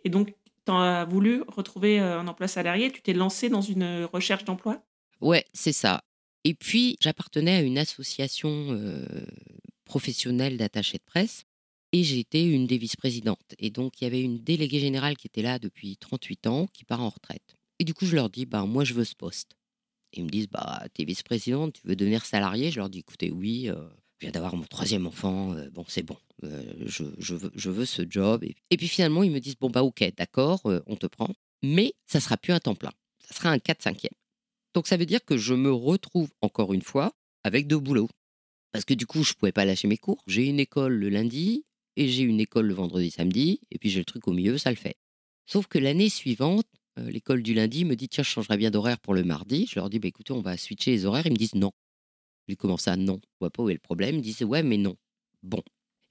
Et 0.05 0.11
donc, 0.11 0.33
tu 0.67 0.73
as 0.73 1.05
voulu 1.05 1.43
retrouver 1.49 2.01
euh, 2.01 2.21
un 2.21 2.29
emploi 2.29 2.49
salarié, 2.49 2.91
tu 2.91 3.03
t'es 3.03 3.13
lancé 3.13 3.49
dans 3.49 3.63
une 3.63 4.05
recherche 4.13 4.45
d'emploi? 4.45 4.83
Ouais, 5.21 5.45
c'est 5.53 5.73
ça. 5.73 6.03
Et 6.45 6.55
puis, 6.55 6.97
j'appartenais 7.01 7.57
à 7.57 7.61
une 7.61 7.79
association 7.79 8.69
euh, 8.71 9.05
professionnelle 9.85 10.57
d'attachés 10.57 10.99
de 10.99 11.05
presse 11.05 11.45
et 11.93 12.05
j'étais 12.05 12.45
une 12.45 12.67
des 12.67 12.79
vice-présidentes. 12.79 13.55
Et 13.59 13.71
donc, 13.71 14.01
il 14.01 14.05
y 14.05 14.07
avait 14.07 14.23
une 14.23 14.39
déléguée 14.39 14.81
générale 14.81 15.17
qui 15.17 15.27
était 15.27 15.43
là 15.43 15.59
depuis 15.59 15.97
38 15.97 16.47
ans, 16.47 16.67
qui 16.73 16.85
part 16.85 17.01
en 17.01 17.09
retraite. 17.09 17.57
Et 17.79 17.85
du 17.85 17.95
coup, 17.95 18.07
je 18.07 18.15
leur 18.15 18.31
dis, 18.31 18.47
bah, 18.47 18.65
moi, 18.65 18.85
je 18.85 18.95
veux 18.95 19.05
ce 19.05 19.15
poste. 19.15 19.57
ils 20.13 20.25
me 20.25 20.31
disent, 20.31 20.49
bah, 20.49 20.85
es 20.99 21.05
vice-présidente, 21.05 21.75
tu 21.75 21.87
veux 21.87 21.97
devenir 21.97 22.25
salarié 22.25 22.71
Je 22.71 22.79
leur 22.79 22.91
dis, 22.91 23.01
écoutez, 23.01 23.31
oui, 23.31 23.69
euh, 23.69 23.89
je 24.19 24.27
viens 24.27 24.33
d'avoir 24.33 24.55
mon 24.55 24.65
troisième 24.65 25.07
enfant, 25.07 25.55
bon, 25.73 25.85
c'est 25.89 26.03
bon. 26.03 26.17
Euh, 26.45 26.63
je, 26.87 27.71
veux, 27.71 27.85
ce 27.85 28.03
job. 28.09 28.45
Et, 28.45 28.77
puis 28.77 28.89
finalement, 28.89 29.23
ils 29.23 29.31
me 29.31 29.41
disent, 29.41 29.57
bon, 29.59 29.71
bah 29.71 29.83
ok, 29.83 30.05
d'accord, 30.17 30.61
euh, 30.67 30.81
on 30.87 30.97
te 30.97 31.07
prend, 31.07 31.31
mais 31.63 31.95
ça 32.07 32.21
sera 32.21 32.37
plus 32.37 32.53
un 32.53 32.61
temps 32.61 32.75
plein, 32.75 32.93
ça 33.19 33.35
sera 33.35 33.51
un 33.51 33.59
4-5e. 33.59 34.09
Donc 34.75 34.87
ça 34.87 34.97
veut 34.97 35.07
dire 35.07 35.25
que 35.25 35.37
je 35.37 35.55
me 35.55 35.73
retrouve 35.73 36.31
encore 36.41 36.73
une 36.73 36.83
fois 36.83 37.13
avec 37.45 37.67
deux 37.67 37.79
boulots. 37.79 38.09
Parce 38.73 38.85
que 38.85 38.95
du 38.95 39.07
coup, 39.07 39.25
je 39.25 39.33
ne 39.33 39.35
pouvais 39.35 39.53
pas 39.53 39.65
lâcher 39.65 39.89
mes 39.89 39.97
cours. 39.97 40.23
J'ai 40.29 40.47
une 40.47 40.61
école 40.61 40.95
le 40.95 41.09
lundi 41.09 41.65
et 41.97 42.09
j'ai 42.09 42.23
une 42.23 42.41
école 42.41 42.67
le 42.67 42.75
vendredi, 42.75 43.11
samedi, 43.11 43.61
et 43.71 43.79
puis 43.79 43.91
j'ai 43.91 44.01
le 44.01 44.05
truc 44.05 44.27
au 44.29 44.33
milieu, 44.33 44.59
ça 44.59 44.71
le 44.71 44.77
fait. 44.77 44.97
Sauf 45.47 45.67
que 45.67 45.79
l'année 45.79 46.09
suivante, 46.09 46.67
euh, 46.99 47.11
l'école 47.11 47.43
du 47.43 47.55
lundi 47.55 47.85
me 47.85 47.97
dit, 47.97 48.09
tiens, 48.09 48.25
je 48.25 48.29
changerai 48.29 48.57
bien 48.57 48.71
d'horaire 48.71 48.99
pour 49.01 49.15
le 49.15 49.25
mardi. 49.25 49.67
Je 49.69 49.77
leur 49.77 49.91
dis, 49.91 49.99
bah, 49.99 50.09
écoutez, 50.09 50.33
on 50.33 50.41
va 50.41 50.57
switcher 50.57 50.93
les 50.93 51.07
horaires. 51.07 51.27
Ils 51.27 51.33
me 51.33 51.37
disent 51.37 51.55
non. 51.55 51.73
Je 52.47 52.55
dis, 52.55 52.57
comment 52.57 52.77
ça, 52.77 52.97
non 52.97 53.21
Je 53.23 53.37
vois 53.41 53.51
pas 53.51 53.63
où 53.63 53.71
est 53.71 53.75
le 53.75 53.81
problème. 53.81 54.17
Ils 54.17 54.23
disent, 54.23 54.43
ouais, 54.43 54.63
mais 54.63 54.77
non. 54.77 54.97
Bon, 55.43 55.63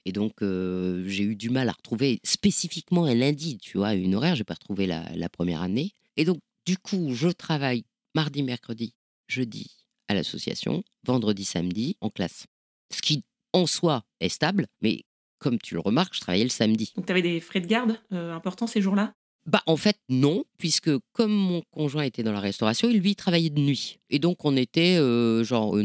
et 0.05 0.11
donc, 0.11 0.41
j'ai 0.41 1.23
eu 1.23 1.35
du 1.35 1.49
mal 1.49 1.69
à 1.69 1.73
retrouver 1.73 2.19
spécifiquement 2.23 3.05
un 3.05 3.13
lundi, 3.13 3.57
tu 3.57 3.77
vois, 3.77 3.93
une 3.93 4.15
horaire. 4.15 4.35
Je 4.35 4.41
n'ai 4.41 4.45
pas 4.45 4.55
retrouvé 4.55 4.87
la, 4.87 5.29
première 5.29 5.61
année. 5.61 5.91
Et 6.17 6.25
donc, 6.25 6.39
du 6.65 6.77
coup, 6.77 7.13
je 7.13 7.29
travaille 7.29 7.83
mardi, 8.15 8.43
mercredi, 8.43 8.93
jeudi 9.27 9.71
à 10.07 10.15
l'association, 10.15 10.83
vendredi, 11.03 11.45
samedi 11.45 11.97
en 12.01 12.09
classe. 12.09 12.45
Ce 12.91 13.01
qui, 13.01 13.23
en 13.53 13.67
soi, 13.67 14.03
est 14.19 14.29
stable, 14.29 14.67
mais 14.81 15.03
comme 15.39 15.58
tu 15.58 15.73
le 15.73 15.80
remarques, 15.80 16.13
je 16.13 16.21
travaillais 16.21 16.43
le 16.43 16.49
samedi. 16.49 16.93
Donc, 16.95 17.06
tu 17.06 17.12
avais 17.12 17.21
des 17.21 17.39
frais 17.39 17.62
de 17.62 17.67
garde 17.67 17.99
importants 18.12 18.67
ces 18.67 18.82
jours-là? 18.82 19.13
Bah, 19.45 19.63
en 19.65 19.78
fait, 19.78 19.97
non, 20.10 20.43
puisque 20.58 20.91
comme 21.13 21.32
mon 21.32 21.63
conjoint 21.71 22.04
était 22.04 22.23
dans 22.23 22.34
la 22.34 22.39
restauration, 22.39 22.89
il 22.89 22.99
lui 22.99 23.15
travaillait 23.15 23.49
de 23.49 23.60
nuit. 23.60 23.97
Et 24.10 24.19
donc, 24.19 24.45
on 24.45 24.56
était 24.56 24.97
genre 25.43 25.75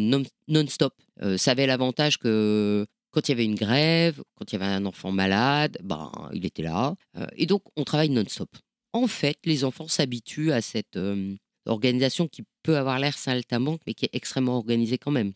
non-stop. 0.48 0.92
ça 1.36 1.52
avait 1.52 1.66
l'avantage 1.66 2.18
que 2.18 2.86
quand 3.14 3.28
il 3.28 3.30
y 3.30 3.34
avait 3.34 3.44
une 3.44 3.54
grève, 3.54 4.22
quand 4.34 4.52
il 4.52 4.58
y 4.58 4.62
avait 4.62 4.72
un 4.72 4.84
enfant 4.84 5.12
malade, 5.12 5.78
ben, 5.82 6.10
il 6.32 6.44
était 6.44 6.64
là. 6.64 6.96
Euh, 7.16 7.26
et 7.36 7.46
donc, 7.46 7.62
on 7.76 7.84
travaille 7.84 8.10
non-stop. 8.10 8.50
En 8.92 9.06
fait, 9.06 9.38
les 9.44 9.64
enfants 9.64 9.88
s'habituent 9.88 10.52
à 10.52 10.60
cette 10.60 10.96
euh, 10.96 11.34
organisation 11.66 12.26
qui 12.26 12.42
peut 12.62 12.76
avoir 12.76 12.98
l'air 12.98 13.16
saltamante, 13.16 13.80
mais 13.86 13.94
qui 13.94 14.04
est 14.06 14.14
extrêmement 14.14 14.56
organisée 14.56 14.98
quand 14.98 15.12
même. 15.12 15.32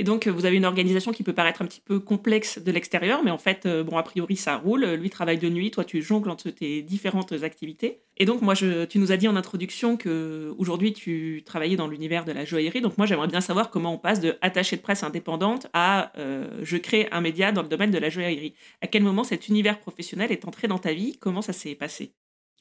Et 0.00 0.04
donc, 0.04 0.28
vous 0.28 0.46
avez 0.46 0.56
une 0.56 0.64
organisation 0.64 1.10
qui 1.10 1.24
peut 1.24 1.32
paraître 1.32 1.60
un 1.60 1.66
petit 1.66 1.80
peu 1.80 1.98
complexe 1.98 2.60
de 2.60 2.70
l'extérieur, 2.70 3.24
mais 3.24 3.32
en 3.32 3.38
fait, 3.38 3.66
euh, 3.66 3.82
bon, 3.82 3.96
a 3.96 4.04
priori, 4.04 4.36
ça 4.36 4.56
roule. 4.56 4.84
Lui 4.84 5.10
travaille 5.10 5.38
de 5.38 5.48
nuit, 5.48 5.72
toi, 5.72 5.84
tu 5.84 6.02
jongles 6.02 6.30
entre 6.30 6.50
tes 6.50 6.82
différentes 6.82 7.32
activités. 7.42 8.02
Et 8.16 8.24
donc, 8.24 8.40
moi, 8.40 8.54
je, 8.54 8.84
tu 8.84 9.00
nous 9.00 9.10
as 9.10 9.16
dit 9.16 9.26
en 9.26 9.34
introduction 9.34 9.96
que 9.96 10.54
aujourd'hui, 10.56 10.92
tu 10.92 11.42
travaillais 11.44 11.74
dans 11.74 11.88
l'univers 11.88 12.24
de 12.24 12.30
la 12.30 12.44
joaillerie. 12.44 12.80
Donc, 12.80 12.96
moi, 12.96 13.08
j'aimerais 13.08 13.26
bien 13.26 13.40
savoir 13.40 13.70
comment 13.70 13.94
on 13.94 13.98
passe 13.98 14.20
de 14.20 14.36
attaché 14.40 14.76
de 14.76 14.82
presse 14.82 15.02
indépendante 15.02 15.66
à 15.72 16.12
euh, 16.18 16.60
je 16.62 16.76
crée 16.76 17.08
un 17.10 17.20
média 17.20 17.50
dans 17.50 17.62
le 17.62 17.68
domaine 17.68 17.90
de 17.90 17.98
la 17.98 18.08
joaillerie. 18.08 18.54
À 18.80 18.86
quel 18.86 19.02
moment 19.02 19.24
cet 19.24 19.48
univers 19.48 19.80
professionnel 19.80 20.30
est 20.30 20.46
entré 20.46 20.68
dans 20.68 20.78
ta 20.78 20.92
vie? 20.92 21.16
Comment 21.18 21.42
ça 21.42 21.52
s'est 21.52 21.74
passé? 21.74 22.12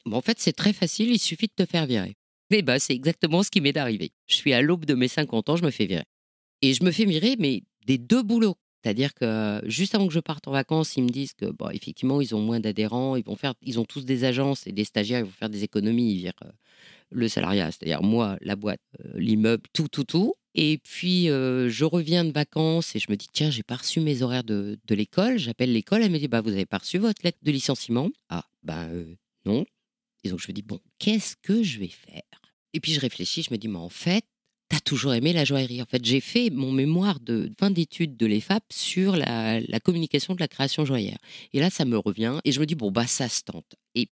Bon, 0.08 0.17
En 0.17 0.21
fait, 0.21 0.39
c'est 0.39 0.54
très 0.54 0.73
facile. 0.73 1.12
Il 1.12 1.19
suffit 1.19 1.47
de 1.47 1.63
te 1.63 1.69
faire 1.69 1.86
virer. 1.86 2.15
Mais 2.50 2.63
bah, 2.63 2.80
c'est 2.80 2.93
exactement 2.93 3.43
ce 3.43 3.52
qui 3.52 3.62
m'est 3.62 3.78
arrivé. 3.78 4.12
Je 4.26 4.36
suis 4.36 4.54
à 4.54 4.62
l'aube 4.62 4.86
de 4.86 4.95
mes 4.95 5.08
50 5.08 5.50
ans, 5.50 5.56
je 5.56 5.63
me 5.63 5.71
fais 5.71 5.86
virer. 5.86 6.06
Et 6.62 6.74
je 6.74 6.84
me 6.84 6.91
fais 6.91 7.06
virer, 7.06 7.36
mais 7.39 7.63
des 7.86 7.98
deux 7.98 8.24
boulots. 8.24 8.58
C'est-à-dire 8.84 9.13
que 9.13 9.62
juste 9.65 9.96
avant 9.96 10.08
que 10.08 10.13
je 10.13 10.20
parte 10.20 10.48
en 10.48 10.52
vacances, 10.52 10.96
ils 10.96 11.04
me 11.04 11.10
disent 11.10 11.34
que, 11.34 11.46
bon, 11.46 11.70
effectivement, 11.70 12.22
ils 12.22 12.36
ont 12.36 12.41
moins 12.41 12.60
d'adhérents, 12.60 13.15
ils 13.15 13.24
vont 13.24 13.36
faire, 13.36 13.54
ils 13.62 13.80
ont 13.80 13.86
tous 13.86 14.06
des 14.06 14.24
agences 14.24 14.65
et 14.67 14.72
des 14.72 14.86
stagiaires, 14.86 15.20
ils 15.20 15.26
vont 15.26 15.32
faire 15.32 15.50
des 15.50 15.63
économies, 15.63 16.13
ils 16.13 16.17
virent 16.20 16.34
euh, 16.43 16.52
le 17.10 17.28
salariat, 17.28 17.72
c'est-à-dire 17.72 18.04
moi, 18.04 18.38
la 18.41 18.56
boîte, 18.56 18.82
euh, 19.04 19.12
l'immeuble, 19.15 19.63
tout, 19.74 19.88
tout, 19.88 20.04
tout. 20.04 20.36
Et 20.56 20.78
puis, 20.78 21.30
euh, 21.30 21.70
je 21.70 21.86
reviens 21.86 22.24
de 22.24 22.32
vacances 22.32 22.96
et 22.96 23.00
je 23.00 23.12
me 23.12 23.15
dis, 23.15 23.28
tiens, 23.32 23.50
j'ai 23.50 23.63
pas 23.63 23.76
reçu 23.76 24.00
mes 24.00 24.22
horaires 24.22 24.43
de, 24.43 24.80
de 24.86 24.96
l'école. 24.96 25.38
J'appelle 25.38 25.74
l'école, 25.74 26.02
elle 26.02 26.12
me 26.12 26.20
dit, 26.20 26.28
bah, 26.28 26.41
vous 26.41 26.52
avez 26.52 26.65
pas 26.65 26.78
reçu 26.78 26.98
votre 26.98 27.22
lettre 27.24 27.39
de 27.41 27.52
licenciement 27.52 28.10
Ah, 28.30 28.46
ben 28.63 29.06
non. 29.46 29.65
Et 30.24 30.30
donc, 30.30 30.39
je 30.39 30.48
me 30.48 30.54
dis, 30.54 30.63
bon, 30.63 30.80
qu'est-ce 30.98 31.36
que 31.41 31.62
je 31.62 31.80
vais 31.80 31.89
faire? 31.89 32.22
Et 32.74 32.80
puis, 32.80 32.93
je 32.93 33.00
réfléchis, 33.00 33.43
je 33.43 33.54
me 33.54 33.58
dis, 33.58 33.67
mais 33.67 33.78
en 33.78 33.89
fait, 33.89 34.24
toujours 34.88 35.13
aimé 35.13 35.34
la 35.34 35.43
joaillerie. 35.43 35.82
En 35.82 35.86
fait, 35.86 36.04
j'ai 36.06 36.21
fait 36.21 36.50
mon 36.50 36.71
mémoire 36.71 37.19
de 37.19 37.52
fin 37.60 37.69
d'études 37.69 38.15
de 38.15 38.26
l'EFAP 38.26 38.63
sur 38.71 39.17
la, 39.17 39.62
communication 39.84 40.34
de 40.34 40.39
la 40.39 40.47
création 40.47 40.86
joyeuse. 40.86 41.17
Et 41.52 41.60
là, 41.60 41.69
ça 41.69 41.84
me 41.84 41.97
revient 41.97 42.39
et 42.45 42.54
je 42.54 42.60
me 42.62 42.65
dis, 42.65 42.76
bon, 42.76 42.89
bah, 42.89 43.06
ça 43.06 43.28
se 43.28 43.41
tente. 43.43 43.76
Et 43.95 44.08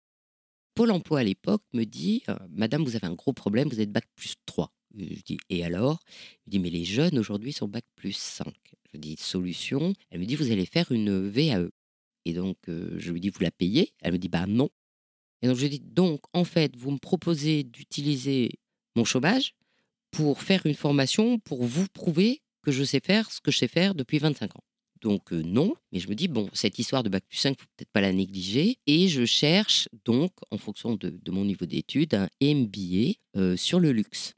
Pôle 0.75 0.91
emploi 0.91 1.19
à 1.21 1.23
l'époque 1.23 1.63
me 1.73 1.85
dit, 1.85 2.23
euh, 2.27 2.35
Madame, 2.49 2.83
vous 2.83 2.97
avez 2.97 3.07
un 3.07 3.13
gros 3.13 3.31
problème, 3.31 3.69
vous 3.69 3.79
êtes 3.79 3.93
bac 3.93 4.03
plus 4.15 4.33
3. 4.45 4.73
Je 4.97 5.21
dis, 5.25 5.37
et 5.49 5.63
alors? 5.63 6.01
Il 6.45 6.49
me 6.49 6.51
dit, 6.51 6.59
mais 6.59 6.69
les 6.69 6.83
jeunes 6.83 7.17
aujourd'hui 7.17 7.53
sont 7.53 7.69
bac 7.69 7.85
plus 7.95 8.17
5. 8.17 8.53
Je 8.93 8.99
dis, 8.99 9.15
solution. 9.17 9.93
Elle 10.09 10.19
me 10.19 10.25
dit, 10.25 10.35
vous 10.35 10.51
allez 10.51 10.65
faire 10.65 10.91
une 10.91 11.29
VAE. 11.29 11.69
Et 12.25 12.33
donc, 12.33 12.57
euh, 12.67 12.95
je 12.97 13.13
lui 13.13 13.21
dis, 13.21 13.29
vous 13.29 13.39
la 13.39 13.51
payez? 13.51 13.93
Elle 14.01 14.11
me 14.11 14.17
dit, 14.17 14.27
bah 14.27 14.45
non. 14.45 14.69
Et 15.41 15.47
donc, 15.47 15.55
je 15.55 15.61
lui 15.61 15.69
dis, 15.69 15.79
donc, 15.79 16.19
en 16.33 16.43
fait, 16.43 16.75
vous 16.75 16.91
me 16.91 16.97
proposez 16.97 17.63
d'utiliser 17.63 18.59
mon 18.97 19.05
chômage 19.05 19.55
pour 20.15 20.41
faire 20.41 20.65
une 20.65 20.75
formation 20.75 21.39
pour 21.39 21.65
vous 21.65 21.87
prouver 21.93 22.41
que 22.63 22.71
je 22.71 22.83
sais 22.83 23.01
faire 23.01 23.29
ce 23.31 23.41
que 23.41 23.51
je 23.51 23.57
sais 23.57 23.67
faire 23.67 23.95
depuis 23.95 24.17
25 24.17 24.55
ans. 24.55 24.63
Donc 25.01 25.33
euh, 25.33 25.41
non, 25.43 25.75
mais 25.91 25.99
je 25.99 26.07
me 26.07 26.15
dis, 26.15 26.29
bon, 26.29 26.49
cette 26.53 26.79
histoire 26.79 27.03
de 27.03 27.09
Bac 27.09 27.23
plus 27.27 27.37
5, 27.37 27.59
faut 27.59 27.65
peut-être 27.75 27.91
pas 27.91 28.01
la 28.01 28.13
négliger. 28.13 28.77
Et 28.87 29.09
je 29.09 29.25
cherche 29.25 29.89
donc, 30.05 30.31
en 30.51 30.57
fonction 30.57 30.95
de, 30.95 31.13
mon 31.29 31.43
niveau 31.43 31.65
d'études, 31.65 32.13
un 32.13 32.29
MBA 32.41 33.15
euh, 33.35 33.57
sur 33.57 33.79
le 33.81 33.91
luxe. 33.91 34.33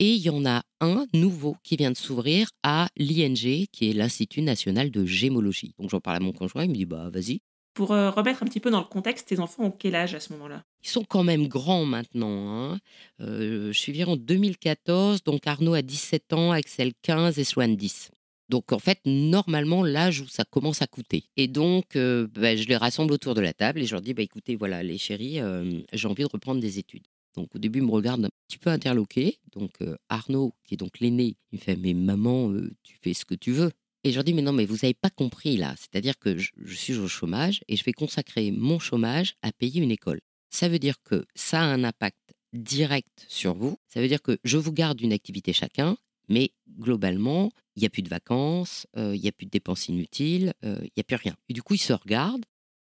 Et 0.00 0.14
il 0.14 0.22
y 0.22 0.30
en 0.30 0.46
a 0.46 0.62
un 0.80 1.06
nouveau 1.12 1.56
qui 1.62 1.76
vient 1.76 1.90
de 1.90 1.96
s'ouvrir 1.96 2.50
à 2.62 2.88
l'ING, 2.96 3.66
qui 3.70 3.90
est 3.90 3.92
l'Institut 3.92 4.42
national 4.42 4.90
de 4.90 5.04
gémologie. 5.04 5.74
Donc 5.78 5.90
j'en 5.90 6.00
parle 6.00 6.16
à 6.16 6.20
mon 6.20 6.32
conjoint, 6.32 6.64
il 6.64 6.70
me 6.70 6.74
dit, 6.74 6.86
bah 6.86 7.10
vas-y. 7.10 7.40
Pour 7.78 7.92
euh, 7.92 8.10
remettre 8.10 8.42
un 8.42 8.46
petit 8.46 8.58
peu 8.58 8.70
dans 8.70 8.80
le 8.80 8.84
contexte, 8.84 9.28
tes 9.28 9.38
enfants 9.38 9.66
ont 9.66 9.70
quel 9.70 9.94
âge 9.94 10.12
à 10.14 10.20
ce 10.20 10.32
moment-là? 10.32 10.64
Ils 10.82 10.88
sont 10.88 11.04
quand 11.04 11.22
même 11.22 11.46
grands 11.46 11.84
maintenant. 11.84 12.72
Hein. 12.72 12.80
je 13.20 13.70
suis 13.72 13.92
viré 13.92 14.10
en 14.10 14.16
2014, 14.16 15.22
donc 15.22 15.46
Arnaud 15.46 15.74
a 15.74 15.82
17 15.82 16.32
ans, 16.32 16.50
Axel 16.50 16.92
15 17.02 17.38
et 17.38 17.44
Swan 17.44 17.76
10. 17.76 18.10
Donc 18.48 18.72
en 18.72 18.78
fait, 18.78 18.98
normalement, 19.04 19.82
l'âge 19.82 20.20
où 20.20 20.26
ça 20.26 20.44
commence 20.44 20.80
à 20.82 20.86
coûter. 20.86 21.24
Et 21.36 21.48
donc, 21.48 21.96
euh, 21.96 22.26
bah, 22.34 22.56
je 22.56 22.66
les 22.66 22.76
rassemble 22.76 23.12
autour 23.12 23.34
de 23.34 23.40
la 23.40 23.52
table 23.52 23.80
et 23.80 23.84
je 23.84 23.94
leur 23.94 24.00
dis, 24.00 24.14
bah, 24.14 24.22
écoutez, 24.22 24.56
voilà, 24.56 24.82
les 24.82 24.98
chéris, 24.98 25.40
euh, 25.40 25.80
j'ai 25.92 26.08
envie 26.08 26.22
de 26.22 26.28
reprendre 26.32 26.60
des 26.60 26.78
études. 26.78 27.06
Donc 27.36 27.54
au 27.54 27.58
début, 27.58 27.80
ils 27.80 27.84
me 27.84 27.90
regardent 27.90 28.24
un 28.24 28.30
petit 28.48 28.58
peu 28.58 28.70
interloqué. 28.70 29.38
Donc 29.52 29.72
euh, 29.82 29.96
Arnaud, 30.08 30.54
qui 30.64 30.74
est 30.74 30.76
donc 30.78 30.98
l'aîné, 31.00 31.36
il 31.52 31.58
me 31.58 31.62
fait, 31.62 31.76
mais 31.76 31.92
maman, 31.92 32.52
tu 32.82 32.96
fais 33.02 33.12
ce 33.14 33.24
que 33.24 33.34
tu 33.34 33.52
veux. 33.52 33.70
Et 34.08 34.12
je 34.12 34.16
leur 34.16 34.24
dis, 34.24 34.34
mais 34.34 34.42
non, 34.42 34.52
mais 34.52 34.64
vous 34.64 34.76
n'avez 34.76 34.94
pas 34.94 35.10
compris 35.10 35.56
là. 35.56 35.74
C'est-à-dire 35.76 36.18
que 36.18 36.38
je, 36.38 36.50
suis 36.74 36.96
au 36.96 37.08
chômage 37.08 37.60
et 37.68 37.76
je 37.76 37.84
vais 37.84 37.92
consacrer 37.92 38.50
mon 38.50 38.78
chômage 38.78 39.34
à 39.42 39.52
payer 39.52 39.80
une 39.80 39.90
école. 39.90 40.20
Ça 40.50 40.68
veut 40.68 40.78
dire 40.78 41.02
que 41.02 41.26
ça 41.34 41.60
a 41.60 41.64
un 41.64 41.84
impact 41.84 42.18
direct 42.54 43.26
sur 43.28 43.54
vous. 43.54 43.78
Ça 43.86 44.00
veut 44.00 44.08
dire 44.08 44.22
que 44.22 44.38
je 44.44 44.56
vous 44.56 44.72
garde 44.72 45.00
une 45.00 45.12
activité 45.12 45.52
chacun 45.52 45.96
mais 46.28 46.52
globalement, 46.78 47.50
il 47.74 47.80
n'y 47.80 47.86
a 47.86 47.90
plus 47.90 48.02
de 48.02 48.08
vacances, 48.08 48.86
euh, 48.96 49.16
il 49.16 49.22
n'y 49.22 49.28
a 49.28 49.32
plus 49.32 49.46
de 49.46 49.50
dépenses 49.50 49.88
inutiles, 49.88 50.52
euh, 50.64 50.78
il 50.82 50.92
n'y 50.96 51.00
a 51.00 51.04
plus 51.04 51.16
rien. 51.16 51.34
Et 51.48 51.54
du 51.54 51.62
coup, 51.62 51.74
ils 51.74 51.78
se 51.78 51.92
regardent 51.92 52.44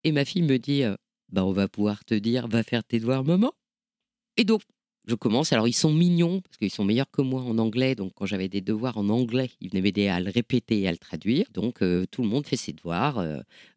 et 0.04 0.12
ma 0.12 0.24
fille 0.24 0.42
me 0.42 0.58
dit 0.58 0.82
euh, 0.82 0.96
bah, 1.30 1.44
On 1.44 1.52
va 1.52 1.68
pouvoir 1.68 2.04
te 2.04 2.14
dire, 2.14 2.48
va 2.48 2.62
faire 2.62 2.84
tes 2.84 2.98
devoirs, 2.98 3.24
maman. 3.24 3.52
Et 4.36 4.44
donc, 4.44 4.62
je 5.10 5.14
commence. 5.14 5.52
Alors, 5.52 5.68
ils 5.68 5.74
sont 5.74 5.92
mignons 5.92 6.40
parce 6.40 6.56
qu'ils 6.56 6.70
sont 6.70 6.84
meilleurs 6.84 7.10
que 7.10 7.22
moi 7.22 7.42
en 7.42 7.58
anglais. 7.58 7.94
Donc, 7.94 8.12
quand 8.14 8.26
j'avais 8.26 8.48
des 8.48 8.60
devoirs 8.60 8.96
en 8.96 9.08
anglais, 9.08 9.50
ils 9.60 9.70
venaient 9.70 9.82
m'aider 9.82 10.08
à 10.08 10.20
le 10.20 10.30
répéter 10.30 10.80
et 10.80 10.88
à 10.88 10.92
le 10.92 10.98
traduire. 10.98 11.46
Donc, 11.52 11.80
tout 12.10 12.22
le 12.22 12.28
monde 12.28 12.46
fait 12.46 12.56
ses 12.56 12.72
devoirs. 12.72 13.24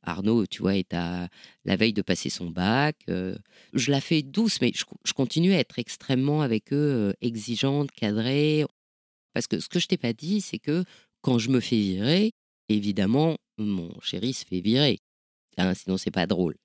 Arnaud, 0.04 0.46
tu 0.46 0.62
vois, 0.62 0.76
est 0.78 0.93
à 0.93 1.28
la 1.65 1.76
veille 1.76 1.93
de 1.93 2.02
passer 2.02 2.30
son 2.30 2.50
bac. 2.50 2.96
je 3.08 3.91
la 3.91 4.02
fais 4.02 4.22
douce, 4.22 4.62
mais 4.62 4.72
je, 4.74 4.86
je, 5.04 5.13
continue 5.13 5.54
à 5.54 5.60
être 5.60 5.80
extrêmement 5.80 6.41
avec 6.41 6.72
eux, 6.72 7.13
exigeante, 7.22 7.91
cadrée. 7.91 8.65
Parce 9.34 9.48
que 9.48 9.60
ce 9.60 9.67
que 9.67 9.80
je 9.80 9.88
t'ai 9.88 9.98
pas 9.98 10.13
dit, 10.13 10.41
c'est 10.41 10.60
que 10.60 10.84
quand 11.22 11.39
je 11.39 11.50
me 11.50 11.60
fais 11.60 11.78
virer, 11.78 12.32
évidemment, 12.69 13.38
mon 13.58 14.00
chéri 14.02 14.34
se 14.34 14.46
fait 14.46 14.62
virer. 14.62 15.00
Hein, 15.58 15.74
sinon, 15.74 15.98
c'est 15.98 16.12
pas 16.12 16.28
drôle. 16.28 16.56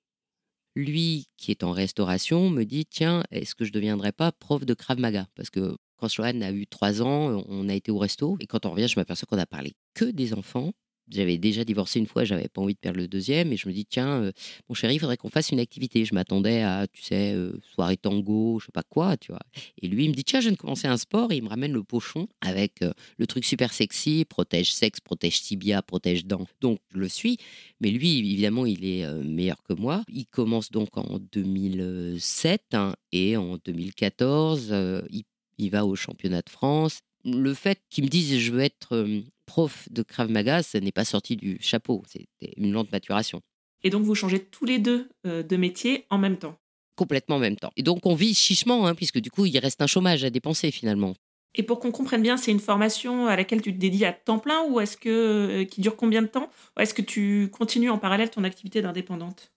Lui, 0.79 1.27
qui 1.37 1.51
est 1.51 1.65
en 1.65 1.73
restauration, 1.73 2.51
me 2.51 2.63
dit 2.63 2.87
Tiens, 2.87 3.25
est-ce 3.33 3.57
que 3.57 3.65
je 3.65 3.71
ne 3.71 3.75
deviendrais 3.75 4.13
pas 4.13 4.31
prof 4.31 4.65
de 4.65 4.75
Krav 4.75 5.01
Maga? 5.01 5.27
Parce 5.35 5.51
que 5.51 5.77
quand 5.97 6.09
Johan 6.09 6.41
a 6.41 6.53
eu 6.53 6.69
trois 6.69 7.03
ans, 7.03 7.43
on 7.49 7.69
a 7.69 7.75
été 7.75 7.91
au 7.91 7.99
resto, 7.99 8.37
et 8.39 8.47
quand 8.47 8.65
on 8.65 8.71
revient, 8.71 8.87
je 8.87 8.97
m'aperçois 8.97 9.27
qu'on 9.29 9.39
a 9.39 9.47
parlé 9.47 9.75
que 9.95 10.05
des 10.05 10.35
enfants 10.35 10.71
j'avais 11.11 11.39
déjà 11.39 11.65
divorcé 11.65 11.99
une 11.99 12.07
fois, 12.07 12.25
j'avais 12.25 12.49
pas 12.49 12.61
envie 12.61 12.75
de 12.75 12.79
perdre 12.79 12.99
le 12.99 13.09
deuxième, 13.09 13.53
et 13.53 13.57
je 13.57 13.69
me 13.69 13.73
dis 13.73 13.87
tiens, 13.87 14.23
euh, 14.23 14.33
mon 14.69 14.75
chéri, 14.75 14.95
il 14.95 14.99
faudrait 14.99 15.17
qu'on 15.17 15.31
fasse 15.31 15.51
une 15.51 15.61
activité. 15.61 16.05
Je 16.05 16.15
m'attendais 16.15 16.63
à, 16.63 16.87
tu 16.87 17.03
sais, 17.03 17.33
euh, 17.35 17.53
soirée 17.75 17.97
tango, 17.97 18.59
je 18.61 18.67
sais 18.67 18.73
pas 18.73 18.83
quoi, 18.83 19.17
tu 19.17 19.33
vois. 19.33 19.41
Et 19.81 19.89
lui, 19.89 20.05
il 20.05 20.11
me 20.11 20.15
dit 20.15 20.25
tiens, 20.25 20.41
je 20.41 20.47
viens 20.47 20.53
de 20.53 20.59
commencer 20.59 20.87
un 20.87 20.97
sport, 20.97 21.33
et 21.33 21.37
il 21.37 21.43
me 21.43 21.49
ramène 21.49 21.73
le 21.73 21.83
pochon 21.83 22.29
avec 22.41 22.83
euh, 22.83 22.93
le 23.19 23.27
truc 23.27 23.45
super 23.45 23.73
sexy, 23.73 24.25
protège 24.29 24.73
sexe, 24.73 25.01
protège 25.01 25.43
tibia, 25.43 25.83
protège 25.83 26.27
dents. 26.27 26.47
Donc 26.61 26.81
je 26.93 26.99
le 26.99 27.09
suis, 27.09 27.39
mais 27.81 27.91
lui, 27.91 28.19
évidemment, 28.19 28.67
il 28.67 28.85
est 28.85 29.07
meilleur 29.23 29.63
que 29.63 29.73
moi. 29.73 30.03
Il 30.13 30.27
commence 30.27 30.71
donc 30.71 30.97
en 30.97 31.19
2007 31.33 32.63
hein, 32.73 32.95
et 33.13 33.37
en 33.37 33.57
2014, 33.65 34.75
il, 35.11 35.25
il 35.59 35.71
va 35.71 35.87
au 35.87 35.97
championnat 35.97 36.43
de 36.43 36.51
France 36.51 37.01
le 37.25 37.53
fait 37.55 37.81
qu'il 37.91 38.05
me 38.05 38.09
dise 38.09 38.39
je 38.39 38.53
veux 38.53 38.61
être 38.61 39.07
prof 39.49 39.89
de 39.91 40.03
Krav 40.03 40.31
Maga, 40.31 40.63
ça 40.63 40.79
n'est 40.79 40.93
pas 40.93 41.05
sorti 41.05 41.37
du 41.37 41.59
chapeau, 41.61 42.05
c'était 42.07 42.53
une 42.57 42.71
lente 42.73 42.93
maturation. 42.93 43.41
Et 43.83 43.91
donc 43.91 44.05
vous 44.05 44.15
changez 44.15 44.45
tous 44.45 44.65
les 44.65 44.79
deux 44.79 45.09
de 45.25 45.57
métier 45.57 46.05
en 46.11 46.19
même 46.19 46.37
temps 46.37 46.57
Complètement 46.97 47.37
en 47.37 47.41
même 47.41 47.57
temps. 47.57 47.71
Et 47.77 47.83
donc 47.83 48.07
on 48.07 48.15
vit 48.15 48.35
chichement, 48.35 48.87
hein, 48.87 48.95
puisque 48.95 49.21
du 49.21 49.31
coup 49.31 49.47
il 49.47 49.59
reste 49.59 49.81
un 49.81 49.87
chômage 49.87 50.25
à 50.25 50.31
dépenser 50.31 50.71
finalement. 50.71 51.15
Et 51.55 51.63
pour 51.63 51.81
qu'on 51.81 51.91
comprenne 51.91 52.23
bien, 52.23 52.37
c'est 52.37 52.51
une 52.51 52.61
formation 52.61 53.27
à 53.27 53.37
laquelle 53.37 53.63
tu 53.63 53.73
te 53.73 53.79
dédies 53.79 54.05
à 54.05 54.13
temps 54.13 54.39
plein 54.39 54.65
ou 54.69 54.81
est-ce 54.81 54.97
que 54.97 55.63
qui 55.65 55.81
dure 55.81 55.97
combien 55.97 56.23
de 56.23 56.27
temps 56.27 56.51
Ou 56.77 56.81
est-ce 56.81 56.95
que 56.95 57.03
tu 57.03 57.51
continues 57.53 57.91
en 57.91 57.99
parallèle 57.99 58.31
ton 58.31 58.45
activité 58.45 58.83
d'indépendante? 58.83 59.53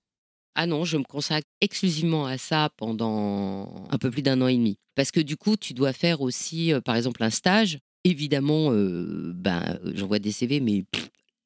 Ah 0.55 0.65
non, 0.65 0.83
je 0.83 0.97
me 0.97 1.03
consacre 1.03 1.47
exclusivement 1.61 2.25
à 2.25 2.37
ça 2.37 2.69
pendant 2.75 3.85
un 3.89 3.97
peu 3.97 4.11
plus 4.11 4.21
d'un 4.21 4.41
an 4.41 4.47
et 4.47 4.55
demi. 4.55 4.77
Parce 4.95 5.11
que 5.11 5.21
du 5.21 5.37
coup, 5.37 5.55
tu 5.55 5.73
dois 5.73 5.93
faire 5.93 6.21
aussi, 6.21 6.73
euh, 6.73 6.81
par 6.81 6.95
exemple, 6.95 7.23
un 7.23 7.29
stage. 7.29 7.79
Évidemment, 8.03 8.71
euh, 8.71 9.31
ben, 9.35 9.79
j'envoie 9.93 10.19
des 10.19 10.31
CV, 10.31 10.59
mais 10.59 10.85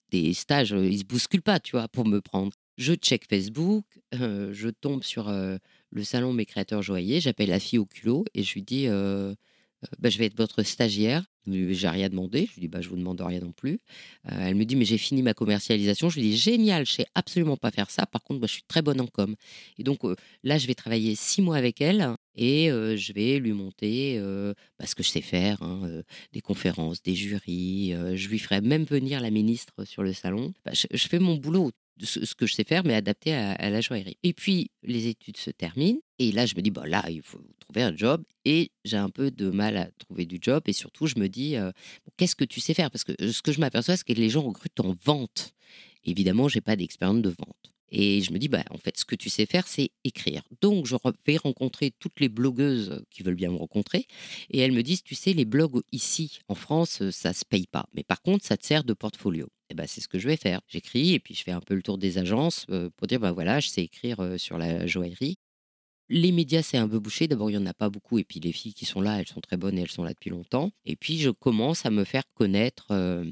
des 0.09 0.33
stages, 0.33 0.73
euh, 0.73 0.87
ils 0.87 0.99
se 0.99 1.03
bousculent 1.03 1.41
pas, 1.41 1.59
tu 1.59 1.71
vois, 1.71 1.87
pour 1.87 2.05
me 2.05 2.21
prendre. 2.21 2.51
Je 2.77 2.93
check 2.93 3.25
Facebook, 3.29 3.85
je 4.11 4.69
tombe 4.69 5.01
sur 5.01 5.29
le 5.29 6.03
salon 6.03 6.33
Mes 6.33 6.45
créateurs 6.45 6.81
joyeux, 6.81 7.21
j'appelle 7.21 7.47
la 7.47 7.61
fille 7.61 7.79
au 7.79 7.85
culot 7.85 8.25
et 8.33 8.43
je 8.43 8.53
lui 8.53 8.63
dis 8.63 8.87
bah, 9.99 10.09
je 10.09 10.17
vais 10.17 10.25
être 10.25 10.37
votre 10.37 10.63
stagiaire. 10.63 11.23
J'ai 11.47 11.89
rien 11.89 12.09
demandé. 12.09 12.47
Je 12.47 12.53
lui 12.55 12.61
dis, 12.61 12.67
bah, 12.67 12.81
je 12.81 12.89
vous 12.89 12.95
demande 12.95 13.21
rien 13.21 13.39
non 13.39 13.51
plus. 13.51 13.79
Euh, 14.31 14.35
elle 14.39 14.55
me 14.55 14.65
dit, 14.65 14.75
mais 14.75 14.85
j'ai 14.85 14.97
fini 14.97 15.21
ma 15.21 15.33
commercialisation. 15.33 16.09
Je 16.09 16.19
lui 16.19 16.29
dis, 16.29 16.37
génial, 16.37 16.85
je 16.85 16.93
sais 16.93 17.05
absolument 17.13 17.57
pas 17.57 17.71
faire 17.71 17.91
ça. 17.91 18.05
Par 18.05 18.23
contre, 18.23 18.39
moi, 18.39 18.47
je 18.47 18.53
suis 18.53 18.63
très 18.67 18.81
bonne 18.81 18.99
en 18.99 19.07
com. 19.07 19.35
Et 19.77 19.83
donc 19.83 20.03
euh, 20.05 20.15
là, 20.43 20.57
je 20.57 20.65
vais 20.67 20.73
travailler 20.73 21.15
six 21.15 21.41
mois 21.41 21.57
avec 21.57 21.81
elle 21.81 22.15
et 22.35 22.71
euh, 22.71 22.97
je 22.97 23.13
vais 23.13 23.39
lui 23.39 23.53
monter 23.53 24.19
bah, 24.79 24.85
ce 24.85 24.95
que 24.95 25.03
je 25.03 25.09
sais 25.09 25.21
faire, 25.21 25.61
hein, 25.61 26.01
des 26.33 26.41
conférences, 26.41 27.01
des 27.03 27.15
jurys. 27.15 27.93
je 28.15 28.27
lui 28.27 28.39
ferai 28.39 28.61
même 28.61 28.83
venir 28.83 29.19
la 29.19 29.29
ministre 29.29 29.85
sur 29.85 30.03
le 30.03 30.13
salon. 30.13 30.53
Bah, 30.65 30.71
je, 30.73 31.07
fais 31.07 31.19
mon 31.19 31.35
boulot 31.35 31.71
ce, 32.01 32.35
que 32.35 32.45
je 32.45 32.53
sais 32.53 32.63
faire, 32.63 32.83
mais 32.83 32.93
adapté 32.93 33.33
à, 33.33 33.69
la 33.69 33.81
joaillerie. 33.81 34.17
Et 34.23 34.33
puis, 34.33 34.71
les 34.83 35.07
études 35.07 35.37
se 35.37 35.49
terminent. 35.49 35.99
Et 36.19 36.31
là, 36.31 36.45
je 36.45 36.55
me 36.55 36.61
dis, 36.61 36.71
bah, 36.71 36.85
là, 36.85 37.03
il 37.09 37.21
faut 37.21 37.41
trouver 37.59 37.83
un 37.83 37.95
job. 37.95 38.23
Et 38.43 38.71
j'ai 38.83 38.97
un 38.97 39.09
peu 39.09 39.31
de 39.31 39.49
mal 39.49 39.77
à 39.77 39.89
trouver 39.99 40.25
du 40.25 40.39
job. 40.41 40.63
Et 40.67 40.73
surtout, 40.73 41.07
je 41.07 41.17
me 41.17 41.27
dis, 41.27 41.55
euh, 41.55 41.71
qu'est-ce 42.17 42.35
que 42.35 42.45
tu 42.45 42.59
sais 42.59 42.73
faire? 42.73 42.91
Parce 42.91 43.03
que 43.03 43.13
ce 43.31 43.41
que 43.41 43.51
je 43.51 43.59
m'aperçois, 43.59 43.97
c'est 43.97 44.05
que 44.05 44.13
les 44.13 44.29
gens 44.29 44.41
recrutent 44.41 44.79
en 44.79 44.95
vente. 45.03 45.53
Évidemment, 46.03 46.47
j'ai 46.47 46.61
pas 46.61 46.75
d'expérience 46.75 47.21
de 47.21 47.29
vente. 47.29 47.74
Et 47.97 48.21
je 48.21 48.33
me 48.33 48.39
dis, 48.39 48.49
bah, 48.49 48.63
en 48.71 48.77
fait, 48.77 48.97
ce 48.97 49.05
que 49.05 49.15
tu 49.15 49.29
sais 49.29 49.45
faire, 49.45 49.69
c'est 49.69 49.89
écrire. 50.03 50.43
Donc, 50.59 50.85
je 50.85 50.97
vais 51.25 51.37
rencontrer 51.37 51.93
toutes 51.97 52.19
les 52.19 52.27
blogueuses 52.27 53.01
qui 53.09 53.23
veulent 53.23 53.35
bien 53.35 53.51
me 53.51 53.55
rencontrer. 53.55 54.05
Et 54.49 54.59
elles 54.59 54.73
me 54.73 54.83
disent, 54.83 55.01
tu 55.01 55.15
sais, 55.15 55.31
les 55.31 55.45
blogs 55.45 55.81
ici, 55.93 56.39
en 56.49 56.55
France, 56.55 57.09
ça 57.11 57.31
se 57.31 57.45
paye 57.45 57.67
pas. 57.67 57.85
Mais 57.93 58.03
par 58.03 58.21
contre, 58.21 58.45
ça 58.45 58.57
te 58.57 58.65
sert 58.65 58.83
de 58.83 58.93
portfolio. 58.93 59.47
Et 59.69 59.75
ben, 59.75 59.87
c'est 59.87 60.01
ce 60.01 60.09
que 60.09 60.19
je 60.19 60.27
vais 60.27 60.35
faire. 60.35 60.59
J'écris 60.67 61.13
et 61.13 61.19
puis 61.19 61.35
je 61.35 61.43
fais 61.43 61.51
un 61.51 61.61
peu 61.61 61.73
le 61.73 61.81
tour 61.81 61.97
des 61.97 62.17
agences 62.17 62.65
euh, 62.69 62.89
pour 62.97 63.07
dire, 63.07 63.21
ben 63.21 63.31
voilà, 63.31 63.61
je 63.61 63.69
sais 63.69 63.83
écrire 63.83 64.19
euh, 64.19 64.37
sur 64.37 64.57
la 64.57 64.85
joaillerie. 64.85 65.37
Les 66.09 66.33
médias, 66.33 66.63
c'est 66.63 66.77
un 66.77 66.89
peu 66.89 66.99
bouché. 66.99 67.29
D'abord, 67.29 67.49
il 67.49 67.57
n'y 67.57 67.63
en 67.63 67.65
a 67.65 67.73
pas 67.73 67.89
beaucoup. 67.89 68.19
Et 68.19 68.25
puis, 68.25 68.41
les 68.41 68.51
filles 68.51 68.73
qui 68.73 68.85
sont 68.85 68.99
là, 68.99 69.21
elles 69.21 69.27
sont 69.27 69.39
très 69.39 69.55
bonnes 69.55 69.77
et 69.77 69.81
elles 69.83 69.89
sont 69.89 70.03
là 70.03 70.11
depuis 70.11 70.31
longtemps. 70.31 70.71
Et 70.83 70.97
puis, 70.97 71.17
je 71.17 71.29
commence 71.29 71.85
à 71.85 71.91
me 71.91 72.03
faire 72.03 72.23
connaître 72.33 72.87
euh, 72.91 73.23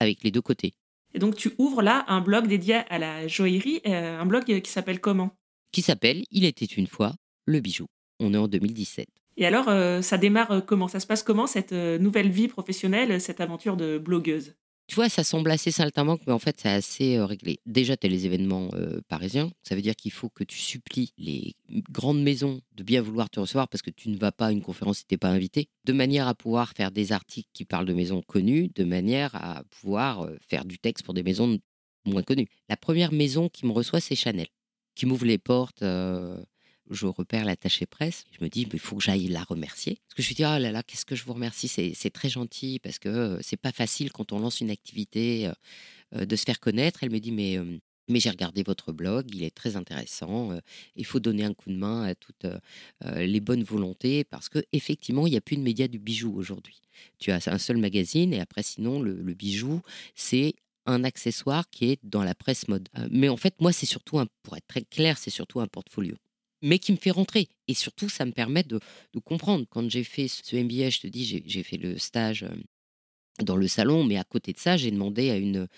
avec 0.00 0.24
les 0.24 0.30
deux 0.30 0.40
côtés. 0.40 0.72
Et 1.18 1.20
donc, 1.20 1.34
tu 1.34 1.50
ouvres 1.58 1.82
là 1.82 2.04
un 2.06 2.20
blog 2.20 2.46
dédié 2.46 2.76
à 2.88 2.96
la 2.96 3.26
joaillerie, 3.26 3.80
euh, 3.88 4.20
un 4.20 4.24
blog 4.24 4.60
qui 4.60 4.70
s'appelle 4.70 5.00
comment? 5.00 5.32
Qui 5.72 5.82
s'appelle 5.82 6.22
Il 6.30 6.44
était 6.44 6.64
une 6.64 6.86
fois 6.86 7.16
le 7.44 7.58
bijou. 7.58 7.86
On 8.20 8.34
est 8.34 8.36
en 8.36 8.46
2017. 8.46 9.08
Et 9.36 9.44
alors, 9.44 9.68
euh, 9.68 10.00
ça 10.00 10.16
démarre 10.16 10.52
euh, 10.52 10.60
comment? 10.60 10.86
Ça 10.86 11.00
se 11.00 11.08
passe 11.08 11.24
comment 11.24 11.48
cette 11.48 11.72
nouvelle 11.72 12.30
vie 12.30 12.46
professionnelle, 12.46 13.20
cette 13.20 13.40
aventure 13.40 13.76
de 13.76 13.98
blogueuse? 13.98 14.54
Tu 14.88 14.94
vois, 14.94 15.10
ça 15.10 15.22
semble 15.22 15.50
assez 15.50 15.70
Saint-Manque, 15.70 16.22
mais 16.26 16.32
en 16.32 16.38
fait, 16.38 16.60
c'est 16.60 16.70
assez 16.70 17.16
euh, 17.18 17.26
réglé. 17.26 17.60
Déjà, 17.66 17.94
tu 17.98 18.06
as 18.06 18.10
les 18.10 18.24
événements 18.24 18.70
euh, 18.72 19.02
parisiens. 19.06 19.50
Ça 19.62 19.74
veut 19.74 19.82
dire 19.82 19.94
qu'il 19.94 20.12
faut 20.12 20.30
que 20.30 20.44
tu 20.44 20.56
supplies 20.56 21.12
les 21.18 21.54
grandes 21.90 22.22
maisons 22.22 22.62
de 22.74 22.82
bien 22.82 23.02
vouloir 23.02 23.28
te 23.28 23.38
recevoir 23.38 23.68
parce 23.68 23.82
que 23.82 23.90
tu 23.90 24.08
ne 24.08 24.16
vas 24.16 24.32
pas 24.32 24.46
à 24.46 24.50
une 24.50 24.62
conférence 24.62 25.00
si 25.00 25.06
tu 25.06 25.12
n'es 25.12 25.18
pas 25.18 25.28
invité, 25.28 25.68
de 25.84 25.92
manière 25.92 26.26
à 26.26 26.34
pouvoir 26.34 26.72
faire 26.72 26.90
des 26.90 27.12
articles 27.12 27.50
qui 27.52 27.66
parlent 27.66 27.84
de 27.84 27.92
maisons 27.92 28.22
connues, 28.22 28.70
de 28.74 28.84
manière 28.84 29.34
à 29.34 29.62
pouvoir 29.68 30.22
euh, 30.22 30.38
faire 30.48 30.64
du 30.64 30.78
texte 30.78 31.04
pour 31.04 31.12
des 31.12 31.22
maisons 31.22 31.58
moins 32.06 32.22
connues. 32.22 32.48
La 32.70 32.78
première 32.78 33.12
maison 33.12 33.50
qui 33.50 33.66
me 33.66 33.72
reçoit, 33.72 34.00
c'est 34.00 34.16
Chanel, 34.16 34.48
qui 34.94 35.04
m'ouvre 35.04 35.26
les 35.26 35.36
portes 35.36 35.82
je 36.90 37.06
repère 37.06 37.44
l'attaché 37.44 37.86
presse. 37.86 38.24
Je 38.38 38.44
me 38.44 38.48
dis, 38.48 38.66
il 38.72 38.78
faut 38.78 38.96
que 38.96 39.02
j'aille 39.02 39.28
la 39.28 39.42
remercier. 39.42 39.98
Parce 40.08 40.16
que 40.16 40.22
je 40.22 40.30
me 40.30 40.34
dis, 40.34 40.44
oh 40.44 40.58
là 40.62 40.72
là, 40.72 40.82
qu'est-ce 40.82 41.04
que 41.04 41.14
je 41.14 41.24
vous 41.24 41.34
remercie, 41.34 41.68
c'est 41.68 42.10
très 42.10 42.28
gentil, 42.28 42.78
parce 42.78 42.98
que 42.98 43.08
euh, 43.08 43.38
c'est 43.42 43.56
pas 43.56 43.72
facile 43.72 44.12
quand 44.12 44.32
on 44.32 44.38
lance 44.38 44.60
une 44.60 44.70
activité 44.70 45.46
euh, 45.46 45.52
euh, 46.16 46.26
de 46.26 46.36
se 46.36 46.44
faire 46.44 46.60
connaître. 46.60 47.02
Elle 47.02 47.10
me 47.10 47.20
dit, 47.20 47.32
mais, 47.32 47.58
mais 48.08 48.20
j'ai 48.20 48.30
regardé 48.30 48.62
votre 48.62 48.92
blog, 48.92 49.26
il 49.34 49.42
est 49.42 49.54
très 49.54 49.76
intéressant. 49.76 50.58
il 50.96 51.04
faut 51.04 51.20
donner 51.20 51.44
un 51.44 51.54
coup 51.54 51.70
de 51.70 51.76
main 51.76 52.04
à 52.04 52.14
toutes 52.14 52.46
les 53.04 53.40
bonnes 53.40 53.64
volontés, 53.64 54.24
parce 54.24 54.48
que 54.48 54.60
effectivement, 54.72 55.26
il 55.26 55.30
n'y 55.30 55.36
a 55.36 55.42
plus 55.42 55.56
de 55.56 55.62
médias 55.62 55.88
du 55.88 55.98
bijou 55.98 56.34
aujourd'hui. 56.36 56.80
Tu 57.18 57.30
as 57.30 57.46
un 57.48 57.58
seul 57.58 57.76
magazine, 57.76 58.32
et 58.32 58.40
après, 58.40 58.62
sinon, 58.62 59.02
le, 59.02 59.14
le 59.14 59.34
bijou, 59.34 59.82
c'est 60.14 60.54
un 60.86 61.04
accessoire 61.04 61.68
qui 61.68 61.90
est 61.90 62.00
dans 62.02 62.24
la 62.24 62.34
presse 62.34 62.66
mode. 62.66 62.88
Mais 63.10 63.28
en 63.28 63.36
fait, 63.36 63.60
moi, 63.60 63.72
c'est 63.72 63.86
surtout, 63.86 64.18
un, 64.18 64.26
pour 64.42 64.56
être 64.56 64.66
très 64.66 64.82
clair, 64.82 65.18
c'est 65.18 65.30
surtout 65.30 65.60
un 65.60 65.66
portfolio 65.66 66.16
mais 66.62 66.78
qui 66.78 66.92
me 66.92 66.96
fait 66.96 67.10
rentrer. 67.10 67.48
Et 67.66 67.74
surtout, 67.74 68.08
ça 68.08 68.24
me 68.24 68.32
permet 68.32 68.62
de, 68.62 68.80
comprendre. 69.24 69.66
Quand 69.68 69.88
j'ai 69.90 70.04
fait 70.04 70.28
ce 70.28 70.56
MBA, 70.56 70.90
je 70.90 71.00
te 71.00 71.06
dis, 71.06 71.42
j'ai 71.44 71.62
fait 71.62 71.76
le 71.76 71.98
stage 71.98 72.46
dans 73.42 73.56
le 73.56 73.68
salon, 73.68 74.04
mais 74.04 74.16
à 74.16 74.24
côté 74.24 74.52
de 74.52 74.58
ça, 74.58 74.76
j'ai 74.76 74.90
demandé 74.90 75.30
à 75.30 75.36
une, 75.36 75.68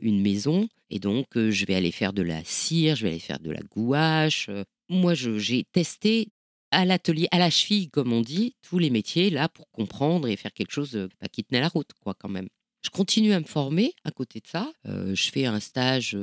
une 0.00 0.20
maison. 0.20 0.68
Et 0.90 0.98
donc, 0.98 1.26
je 1.34 1.64
vais 1.64 1.74
aller 1.74 1.92
faire 1.92 2.12
de 2.12 2.22
la 2.22 2.44
cire, 2.44 2.96
je 2.96 3.04
vais 3.04 3.10
aller 3.10 3.18
faire 3.18 3.40
de 3.40 3.50
la 3.50 3.62
gouache. 3.62 4.50
Moi, 4.88 5.14
j'ai 5.14 5.64
testé 5.72 6.28
à 6.70 6.84
l'atelier, 6.84 7.28
à 7.30 7.38
la 7.38 7.50
cheville, 7.50 7.90
comme 7.90 8.12
on 8.12 8.20
dit, 8.20 8.54
tous 8.62 8.78
les 8.78 8.90
métiers 8.90 9.30
là 9.30 9.48
pour 9.48 9.70
comprendre 9.70 10.26
et 10.28 10.36
faire 10.36 10.52
quelque 10.52 10.72
chose 10.72 11.08
bah, 11.20 11.28
qui 11.28 11.44
tenait 11.44 11.60
la 11.60 11.68
route, 11.68 11.90
quoi, 12.00 12.14
quand 12.14 12.28
même. 12.28 12.48
Je 12.82 12.90
continue 12.90 13.32
à 13.32 13.40
me 13.40 13.44
former 13.44 13.92
à 14.04 14.10
côté 14.10 14.40
de 14.40 14.46
ça. 14.48 14.72
je 14.84 15.30
fais 15.30 15.46
un 15.46 15.60
stage 15.60 16.16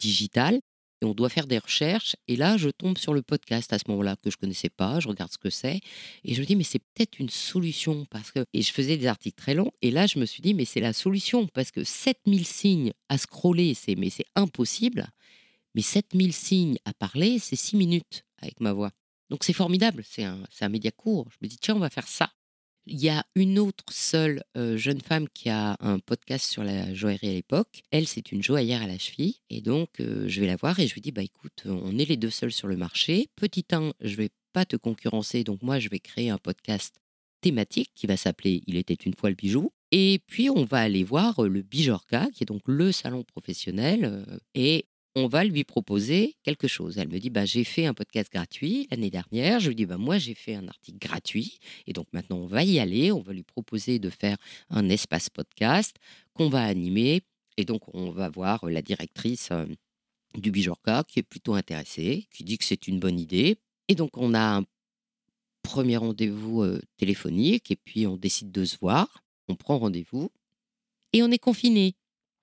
digital 0.00 0.60
on 1.02 1.14
doit 1.14 1.28
faire 1.28 1.46
des 1.46 1.58
recherches. 1.58 2.16
Et 2.28 2.36
là, 2.36 2.56
je 2.56 2.68
tombe 2.68 2.98
sur 2.98 3.14
le 3.14 3.22
podcast 3.22 3.72
à 3.72 3.78
ce 3.78 3.84
moment-là 3.88 4.16
que 4.16 4.30
je 4.30 4.36
connaissais 4.36 4.70
pas. 4.70 5.00
Je 5.00 5.08
regarde 5.08 5.32
ce 5.32 5.38
que 5.38 5.50
c'est 5.50 5.80
et 6.24 6.34
je 6.34 6.40
me 6.40 6.46
dis 6.46 6.56
mais 6.56 6.64
c'est 6.64 6.78
peut-être 6.78 7.18
une 7.18 7.28
solution 7.28 8.06
parce 8.10 8.30
que 8.32 8.44
et 8.52 8.62
je 8.62 8.72
faisais 8.72 8.96
des 8.96 9.06
articles 9.06 9.40
très 9.40 9.54
longs 9.54 9.72
et 9.82 9.90
là 9.90 10.06
je 10.06 10.18
me 10.18 10.26
suis 10.26 10.42
dit 10.42 10.54
mais 10.54 10.64
c'est 10.64 10.80
la 10.80 10.92
solution 10.92 11.46
parce 11.48 11.70
que 11.70 11.84
7000 11.84 12.46
signes 12.46 12.92
à 13.08 13.18
scroller 13.18 13.74
c'est 13.74 13.94
mais 13.94 14.10
c'est 14.10 14.26
impossible. 14.34 15.08
Mais 15.74 15.82
7000 15.82 16.32
signes 16.32 16.78
à 16.84 16.92
parler, 16.92 17.38
c'est 17.38 17.56
6 17.56 17.76
minutes 17.76 18.24
avec 18.38 18.60
ma 18.60 18.72
voix. 18.72 18.92
Donc 19.30 19.42
c'est 19.42 19.52
formidable, 19.52 20.04
c'est 20.06 20.24
un, 20.24 20.42
un 20.60 20.68
média 20.68 20.90
court. 20.92 21.26
Je 21.32 21.38
me 21.42 21.48
dis 21.48 21.58
tiens, 21.58 21.74
on 21.74 21.80
va 21.80 21.90
faire 21.90 22.06
ça. 22.06 22.30
Il 22.86 23.00
y 23.00 23.08
a 23.08 23.24
une 23.34 23.58
autre 23.58 23.84
seule 23.90 24.42
jeune 24.54 25.00
femme 25.00 25.28
qui 25.28 25.48
a 25.48 25.76
un 25.80 25.98
podcast 25.98 26.50
sur 26.50 26.62
la 26.64 26.92
joaillerie 26.92 27.28
à 27.28 27.32
l'époque. 27.32 27.82
Elle, 27.90 28.06
c'est 28.06 28.30
une 28.30 28.42
joaillère 28.42 28.82
à 28.82 28.86
la 28.86 28.98
cheville. 28.98 29.36
Et 29.48 29.60
donc, 29.62 29.88
je 29.98 30.40
vais 30.40 30.46
la 30.46 30.56
voir 30.56 30.78
et 30.80 30.86
je 30.86 30.94
lui 30.94 31.00
dis, 31.00 31.12
bah 31.12 31.22
écoute, 31.22 31.62
on 31.64 31.98
est 31.98 32.08
les 32.08 32.16
deux 32.16 32.30
seuls 32.30 32.52
sur 32.52 32.68
le 32.68 32.76
marché. 32.76 33.28
Petit 33.36 33.64
1, 33.72 33.92
je 34.00 34.16
vais 34.16 34.30
pas 34.52 34.66
te 34.66 34.76
concurrencer. 34.76 35.44
Donc 35.44 35.62
moi, 35.62 35.78
je 35.78 35.88
vais 35.88 35.98
créer 35.98 36.28
un 36.28 36.38
podcast 36.38 37.00
thématique 37.40 37.90
qui 37.94 38.06
va 38.06 38.16
s'appeler 38.16 38.62
Il 38.66 38.76
était 38.76 38.94
une 38.94 39.14
fois 39.14 39.30
le 39.30 39.36
bijou. 39.36 39.72
Et 39.90 40.20
puis, 40.26 40.50
on 40.50 40.64
va 40.64 40.78
aller 40.78 41.04
voir 41.04 41.42
le 41.42 41.62
Bijorka, 41.62 42.28
qui 42.34 42.42
est 42.42 42.46
donc 42.46 42.62
le 42.66 42.92
salon 42.92 43.22
professionnel. 43.22 44.26
Et 44.54 44.86
on 45.16 45.28
va 45.28 45.44
lui 45.44 45.64
proposer 45.64 46.36
quelque 46.42 46.66
chose. 46.66 46.98
Elle 46.98 47.08
me 47.08 47.18
dit, 47.18 47.30
bah, 47.30 47.44
j'ai 47.44 47.64
fait 47.64 47.86
un 47.86 47.94
podcast 47.94 48.32
gratuit 48.32 48.88
l'année 48.90 49.10
dernière. 49.10 49.60
Je 49.60 49.68
lui 49.68 49.76
dis, 49.76 49.86
bah, 49.86 49.96
moi, 49.96 50.18
j'ai 50.18 50.34
fait 50.34 50.54
un 50.54 50.66
article 50.66 50.98
gratuit. 50.98 51.58
Et 51.86 51.92
donc 51.92 52.06
maintenant, 52.12 52.38
on 52.38 52.46
va 52.46 52.64
y 52.64 52.78
aller. 52.80 53.12
On 53.12 53.20
va 53.20 53.32
lui 53.32 53.44
proposer 53.44 53.98
de 53.98 54.10
faire 54.10 54.36
un 54.70 54.88
espace 54.88 55.30
podcast 55.30 55.96
qu'on 56.32 56.48
va 56.48 56.64
animer. 56.64 57.22
Et 57.56 57.64
donc, 57.64 57.82
on 57.94 58.10
va 58.10 58.28
voir 58.28 58.66
la 58.66 58.82
directrice 58.82 59.50
euh, 59.52 59.66
du 60.36 60.50
Bijorka 60.50 61.04
qui 61.06 61.20
est 61.20 61.24
plutôt 61.24 61.54
intéressée, 61.54 62.26
qui 62.32 62.42
dit 62.42 62.58
que 62.58 62.64
c'est 62.64 62.88
une 62.88 62.98
bonne 62.98 63.20
idée. 63.20 63.58
Et 63.86 63.94
donc, 63.94 64.16
on 64.16 64.34
a 64.34 64.56
un 64.58 64.64
premier 65.62 65.96
rendez-vous 65.96 66.62
euh, 66.62 66.80
téléphonique 66.96 67.70
et 67.70 67.76
puis 67.76 68.06
on 68.06 68.16
décide 68.16 68.50
de 68.50 68.64
se 68.64 68.76
voir. 68.80 69.24
On 69.48 69.54
prend 69.54 69.78
rendez-vous 69.78 70.30
et 71.12 71.22
on 71.22 71.30
est 71.30 71.38
confiné. 71.38 71.94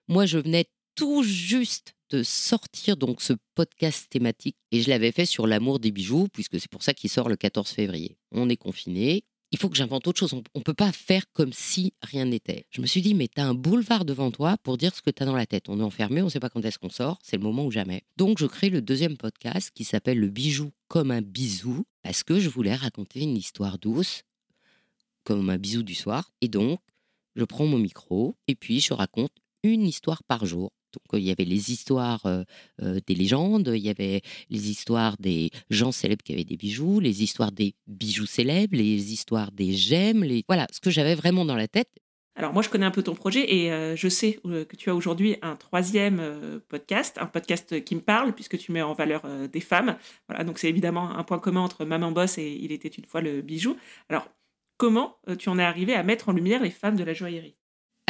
Moi, 0.08 0.26
je 0.26 0.38
venais 0.38 0.66
tout 0.96 1.24
juste 1.24 1.96
de 2.12 2.24
sortir 2.24 2.98
donc 2.98 3.22
ce 3.22 3.34
podcast 3.56 4.08
thématique 4.10 4.58
et 4.72 4.82
je 4.82 4.90
l'avais 4.90 5.12
fait 5.12 5.26
sur 5.26 5.48
l'amour 5.48 5.80
des 5.80 5.92
bijoux 5.92 6.28
puisque 6.32 6.60
c'est 6.60 6.70
pour 6.70 6.84
ça 6.84 6.94
qu'il 6.94 7.10
sort 7.10 7.30
le 7.30 7.38
14 7.38 7.70
février. 7.70 8.18
On 8.32 8.50
est 8.50 8.58
confiné. 8.58 9.24
Il 9.54 9.58
faut 9.58 9.70
que 9.70 9.76
j'invente 9.76 10.08
autre 10.08 10.20
chose. 10.20 10.34
On 10.54 10.62
peut 10.62 10.74
pas 10.74 10.92
faire 10.92 11.24
comme 11.34 11.52
si 11.54 11.94
rien 12.02 12.26
n'était. 12.26 12.66
Je 12.70 12.82
me 12.82 12.86
suis 12.86 13.02
dit, 13.02 13.14
mais 13.14 13.28
tu 13.28 13.42
as 13.42 13.48
un 13.48 13.54
boulevard 13.54 14.06
devant 14.06 14.32
toi 14.32 14.58
pour 14.64 14.78
dire 14.78 14.96
ce 14.96 15.02
que 15.02 15.10
tu 15.10 15.24
as 15.24 15.26
dans 15.26 15.36
la 15.36 15.46
tête. 15.46 15.68
On 15.68 15.80
est 15.80 15.84
enfermé, 15.84 16.22
on 16.22 16.26
ne 16.26 16.30
sait 16.30 16.40
pas 16.40 16.50
quand 16.50 16.64
est-ce 16.64 16.80
qu'on 16.80 16.90
sort. 16.90 17.20
C'est 17.22 17.38
le 17.38 17.44
moment 17.44 17.66
ou 17.66 17.72
jamais. 17.72 18.04
Donc, 18.16 18.38
je 18.40 18.46
crée 18.46 18.70
le 18.70 18.82
deuxième 18.82 19.18
podcast 19.18 19.72
qui 19.74 19.84
s'appelle 19.84 20.20
Le 20.20 20.30
bijou 20.30 20.72
comme 20.88 21.12
un 21.12 21.22
bisou 21.22 21.86
parce 22.02 22.24
que 22.24 22.40
je 22.40 22.50
voulais 22.50 22.76
raconter 22.76 23.22
une 23.22 23.36
histoire 23.36 23.78
douce 23.78 24.24
comme 25.24 25.50
un 25.50 25.58
bisou 25.58 25.84
du 25.84 25.96
soir. 25.96 26.32
Et 26.40 26.48
donc, 26.48 26.80
je 27.36 27.44
prends 27.44 27.66
mon 27.66 27.78
micro 27.78 28.38
et 28.48 28.56
puis 28.56 28.80
je 28.80 28.94
raconte 28.94 29.34
une 29.64 29.86
histoire 29.86 30.24
par 30.24 30.46
jour. 30.46 30.72
Donc, 30.94 31.20
il 31.20 31.26
y 31.26 31.32
avait 31.32 31.46
les 31.46 31.72
histoires 31.72 32.26
des 32.80 33.16
légendes, 33.16 33.72
il 33.74 33.82
y 33.82 33.90
avait 33.90 34.22
les 34.50 34.70
histoires 34.70 35.16
des 35.20 35.50
gens 35.70 35.92
célèbres 35.92 36.24
qui 36.24 36.34
avaient 36.34 36.44
des 36.44 36.58
bijoux, 36.58 37.00
les 37.00 37.24
histoires 37.24 37.52
des 37.52 37.76
bijoux 37.88 38.26
célèbres, 38.26 38.76
les 38.76 39.14
histoires 39.14 39.52
des 39.52 39.74
gemmes, 39.74 40.24
les... 40.24 40.44
voilà, 40.48 40.68
ce 40.72 40.80
que 40.80 40.90
j'avais 40.90 41.16
vraiment 41.16 41.46
dans 41.46 41.56
la 41.56 41.68
tête. 41.68 41.90
Alors 42.36 42.54
moi, 42.54 42.62
je 42.62 42.70
connais 42.70 42.86
un 42.86 42.92
peu 42.92 43.04
ton 43.04 43.14
projet 43.14 43.54
et 43.54 43.96
je 43.98 44.08
sais 44.08 44.40
que 44.44 44.76
tu 44.78 44.90
as 44.90 44.96
aujourd'hui 44.96 45.36
un 45.42 45.58
troisième 45.58 46.62
podcast, 46.70 47.18
un 47.20 47.26
podcast 47.26 47.84
qui 47.84 47.94
me 47.94 48.00
parle 48.00 48.34
puisque 48.34 48.58
tu 48.58 48.72
mets 48.72 48.82
en 48.82 48.94
valeur 48.94 49.22
des 49.50 49.60
femmes. 49.60 49.98
Voilà, 50.30 50.46
donc 50.46 50.58
c'est 50.58 50.70
évidemment 50.70 51.12
un 51.12 51.24
point 51.24 51.40
commun 51.40 51.60
entre 51.62 51.84
Maman 51.84 52.12
Boss 52.12 52.38
et 52.38 52.58
Il 52.62 52.72
était 52.72 52.88
une 52.88 53.06
fois 53.06 53.20
le 53.20 53.42
bijou. 53.42 53.76
Alors, 54.08 54.30
comment 54.78 55.18
tu 55.38 55.50
en 55.50 55.60
es 55.60 55.64
arrivé 55.64 55.94
à 55.94 56.04
mettre 56.04 56.30
en 56.30 56.32
lumière 56.32 56.64
les 56.64 56.72
femmes 56.72 56.96
de 56.96 57.04
la 57.04 57.14
joaillerie? 57.14 57.58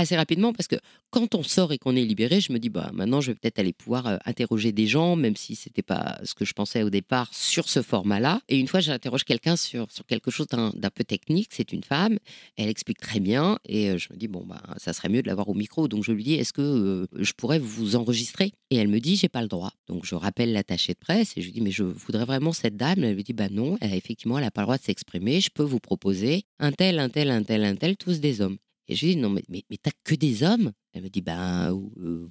Assez 0.01 0.15
rapidement 0.15 0.53
parce 0.53 0.67
que 0.67 0.75
quand 1.09 1.35
on 1.35 1.43
sort 1.43 1.71
et 1.71 1.77
qu'on 1.77 1.95
est 1.95 2.03
libéré, 2.03 2.41
je 2.41 2.51
me 2.51 2.59
dis 2.59 2.69
bah 2.69 2.91
maintenant 2.93 3.21
je 3.21 3.31
vais 3.31 3.35
peut-être 3.35 3.59
aller 3.59 3.73
pouvoir 3.73 4.07
euh, 4.07 4.17
interroger 4.25 4.71
des 4.71 4.87
gens, 4.87 5.15
même 5.15 5.35
si 5.35 5.55
c'était 5.55 5.81
pas 5.81 6.19
ce 6.23 6.33
que 6.33 6.45
je 6.45 6.53
pensais 6.53 6.83
au 6.83 6.89
départ 6.89 7.29
sur 7.33 7.69
ce 7.69 7.81
format-là. 7.81 8.41
Et 8.49 8.57
une 8.57 8.67
fois, 8.67 8.79
j'interroge 8.79 9.23
quelqu'un 9.23 9.55
sur 9.55 9.91
sur 9.91 10.05
quelque 10.05 10.31
chose 10.31 10.47
d'un 10.47 10.89
peu 10.89 11.03
technique. 11.03 11.49
C'est 11.51 11.71
une 11.71 11.83
femme, 11.83 12.17
elle 12.57 12.69
explique 12.69 12.99
très 12.99 13.19
bien 13.19 13.57
et 13.65 13.89
euh, 13.89 13.97
je 13.97 14.07
me 14.11 14.17
dis 14.17 14.27
bon 14.27 14.43
bah 14.45 14.61
ça 14.77 14.93
serait 14.93 15.09
mieux 15.09 15.21
de 15.21 15.27
l'avoir 15.27 15.49
au 15.49 15.53
micro. 15.53 15.87
Donc 15.87 16.03
je 16.03 16.11
lui 16.11 16.23
dis 16.23 16.33
est-ce 16.33 16.53
que 16.53 16.61
euh, 16.61 17.07
je 17.15 17.33
pourrais 17.33 17.59
vous 17.59 17.95
enregistrer? 17.95 18.51
Et 18.69 18.77
elle 18.77 18.87
me 18.87 18.99
dit 18.99 19.15
j'ai 19.15 19.29
pas 19.29 19.41
le 19.41 19.47
droit. 19.47 19.73
Donc 19.87 20.05
je 20.05 20.15
rappelle 20.15 20.53
l'attaché 20.53 20.93
de 20.93 20.99
presse 20.99 21.33
et 21.37 21.41
je 21.41 21.45
lui 21.47 21.53
dis 21.53 21.61
mais 21.61 21.71
je 21.71 21.83
voudrais 21.83 22.25
vraiment 22.25 22.53
cette 22.53 22.77
dame. 22.77 23.03
Elle 23.03 23.15
me 23.15 23.23
dit 23.23 23.33
bah 23.33 23.49
non, 23.49 23.77
effectivement 23.81 24.37
elle 24.37 24.45
a 24.45 24.51
pas 24.51 24.61
le 24.61 24.65
droit 24.65 24.77
de 24.77 24.83
s'exprimer. 24.83 25.41
Je 25.41 25.49
peux 25.49 25.63
vous 25.63 25.79
proposer 25.79 26.45
un 26.59 26.71
tel, 26.71 26.99
un 26.99 27.09
tel, 27.09 27.29
un 27.31 27.43
tel, 27.43 27.63
un 27.63 27.75
tel, 27.75 27.97
tous 27.97 28.19
des 28.19 28.41
hommes. 28.41 28.57
Et 28.87 28.95
je 28.95 29.05
lui 29.05 29.15
dis, 29.15 29.21
non, 29.21 29.29
mais, 29.29 29.43
mais, 29.49 29.63
t'as 29.81 29.91
que 30.03 30.15
des 30.15 30.43
hommes? 30.43 30.71
Elle 30.93 31.03
me 31.03 31.09
dit, 31.09 31.21
ben 31.21 31.71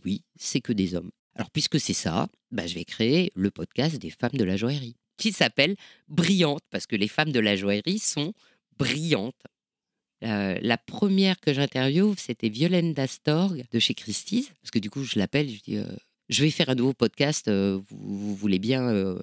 oui, 0.05 0.25
c'est 0.37 0.61
que 0.61 0.73
des 0.73 0.95
hommes. 0.95 1.11
Alors, 1.35 1.51
puisque 1.51 1.81
c'est 1.81 1.95
ça, 1.95 2.29
ben, 2.51 2.67
je 2.67 2.75
vais 2.75 2.85
créer 2.85 3.33
le 3.35 3.51
podcast 3.51 3.97
des 3.97 4.11
femmes 4.11 4.35
de 4.35 4.45
la 4.45 4.57
joaillerie, 4.57 4.97
qui 5.17 5.33
s'appelle 5.33 5.77
Brillante, 6.09 6.65
parce 6.71 6.87
que 6.87 6.97
les 6.97 7.09
femmes 7.09 7.33
de 7.33 7.41
la 7.41 7.57
joaillerie 7.57 7.99
sont 7.99 8.35
brillantes. 8.79 9.43
la 10.23 10.79
première 10.79 11.41
que 11.41 11.53
j'interviewe, 11.53 12.15
c'était 12.19 12.49
Violaine 12.49 12.93
Dastorg 12.93 13.65
de 13.71 13.79
chez 13.79 13.95
Christie's, 13.95 14.51
parce 14.61 14.71
que 14.71 14.79
du 14.79 14.91
coup, 14.91 15.05
je 15.05 15.19
l'appelle, 15.19 15.49
je 15.49 15.61
dis, 15.63 15.79
je 16.31 16.43
vais 16.43 16.51
faire 16.51 16.71
un 16.71 16.75
nouveau 16.75 16.95
podcast, 16.95 17.51
vous, 17.51 17.85
vous, 17.91 18.35
voulez 18.35 18.59
bien 18.59 19.19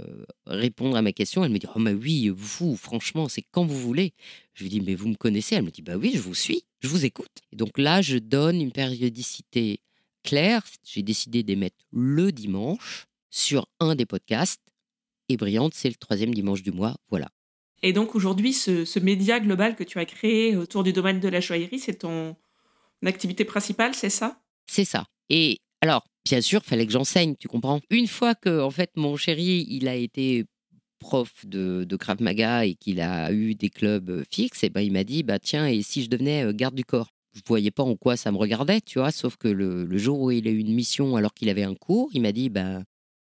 répondre 0.46 0.96
à 0.96 1.02
ma 1.02 1.14
question? 1.14 1.44
Elle 1.44 1.52
me 1.52 1.58
dit, 1.58 1.68
oh 1.74 1.80
mais 1.80 1.94
oui, 1.94 2.30
vous, 2.30 2.76
franchement, 2.76 3.28
c'est 3.28 3.44
quand 3.50 3.66
vous 3.66 3.80
voulez. 3.80 4.14
Je 4.54 4.64
lui 4.64 4.70
dis, 4.70 4.82
mais 4.82 4.94
vous 4.94 5.08
me 5.08 5.16
connaissez? 5.16 5.56
Elle 5.56 5.64
me 5.64 5.72
dit, 5.72 5.82
bah 5.82 5.96
oui, 5.96 6.12
je 6.14 6.20
vous 6.20 6.36
suis 6.36 6.64
je 6.80 6.88
vous 6.88 7.06
écoute. 7.06 7.42
Et 7.52 7.56
donc 7.56 7.78
là, 7.78 8.02
je 8.02 8.18
donne 8.18 8.62
une 8.62 8.72
périodicité 8.72 9.80
claire. 10.24 10.64
J'ai 10.84 11.04
décidé 11.04 11.44
d'émettre 11.44 11.78
le 11.92 12.32
dimanche 12.32 13.08
sur 13.30 13.68
un 13.80 13.96
des 13.96 14.06
podcasts. 14.06 14.62
Et 15.30 15.38
Brillante, 15.38 15.74
c'est 15.74 15.90
le 15.90 15.96
troisième 15.96 16.34
dimanche 16.34 16.62
du 16.62 16.72
mois. 16.72 16.96
Voilà. 17.10 17.30
Et 17.84 17.94
donc 17.94 18.16
aujourd'hui, 18.16 18.54
ce, 18.54 19.00
média 19.00 19.40
global 19.40 19.76
que 19.76 19.84
tu 19.84 20.00
as 20.00 20.06
créé 20.06 20.56
autour 20.56 20.84
du 20.84 20.94
domaine 20.94 21.20
de 21.20 21.28
la 21.28 21.40
joaillerie, 21.40 21.80
c'est 21.80 22.00
ton 22.00 22.36
activité 23.06 23.46
principale, 23.46 23.94
c'est 23.94 24.10
ça? 24.10 24.42
C'est 24.66 24.86
ça. 24.86 25.06
Et 25.30 25.60
alors, 25.82 26.08
bien 26.28 26.42
sûr, 26.42 26.62
il 26.64 26.68
fallait 26.68 26.86
que 26.86 26.92
j'enseigne, 26.92 27.36
tu 27.40 27.48
comprends 27.48 27.80
Une 27.90 28.08
fois 28.08 28.36
que, 28.36 28.62
en 28.62 28.70
fait, 28.70 28.92
mon 28.96 29.16
chéri, 29.16 29.66
il 29.70 29.88
a 29.88 29.96
été 29.96 30.46
prof 31.00 31.46
de, 31.46 31.86
Krav 31.98 32.22
Maga 32.22 32.66
et 32.66 32.76
qu'il 32.76 33.00
a 33.00 33.32
eu 33.32 33.56
des 33.56 33.70
clubs 33.70 34.24
fixes, 34.30 34.64
et 34.64 34.70
ben 34.70 34.82
il 34.82 34.92
m'a 34.92 35.04
dit 35.04 35.24
bah 35.24 35.40
tiens 35.40 35.68
et 35.68 35.82
si 35.84 36.04
je 36.04 36.10
devenais 36.10 36.54
garde 36.54 36.76
du 36.76 36.84
corps? 36.84 37.10
Je 37.34 37.42
voyais 37.46 37.72
pas 37.72 37.84
en 37.84 37.96
quoi 37.96 38.18
ça 38.18 38.32
me 38.32 38.38
regardait, 38.38 38.82
tu 38.82 38.98
vois. 38.98 39.12
Sauf 39.12 39.38
que 39.38 39.48
le, 39.48 39.96
jour 39.98 40.20
où 40.20 40.32
il 40.32 40.48
a 40.48 40.52
eu 40.52 40.58
une 40.58 40.74
mission 40.74 41.16
alors 41.16 41.34
qu'il 41.36 41.50
avait 41.50 41.64
un 41.64 41.76
cours, 41.76 42.10
il 42.14 42.22
m'a 42.22 42.32
dit 42.32 42.50
bah 42.50 42.82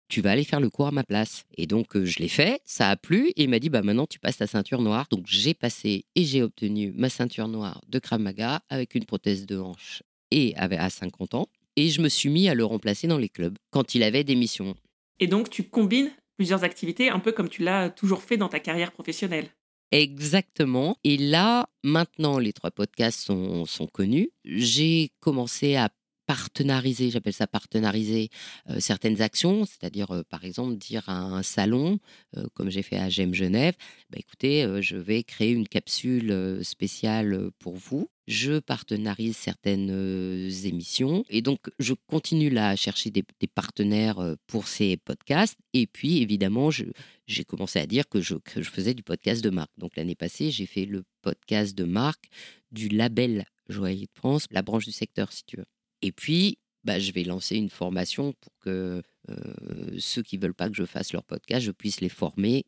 tu 0.08 0.20
vas 0.20 0.30
aller 0.30 0.44
faire 0.44 0.60
le 0.60 0.70
cours 0.70 0.86
à 0.86 0.92
ma 0.92 1.02
place. 1.02 1.42
Et 1.56 1.66
donc 1.66 1.98
je 2.00 2.18
l'ai 2.20 2.28
fait, 2.28 2.60
ça 2.64 2.88
a 2.90 2.96
plu 2.96 3.30
et 3.30 3.42
il 3.42 3.50
m'a 3.50 3.58
dit 3.58 3.68
bah 3.68 3.82
maintenant 3.82 4.06
tu 4.06 4.20
passes 4.20 4.38
ta 4.38 4.46
ceinture 4.46 4.80
noire. 4.80 5.06
Donc 5.10 5.24
j'ai 5.26 5.54
passé 5.54 6.04
et 6.14 6.24
j'ai 6.24 6.42
obtenu 6.42 6.92
ma 6.96 7.08
ceinture 7.08 7.48
noire 7.48 7.82
de 7.88 7.98
Krav 7.98 8.20
Maga 8.20 8.62
avec 8.68 8.94
une 8.94 9.04
prothèse 9.04 9.44
de 9.46 9.58
hanche 9.58 10.04
et 10.30 10.54
à 10.56 10.88
50 10.88 11.34
ans. 11.34 11.48
Et 11.76 11.90
je 11.90 12.00
me 12.00 12.08
suis 12.08 12.28
mis 12.28 12.48
à 12.48 12.54
le 12.54 12.64
remplacer 12.64 13.06
dans 13.06 13.18
les 13.18 13.28
clubs 13.28 13.56
quand 13.70 13.94
il 13.94 14.02
avait 14.02 14.24
des 14.24 14.34
missions. 14.34 14.74
Et 15.20 15.26
donc 15.26 15.50
tu 15.50 15.64
combines 15.64 16.10
plusieurs 16.36 16.64
activités, 16.64 17.08
un 17.08 17.18
peu 17.18 17.32
comme 17.32 17.48
tu 17.48 17.62
l'as 17.62 17.90
toujours 17.90 18.22
fait 18.22 18.36
dans 18.36 18.48
ta 18.48 18.60
carrière 18.60 18.92
professionnelle. 18.92 19.48
Exactement. 19.92 20.96
Et 21.04 21.16
là, 21.16 21.68
maintenant, 21.84 22.38
les 22.38 22.52
trois 22.52 22.70
podcasts 22.70 23.20
sont, 23.20 23.64
sont 23.66 23.86
connus. 23.86 24.30
J'ai 24.44 25.10
commencé 25.20 25.76
à 25.76 25.90
partenariser, 26.26 27.10
j'appelle 27.10 27.32
ça 27.32 27.46
partenariser 27.46 28.30
euh, 28.68 28.80
certaines 28.80 29.22
actions, 29.22 29.64
c'est-à-dire 29.64 30.10
euh, 30.10 30.22
par 30.28 30.44
exemple 30.44 30.76
dire 30.76 31.08
à 31.08 31.18
un 31.18 31.42
salon, 31.42 31.98
euh, 32.36 32.46
comme 32.54 32.70
j'ai 32.70 32.82
fait 32.82 32.98
à 32.98 33.08
GEM 33.08 33.32
Genève, 33.32 33.74
bah, 34.10 34.18
écoutez, 34.18 34.66
je 34.82 34.96
vais 34.96 35.22
créer 35.22 35.52
une 35.52 35.68
capsule 35.68 36.60
spéciale 36.62 37.50
pour 37.58 37.76
vous. 37.76 38.10
Je 38.26 38.58
partenarise 38.58 39.36
certaines 39.36 40.50
émissions 40.64 41.24
et 41.30 41.42
donc 41.42 41.70
je 41.78 41.94
continue 42.08 42.50
là 42.50 42.70
à 42.70 42.76
chercher 42.76 43.10
des, 43.10 43.24
partenaires 43.54 44.34
pour 44.48 44.66
ces 44.66 44.96
podcasts. 44.96 45.58
Et 45.72 45.86
puis 45.86 46.22
évidemment, 46.22 46.70
j'ai 46.70 47.44
commencé 47.44 47.78
à 47.78 47.86
dire 47.86 48.08
que 48.08 48.20
je, 48.20 48.34
faisais 48.62 48.94
du 48.94 49.04
podcast 49.04 49.44
de 49.44 49.50
marque. 49.50 49.70
Donc 49.78 49.94
l'année 49.96 50.16
passée, 50.16 50.50
j'ai 50.50 50.66
fait 50.66 50.86
le 50.86 51.04
podcast 51.22 51.76
de 51.76 51.84
marque 51.84 52.28
du 52.72 52.88
label 52.88 53.44
Joaillier 53.68 54.06
de 54.06 54.18
France, 54.18 54.46
la 54.50 54.62
branche 54.62 54.86
du 54.86 54.92
secteur 54.92 55.32
si 55.32 55.44
tu 55.44 55.56
veux. 55.58 55.66
Et 56.02 56.12
puis, 56.12 56.58
bah, 56.84 56.98
je 56.98 57.12
vais 57.12 57.24
lancer 57.24 57.56
une 57.56 57.70
formation 57.70 58.32
pour 58.40 58.52
que 58.60 59.02
ceux 59.98 60.22
qui 60.22 60.36
veulent 60.36 60.54
pas 60.54 60.68
que 60.68 60.76
je 60.76 60.84
fasse 60.84 61.12
leur 61.12 61.24
podcast, 61.24 61.64
je 61.64 61.72
puisse 61.72 62.00
les 62.00 62.08
former. 62.08 62.64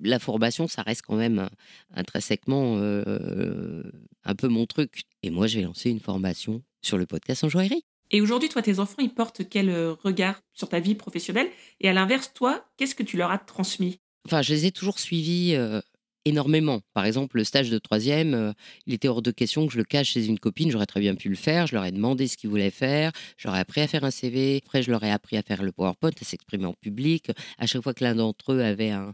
La 0.00 0.18
formation, 0.18 0.68
ça 0.68 0.82
reste 0.82 1.02
quand 1.02 1.16
même 1.16 1.48
intrinsèquement 1.94 2.76
un 2.76 4.34
peu 4.36 4.48
mon 4.48 4.66
truc. 4.66 5.02
Et 5.22 5.30
moi, 5.30 5.46
je 5.46 5.58
vais 5.58 5.64
lancer 5.64 5.90
une 5.90 6.00
formation 6.00 6.62
sur 6.82 6.98
le 6.98 7.06
podcast 7.06 7.42
en 7.44 7.48
joaillerie. 7.48 7.84
Et 8.10 8.20
aujourd'hui, 8.20 8.48
toi, 8.48 8.62
tes 8.62 8.78
enfants, 8.78 9.02
ils 9.02 9.12
portent 9.12 9.48
quel 9.48 9.70
regard 10.02 10.40
sur 10.52 10.68
ta 10.68 10.80
vie 10.80 10.94
professionnelle? 10.94 11.48
Et 11.80 11.88
à 11.88 11.92
l'inverse, 11.92 12.32
toi, 12.34 12.66
qu'est-ce 12.76 12.94
que 12.94 13.02
tu 13.02 13.16
leur 13.16 13.30
as 13.30 13.38
transmis? 13.38 13.98
Enfin, 14.26 14.42
je 14.42 14.52
les 14.52 14.66
ai 14.66 14.72
toujours 14.72 14.98
suivis 14.98 15.56
énormément. 16.24 16.80
Par 16.94 17.04
exemple, 17.04 17.36
le 17.36 17.44
stage 17.44 17.70
de 17.70 17.78
troisième, 17.78 18.34
euh, 18.34 18.52
il 18.86 18.94
était 18.94 19.08
hors 19.08 19.22
de 19.22 19.30
question 19.30 19.66
que 19.66 19.72
je 19.72 19.78
le 19.78 19.84
cache 19.84 20.10
chez 20.10 20.26
une 20.26 20.38
copine. 20.38 20.70
J'aurais 20.70 20.86
très 20.86 21.00
bien 21.00 21.14
pu 21.14 21.28
le 21.28 21.36
faire. 21.36 21.66
Je 21.66 21.74
leur 21.74 21.84
ai 21.84 21.92
demandé 21.92 22.28
ce 22.28 22.36
qu'ils 22.36 22.50
voulaient 22.50 22.70
faire. 22.70 23.12
J'aurais 23.36 23.60
appris 23.60 23.80
à 23.80 23.86
faire 23.86 24.04
un 24.04 24.10
CV. 24.10 24.60
Après, 24.64 24.82
je 24.82 24.90
leur 24.90 25.02
ai 25.04 25.10
appris 25.10 25.36
à 25.36 25.42
faire 25.42 25.62
le 25.62 25.72
PowerPoint, 25.72 26.10
à 26.20 26.24
s'exprimer 26.24 26.66
en 26.66 26.74
public. 26.74 27.30
À 27.58 27.66
chaque 27.66 27.82
fois 27.82 27.94
que 27.94 28.04
l'un 28.04 28.14
d'entre 28.14 28.52
eux 28.52 28.62
avait 28.62 28.90
un, 28.90 29.12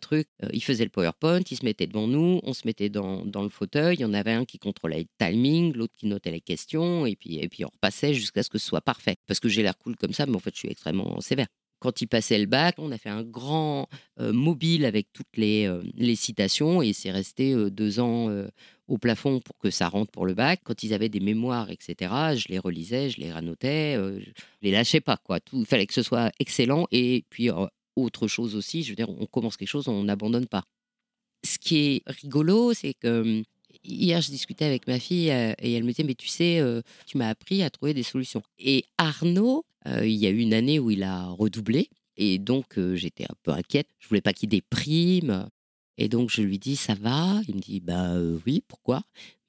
truc, 0.00 0.28
euh, 0.42 0.48
il 0.52 0.62
faisait 0.62 0.84
le 0.84 0.90
PowerPoint, 0.90 1.40
il 1.50 1.56
se 1.56 1.64
mettait 1.64 1.86
devant 1.86 2.06
nous, 2.06 2.40
on 2.42 2.52
se 2.52 2.62
mettait 2.64 2.88
dans, 2.88 3.24
le 3.24 3.48
fauteuil. 3.48 3.96
Il 3.96 4.00
y 4.00 4.04
en 4.04 4.14
avait 4.14 4.32
un 4.32 4.44
qui 4.44 4.58
contrôlait 4.58 5.00
le 5.00 5.26
timing, 5.26 5.72
l'autre 5.74 5.94
qui 5.96 6.06
notait 6.06 6.30
les 6.30 6.40
questions, 6.40 7.06
et 7.06 7.16
puis, 7.16 7.38
et 7.38 7.48
puis 7.48 7.64
on 7.64 7.70
repassait 7.72 8.14
jusqu'à 8.14 8.42
ce 8.42 8.50
que 8.50 8.58
ce 8.58 8.66
soit 8.66 8.80
parfait. 8.80 9.16
Parce 9.26 9.40
que 9.40 9.48
j'ai 9.48 9.62
l'air 9.62 9.76
cool 9.78 9.96
comme 9.96 10.12
ça, 10.12 10.26
mais 10.26 10.36
en 10.36 10.40
fait, 10.40 10.54
je 10.54 10.60
suis 10.60 10.70
extrêmement 10.70 11.20
sévère 11.20 11.46
quand 11.82 12.00
il 12.00 12.06
passait 12.06 12.38
le 12.38 12.46
bac, 12.46 12.76
on 12.78 12.92
a 12.92 12.98
fait 12.98 13.10
un 13.10 13.24
grand 13.24 13.88
mobile 14.18 14.84
avec 14.84 15.08
toutes 15.12 15.36
les, 15.36 15.68
les 15.96 16.14
citations 16.14 16.80
et 16.80 16.92
c'est 16.92 17.10
resté 17.10 17.54
deux 17.70 17.98
ans 17.98 18.30
au 18.86 18.98
plafond 18.98 19.40
pour 19.40 19.58
que 19.58 19.70
ça 19.70 19.88
rentre 19.88 20.12
pour 20.12 20.24
le 20.24 20.34
bac. 20.34 20.60
Quand 20.62 20.84
ils 20.84 20.94
avaient 20.94 21.08
des 21.08 21.18
mémoires, 21.18 21.70
etc., 21.70 22.12
je 22.36 22.46
les 22.48 22.60
relisais, 22.60 23.10
je 23.10 23.18
les 23.20 23.32
ranotais, 23.32 23.96
je 23.96 24.30
les 24.62 24.70
lâchais 24.70 25.00
pas. 25.00 25.16
Quoi. 25.16 25.40
Il 25.52 25.66
fallait 25.66 25.86
que 25.86 25.94
ce 25.94 26.02
soit 26.02 26.30
excellent. 26.38 26.86
Et 26.92 27.24
puis, 27.30 27.50
autre 27.96 28.28
chose 28.28 28.54
aussi, 28.54 28.84
je 28.84 28.90
veux 28.90 28.96
dire, 28.96 29.10
on 29.10 29.26
commence 29.26 29.56
quelque 29.56 29.68
chose, 29.68 29.88
on 29.88 30.04
n'abandonne 30.04 30.46
pas. 30.46 30.62
Ce 31.44 31.58
qui 31.58 31.78
est 31.78 32.02
rigolo, 32.06 32.72
c'est 32.74 32.94
que 32.94 33.42
hier, 33.84 34.20
je 34.20 34.30
discutais 34.30 34.64
avec 34.64 34.86
ma 34.86 34.98
fille 34.98 35.28
et 35.28 35.72
elle 35.72 35.84
me 35.84 35.90
disait, 35.90 36.04
mais 36.04 36.14
tu 36.14 36.28
sais, 36.28 36.60
tu 37.06 37.18
m'as 37.18 37.28
appris 37.28 37.62
à 37.62 37.70
trouver 37.70 37.94
des 37.94 38.02
solutions. 38.02 38.42
Et 38.58 38.84
Arnaud, 38.98 39.64
il 39.86 40.12
y 40.12 40.26
a 40.26 40.30
eu 40.30 40.38
une 40.38 40.54
année 40.54 40.78
où 40.78 40.90
il 40.90 41.02
a 41.02 41.26
redoublé. 41.26 41.88
Et 42.16 42.38
donc, 42.38 42.78
j'étais 42.94 43.24
un 43.24 43.34
peu 43.42 43.52
inquiète. 43.52 43.88
Je 43.98 44.08
voulais 44.08 44.20
pas 44.20 44.32
qu'il 44.32 44.48
déprime. 44.50 45.48
Et 45.98 46.08
donc, 46.08 46.30
je 46.30 46.42
lui 46.42 46.58
dis, 46.58 46.76
ça 46.76 46.94
va? 46.94 47.40
Il 47.48 47.56
me 47.56 47.60
dit, 47.60 47.80
bah 47.80 48.14
oui, 48.46 48.62
pourquoi? 48.68 49.02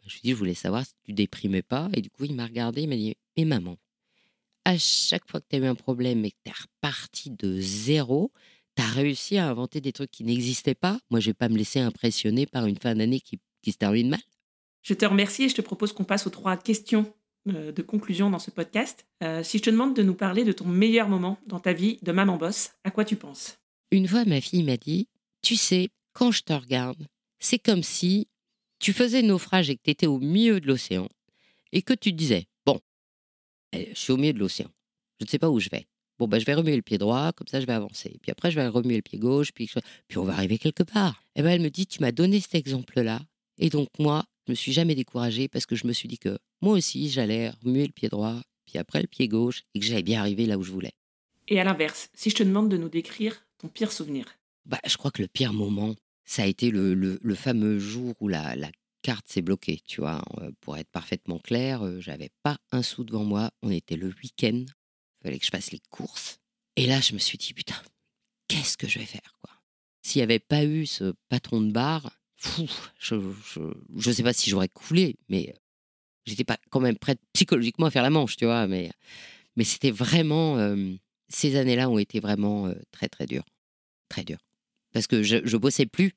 Je 0.06 0.14
lui 0.14 0.22
dis, 0.24 0.30
je 0.32 0.36
voulais 0.36 0.54
savoir 0.54 0.86
si 0.86 0.94
tu 1.04 1.14
déprimais 1.14 1.62
pas. 1.62 1.90
Et 1.94 2.02
du 2.02 2.10
coup, 2.10 2.26
il 2.26 2.34
m'a 2.36 2.46
regardé, 2.46 2.84
il 2.84 2.90
m'a 2.90 2.96
dit, 2.96 3.16
mais 3.38 3.46
maman, 3.46 3.78
à 4.66 4.78
chaque 4.78 5.30
fois 5.30 5.42
que 5.42 5.46
tu 5.50 5.56
as 5.58 5.60
eu 5.60 5.66
un 5.66 5.76
problème 5.76 6.26
et 6.26 6.32
que 6.32 6.38
tu 6.46 6.52
es 6.52 6.54
reparti 6.54 7.32
de 7.32 7.60
zéro, 7.60 8.32
tu 8.76 8.84
as 8.84 8.88
réussi 8.88 9.38
à 9.38 9.50
inventer 9.50 9.82
des 9.82 9.92
trucs 9.92 10.12
qui 10.12 10.24
n'existaient 10.24 10.74
pas? 10.74 11.00
Moi, 11.10 11.20
je 11.20 11.30
vais 11.30 11.34
pas 11.34 11.50
me 11.50 11.58
laisser 11.58 11.80
impressionner 11.80 12.46
par 12.46 12.66
une 12.66 12.78
fin 12.78 12.96
d'année 12.96 13.20
qui, 13.20 13.40
qui 13.64 13.72
se 13.72 13.78
termine 13.78 14.09
mal. 14.09 14.22
Je 14.84 14.93
te 14.93 15.05
remercie 15.05 15.43
et 15.43 15.49
je 15.49 15.55
te 15.55 15.61
propose 15.61 15.93
qu'on 15.93 16.03
passe 16.03 16.28
aux 16.28 16.30
trois 16.30 16.57
questions 16.57 17.11
euh, 17.49 17.72
de 17.72 17.82
conclusion 17.82 18.30
dans 18.30 18.39
ce 18.39 18.51
podcast. 18.51 19.05
Euh, 19.24 19.41
si 19.43 19.57
je 19.57 19.64
te 19.64 19.70
demande 19.70 19.95
de 19.95 20.03
nous 20.03 20.14
parler 20.14 20.43
de 20.43 20.51
ton 20.51 20.66
meilleur 20.66 21.09
moment 21.09 21.39
dans 21.47 21.59
ta 21.59 21.74
vie 21.74 21.97
de 22.01 22.11
maman 22.11 22.38
boss, 22.38 22.72
à 22.84 22.91
quoi 22.91 23.05
tu 23.05 23.16
penses? 23.16 23.57
Une 23.91 24.07
fois, 24.07 24.26
ma 24.26 24.41
fille 24.41 24.64
m'a 24.64 24.78
dit 24.78 25.07
Tu 25.41 25.55
sais, 25.55 25.89
quand 26.11 26.32
je 26.32 26.43
te 26.43 26.53
regarde, 26.53 27.07
c'est 27.39 27.59
comme 27.59 27.84
si 27.84 28.28
tu 28.80 28.93
faisais 28.93 29.22
naufrage 29.22 29.70
et 29.70 29.76
que 29.76 29.82
tu 29.84 29.91
étais 29.91 30.07
au 30.07 30.20
milieu 30.20 30.59
de 30.59 30.68
l'océan 30.68 31.09
et 31.72 31.82
que 31.82 31.93
tu 31.93 32.11
disais 32.14 32.45
Bon, 32.66 32.80
je 33.74 33.93
suis 33.93 34.14
au 34.14 34.18
milieu 34.18 34.34
de 34.34 34.39
l'océan, 34.39 34.70
je 35.20 35.26
ne 35.26 35.30
sais 35.30 35.39
pas 35.39 35.49
où 35.49 35.59
je 35.59 35.70
vais. 35.70 35.88
Bon, 36.20 36.28
ben, 36.28 36.39
je 36.39 36.45
vais 36.45 36.53
remuer 36.53 36.76
le 36.76 36.82
pied 36.82 36.97
droit, 36.97 37.34
comme 37.34 37.47
ça 37.47 37.59
je 37.59 37.66
vais 37.66 37.74
avancer. 37.74 38.18
Puis 38.22 38.32
après, 38.32 38.51
je 38.51 38.55
vais 38.55 38.68
remuer 38.68 38.95
le 38.95 39.01
pied 39.01 39.20
gauche, 39.20 39.51
puis, 39.51 39.70
puis 40.07 40.18
on 40.18 40.24
va 40.24 40.34
arriver 40.34 40.57
quelque 40.57 40.84
part. 40.84 41.24
Et 41.36 41.41
ben, 41.41 41.49
elle 41.49 41.61
me 41.61 41.70
dit 41.70 41.88
Tu 41.88 42.01
m'as 42.01 42.11
donné 42.11 42.39
cet 42.39 42.55
exemple-là. 42.55 43.20
Et 43.58 43.70
donc, 43.70 43.88
moi, 43.99 44.26
je 44.47 44.51
me 44.51 44.56
suis 44.56 44.74
jamais 44.74 44.95
découragée 44.95 45.47
parce 45.47 45.66
que 45.66 45.76
je 45.76 45.88
me 45.88 45.93
suis 45.93 46.08
dit 46.08 46.18
que 46.18 46.38
moi 46.62 46.74
aussi, 46.74 47.10
j'allais 47.10 47.49
remuer 47.49 47.86
le 47.86 47.91
pied 47.93 48.10
droit, 48.10 48.41
puis 48.66 48.78
après 48.78 49.01
le 49.01 49.08
pied 49.08 49.28
gauche, 49.28 49.64
et 49.74 49.80
que 49.80 49.86
j'allais 49.86 50.04
bien 50.04 50.20
arriver 50.20 50.45
là 50.45 50.58
où 50.58 50.64
je 50.64 50.72
voulais. 50.72 50.93
Et 51.47 51.60
à 51.60 51.64
l'inverse, 51.64 52.10
si 52.14 52.30
je 52.30 52.36
te 52.36 52.43
demande 52.43 52.70
de 52.70 52.78
nous 52.78 52.89
décrire 52.89 53.45
ton 53.58 53.68
pire 53.68 53.91
souvenir? 53.91 54.26
Bah, 54.66 54.80
Je 54.86 54.97
crois 54.97 55.12
que 55.12 55.22
le 55.22 55.28
pire 55.28 55.54
moment, 55.54 55.95
ça 56.26 56.43
a 56.43 56.45
été 56.45 56.72
le, 56.72 56.93
le, 56.93 57.36
fameux 57.36 57.80
jour 57.80 58.16
où 58.20 58.28
la, 58.28 58.56
la 58.56 58.72
carte 59.01 59.28
s'est 59.28 59.41
bloquée. 59.41 59.82
Tu 59.86 60.01
vois, 60.01 60.22
euh, 60.39 60.51
pour 60.62 60.78
être 60.78 60.89
parfaitement 60.89 61.39
clair, 61.39 61.84
euh, 61.84 61.99
j'avais 61.99 62.30
pas 62.43 62.58
un 62.72 62.82
sou 62.82 63.04
devant 63.04 63.26
moi. 63.26 63.51
On 63.62 63.70
était 63.70 63.97
le 63.97 64.08
week-end. 64.24 64.64
Il 64.66 65.24
fallait 65.24 65.39
que 65.39 65.45
je 65.45 65.51
fasse 65.51 65.72
les 65.72 65.82
courses. 65.89 66.39
Et 66.76 66.88
là, 66.88 67.01
je 67.01 67.14
me 67.14 67.20
suis 67.20 67.38
dit, 67.38 67.54
putain, 67.54 67.76
qu'est-ce 68.47 68.78
que 68.78 68.88
je 68.88 68.99
vais 68.99 69.06
faire 69.06 69.34
quoi? 69.41 69.54
S'il 70.01 70.20
n'y 70.20 70.24
avait 70.24 70.39
pas 70.39 70.64
eu 70.64 70.86
ce 70.86 71.14
patron 71.30 71.62
de 71.62 71.72
bar, 71.72 72.12
je 73.00 73.16
ne 73.16 74.14
sais 74.14 74.24
pas 74.24 74.34
si 74.34 74.50
j'aurais 74.50 74.70
coulé, 74.70 75.16
mais 75.30 75.54
j'étais 76.26 76.44
pas 76.44 76.58
quand 76.70 76.80
même 76.80 76.98
prête 76.98 77.20
psychologiquement 77.34 77.88
à 77.88 77.91
faire 77.91 78.04
la 78.04 78.10
manche, 78.10 78.36
tu 78.36 78.46
vois. 78.46 78.68
Mais, 78.68 78.91
mais 79.56 79.64
c'était 79.64 79.91
vraiment. 79.91 80.58
ces 81.30 81.56
années-là 81.56 81.89
ont 81.89 81.98
été 81.98 82.20
vraiment 82.20 82.74
très, 82.91 83.10
très 83.10 83.26
dures. 83.26 83.46
Très 84.10 84.24
dures. 84.24 84.44
Parce 84.91 85.08
que 85.08 85.24
je, 85.24 85.38
je 85.44 85.58
bossais 85.58 85.86
plus, 85.86 86.14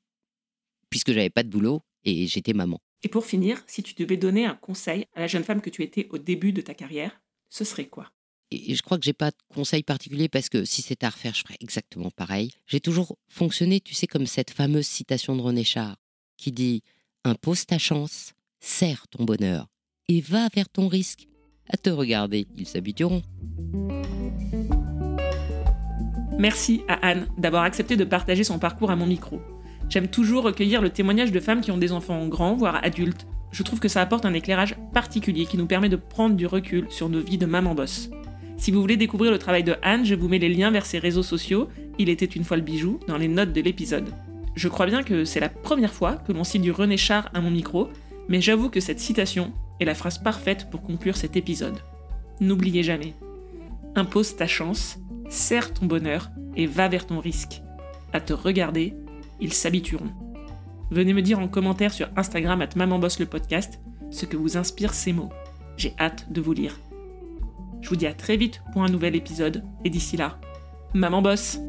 puisque 0.89 1.11
j'avais 1.11 1.29
pas 1.29 1.43
de 1.43 1.49
boulot 1.49 1.81
et 2.03 2.27
j'étais 2.27 2.53
maman. 2.53 2.79
Et 3.03 3.09
pour 3.09 3.25
finir, 3.25 3.63
si 3.67 3.83
tu 3.83 3.93
devais 3.95 4.17
donner 4.17 4.45
un 4.45 4.55
conseil 4.55 5.05
à 5.13 5.21
la 5.21 5.27
jeune 5.27 5.43
femme 5.43 5.61
que 5.61 5.69
tu 5.69 5.83
étais 5.83 6.07
au 6.09 6.17
début 6.17 6.51
de 6.51 6.61
ta 6.61 6.73
carrière, 6.73 7.21
ce 7.49 7.63
serait 7.63 7.87
quoi? 7.87 8.11
Et 8.49 8.75
je 8.75 8.81
crois 8.81 8.97
que 8.97 9.03
j'ai 9.03 9.13
pas 9.13 9.31
de 9.31 9.37
conseil 9.53 9.83
particulier 9.83 10.29
parce 10.29 10.47
que 10.47 10.63
si 10.63 10.81
c'était 10.81 11.05
à 11.05 11.09
refaire, 11.09 11.33
je 11.33 11.41
ferais 11.41 11.57
exactement 11.59 12.11
pareil. 12.11 12.53
J'ai 12.65 12.79
toujours 12.79 13.17
fonctionné, 13.27 13.81
tu 13.81 13.93
sais, 13.93 14.07
comme 14.07 14.25
cette 14.25 14.51
fameuse 14.51 14.87
citation 14.87 15.35
de 15.35 15.41
René 15.41 15.63
Char 15.65 15.97
qui 16.37 16.51
dit 16.51 16.83
Impose 17.23 17.65
ta 17.65 17.77
chance, 17.77 18.33
serre 18.59 19.07
ton 19.09 19.25
bonheur 19.25 19.67
et 20.07 20.21
va 20.21 20.47
vers 20.53 20.69
ton 20.69 20.87
risque. 20.87 21.27
À 21.69 21.77
te 21.77 21.89
regarder, 21.89 22.47
ils 22.55 22.67
s'habitueront. 22.67 23.21
Merci 26.39 26.81
à 26.87 26.93
Anne 27.05 27.27
d'avoir 27.37 27.63
accepté 27.63 27.97
de 27.97 28.03
partager 28.05 28.43
son 28.43 28.59
parcours 28.59 28.91
à 28.91 28.95
mon 28.95 29.05
micro. 29.07 29.41
J'aime 29.89 30.07
toujours 30.07 30.43
recueillir 30.43 30.81
le 30.81 30.89
témoignage 30.89 31.31
de 31.31 31.39
femmes 31.39 31.61
qui 31.61 31.71
ont 31.71 31.77
des 31.77 31.91
enfants 31.91 32.27
grands, 32.27 32.55
voire 32.55 32.83
adultes. 32.83 33.25
Je 33.51 33.63
trouve 33.63 33.79
que 33.79 33.87
ça 33.87 34.01
apporte 34.01 34.25
un 34.25 34.33
éclairage 34.33 34.75
particulier 34.93 35.45
qui 35.45 35.57
nous 35.57 35.65
permet 35.65 35.89
de 35.89 35.95
prendre 35.95 36.35
du 36.35 36.45
recul 36.45 36.87
sur 36.89 37.09
nos 37.09 37.21
vies 37.21 37.37
de 37.37 37.45
maman 37.45 37.73
boss. 37.73 38.09
Si 38.57 38.71
vous 38.71 38.81
voulez 38.81 38.97
découvrir 38.97 39.31
le 39.31 39.39
travail 39.39 39.63
de 39.63 39.75
Anne, 39.81 40.05
je 40.05 40.15
vous 40.15 40.27
mets 40.27 40.39
les 40.39 40.49
liens 40.49 40.71
vers 40.71 40.85
ses 40.85 40.99
réseaux 40.99 41.23
sociaux, 41.23 41.69
Il 41.99 42.09
était 42.09 42.25
une 42.25 42.43
fois 42.43 42.57
le 42.57 42.63
bijou, 42.63 42.99
dans 43.07 43.17
les 43.17 43.27
notes 43.27 43.53
de 43.53 43.61
l'épisode. 43.61 44.09
Je 44.57 44.69
crois 44.69 44.87
bien 44.87 45.03
que 45.03 45.23
c'est 45.23 45.39
la 45.39 45.49
première 45.49 45.93
fois 45.93 46.15
que 46.15 46.31
l'on 46.31 46.43
cite 46.43 46.63
du 46.63 46.71
René 46.71 46.97
Char 46.97 47.29
à 47.35 47.41
mon 47.41 47.51
micro, 47.51 47.89
mais 48.27 48.41
j'avoue 48.41 48.71
que 48.71 48.79
cette 48.79 48.99
citation 48.99 49.53
est 49.79 49.85
la 49.85 49.93
phrase 49.93 50.17
parfaite 50.17 50.71
pour 50.71 50.81
conclure 50.81 51.15
cet 51.15 51.35
épisode. 51.35 51.77
N'oubliez 52.39 52.81
jamais. 52.81 53.13
Impose 53.95 54.35
ta 54.35 54.47
chance, 54.47 54.97
serre 55.29 55.75
ton 55.75 55.85
bonheur 55.85 56.31
et 56.55 56.65
va 56.65 56.87
vers 56.87 57.05
ton 57.05 57.19
risque. 57.19 57.61
À 58.13 58.19
te 58.19 58.33
regarder, 58.33 58.95
ils 59.39 59.53
s'habitueront. 59.53 60.09
Venez 60.89 61.13
me 61.13 61.21
dire 61.21 61.37
en 61.37 61.47
commentaire 61.47 61.93
sur 61.93 62.09
Instagram 62.15 62.63
at 62.63 62.69
Maman 62.75 62.99
le 62.99 63.25
podcast 63.25 63.79
ce 64.09 64.25
que 64.25 64.37
vous 64.37 64.57
inspirent 64.57 64.95
ces 64.95 65.13
mots. 65.13 65.29
J'ai 65.77 65.93
hâte 65.99 66.31
de 66.31 66.41
vous 66.41 66.53
lire. 66.53 66.79
Je 67.81 67.89
vous 67.89 67.95
dis 67.95 68.07
à 68.07 68.13
très 68.15 68.37
vite 68.37 68.63
pour 68.73 68.81
un 68.81 68.89
nouvel 68.89 69.15
épisode, 69.15 69.63
et 69.85 69.91
d'ici 69.91 70.17
là, 70.17 70.39
maman 70.95 71.21
bosse 71.21 71.59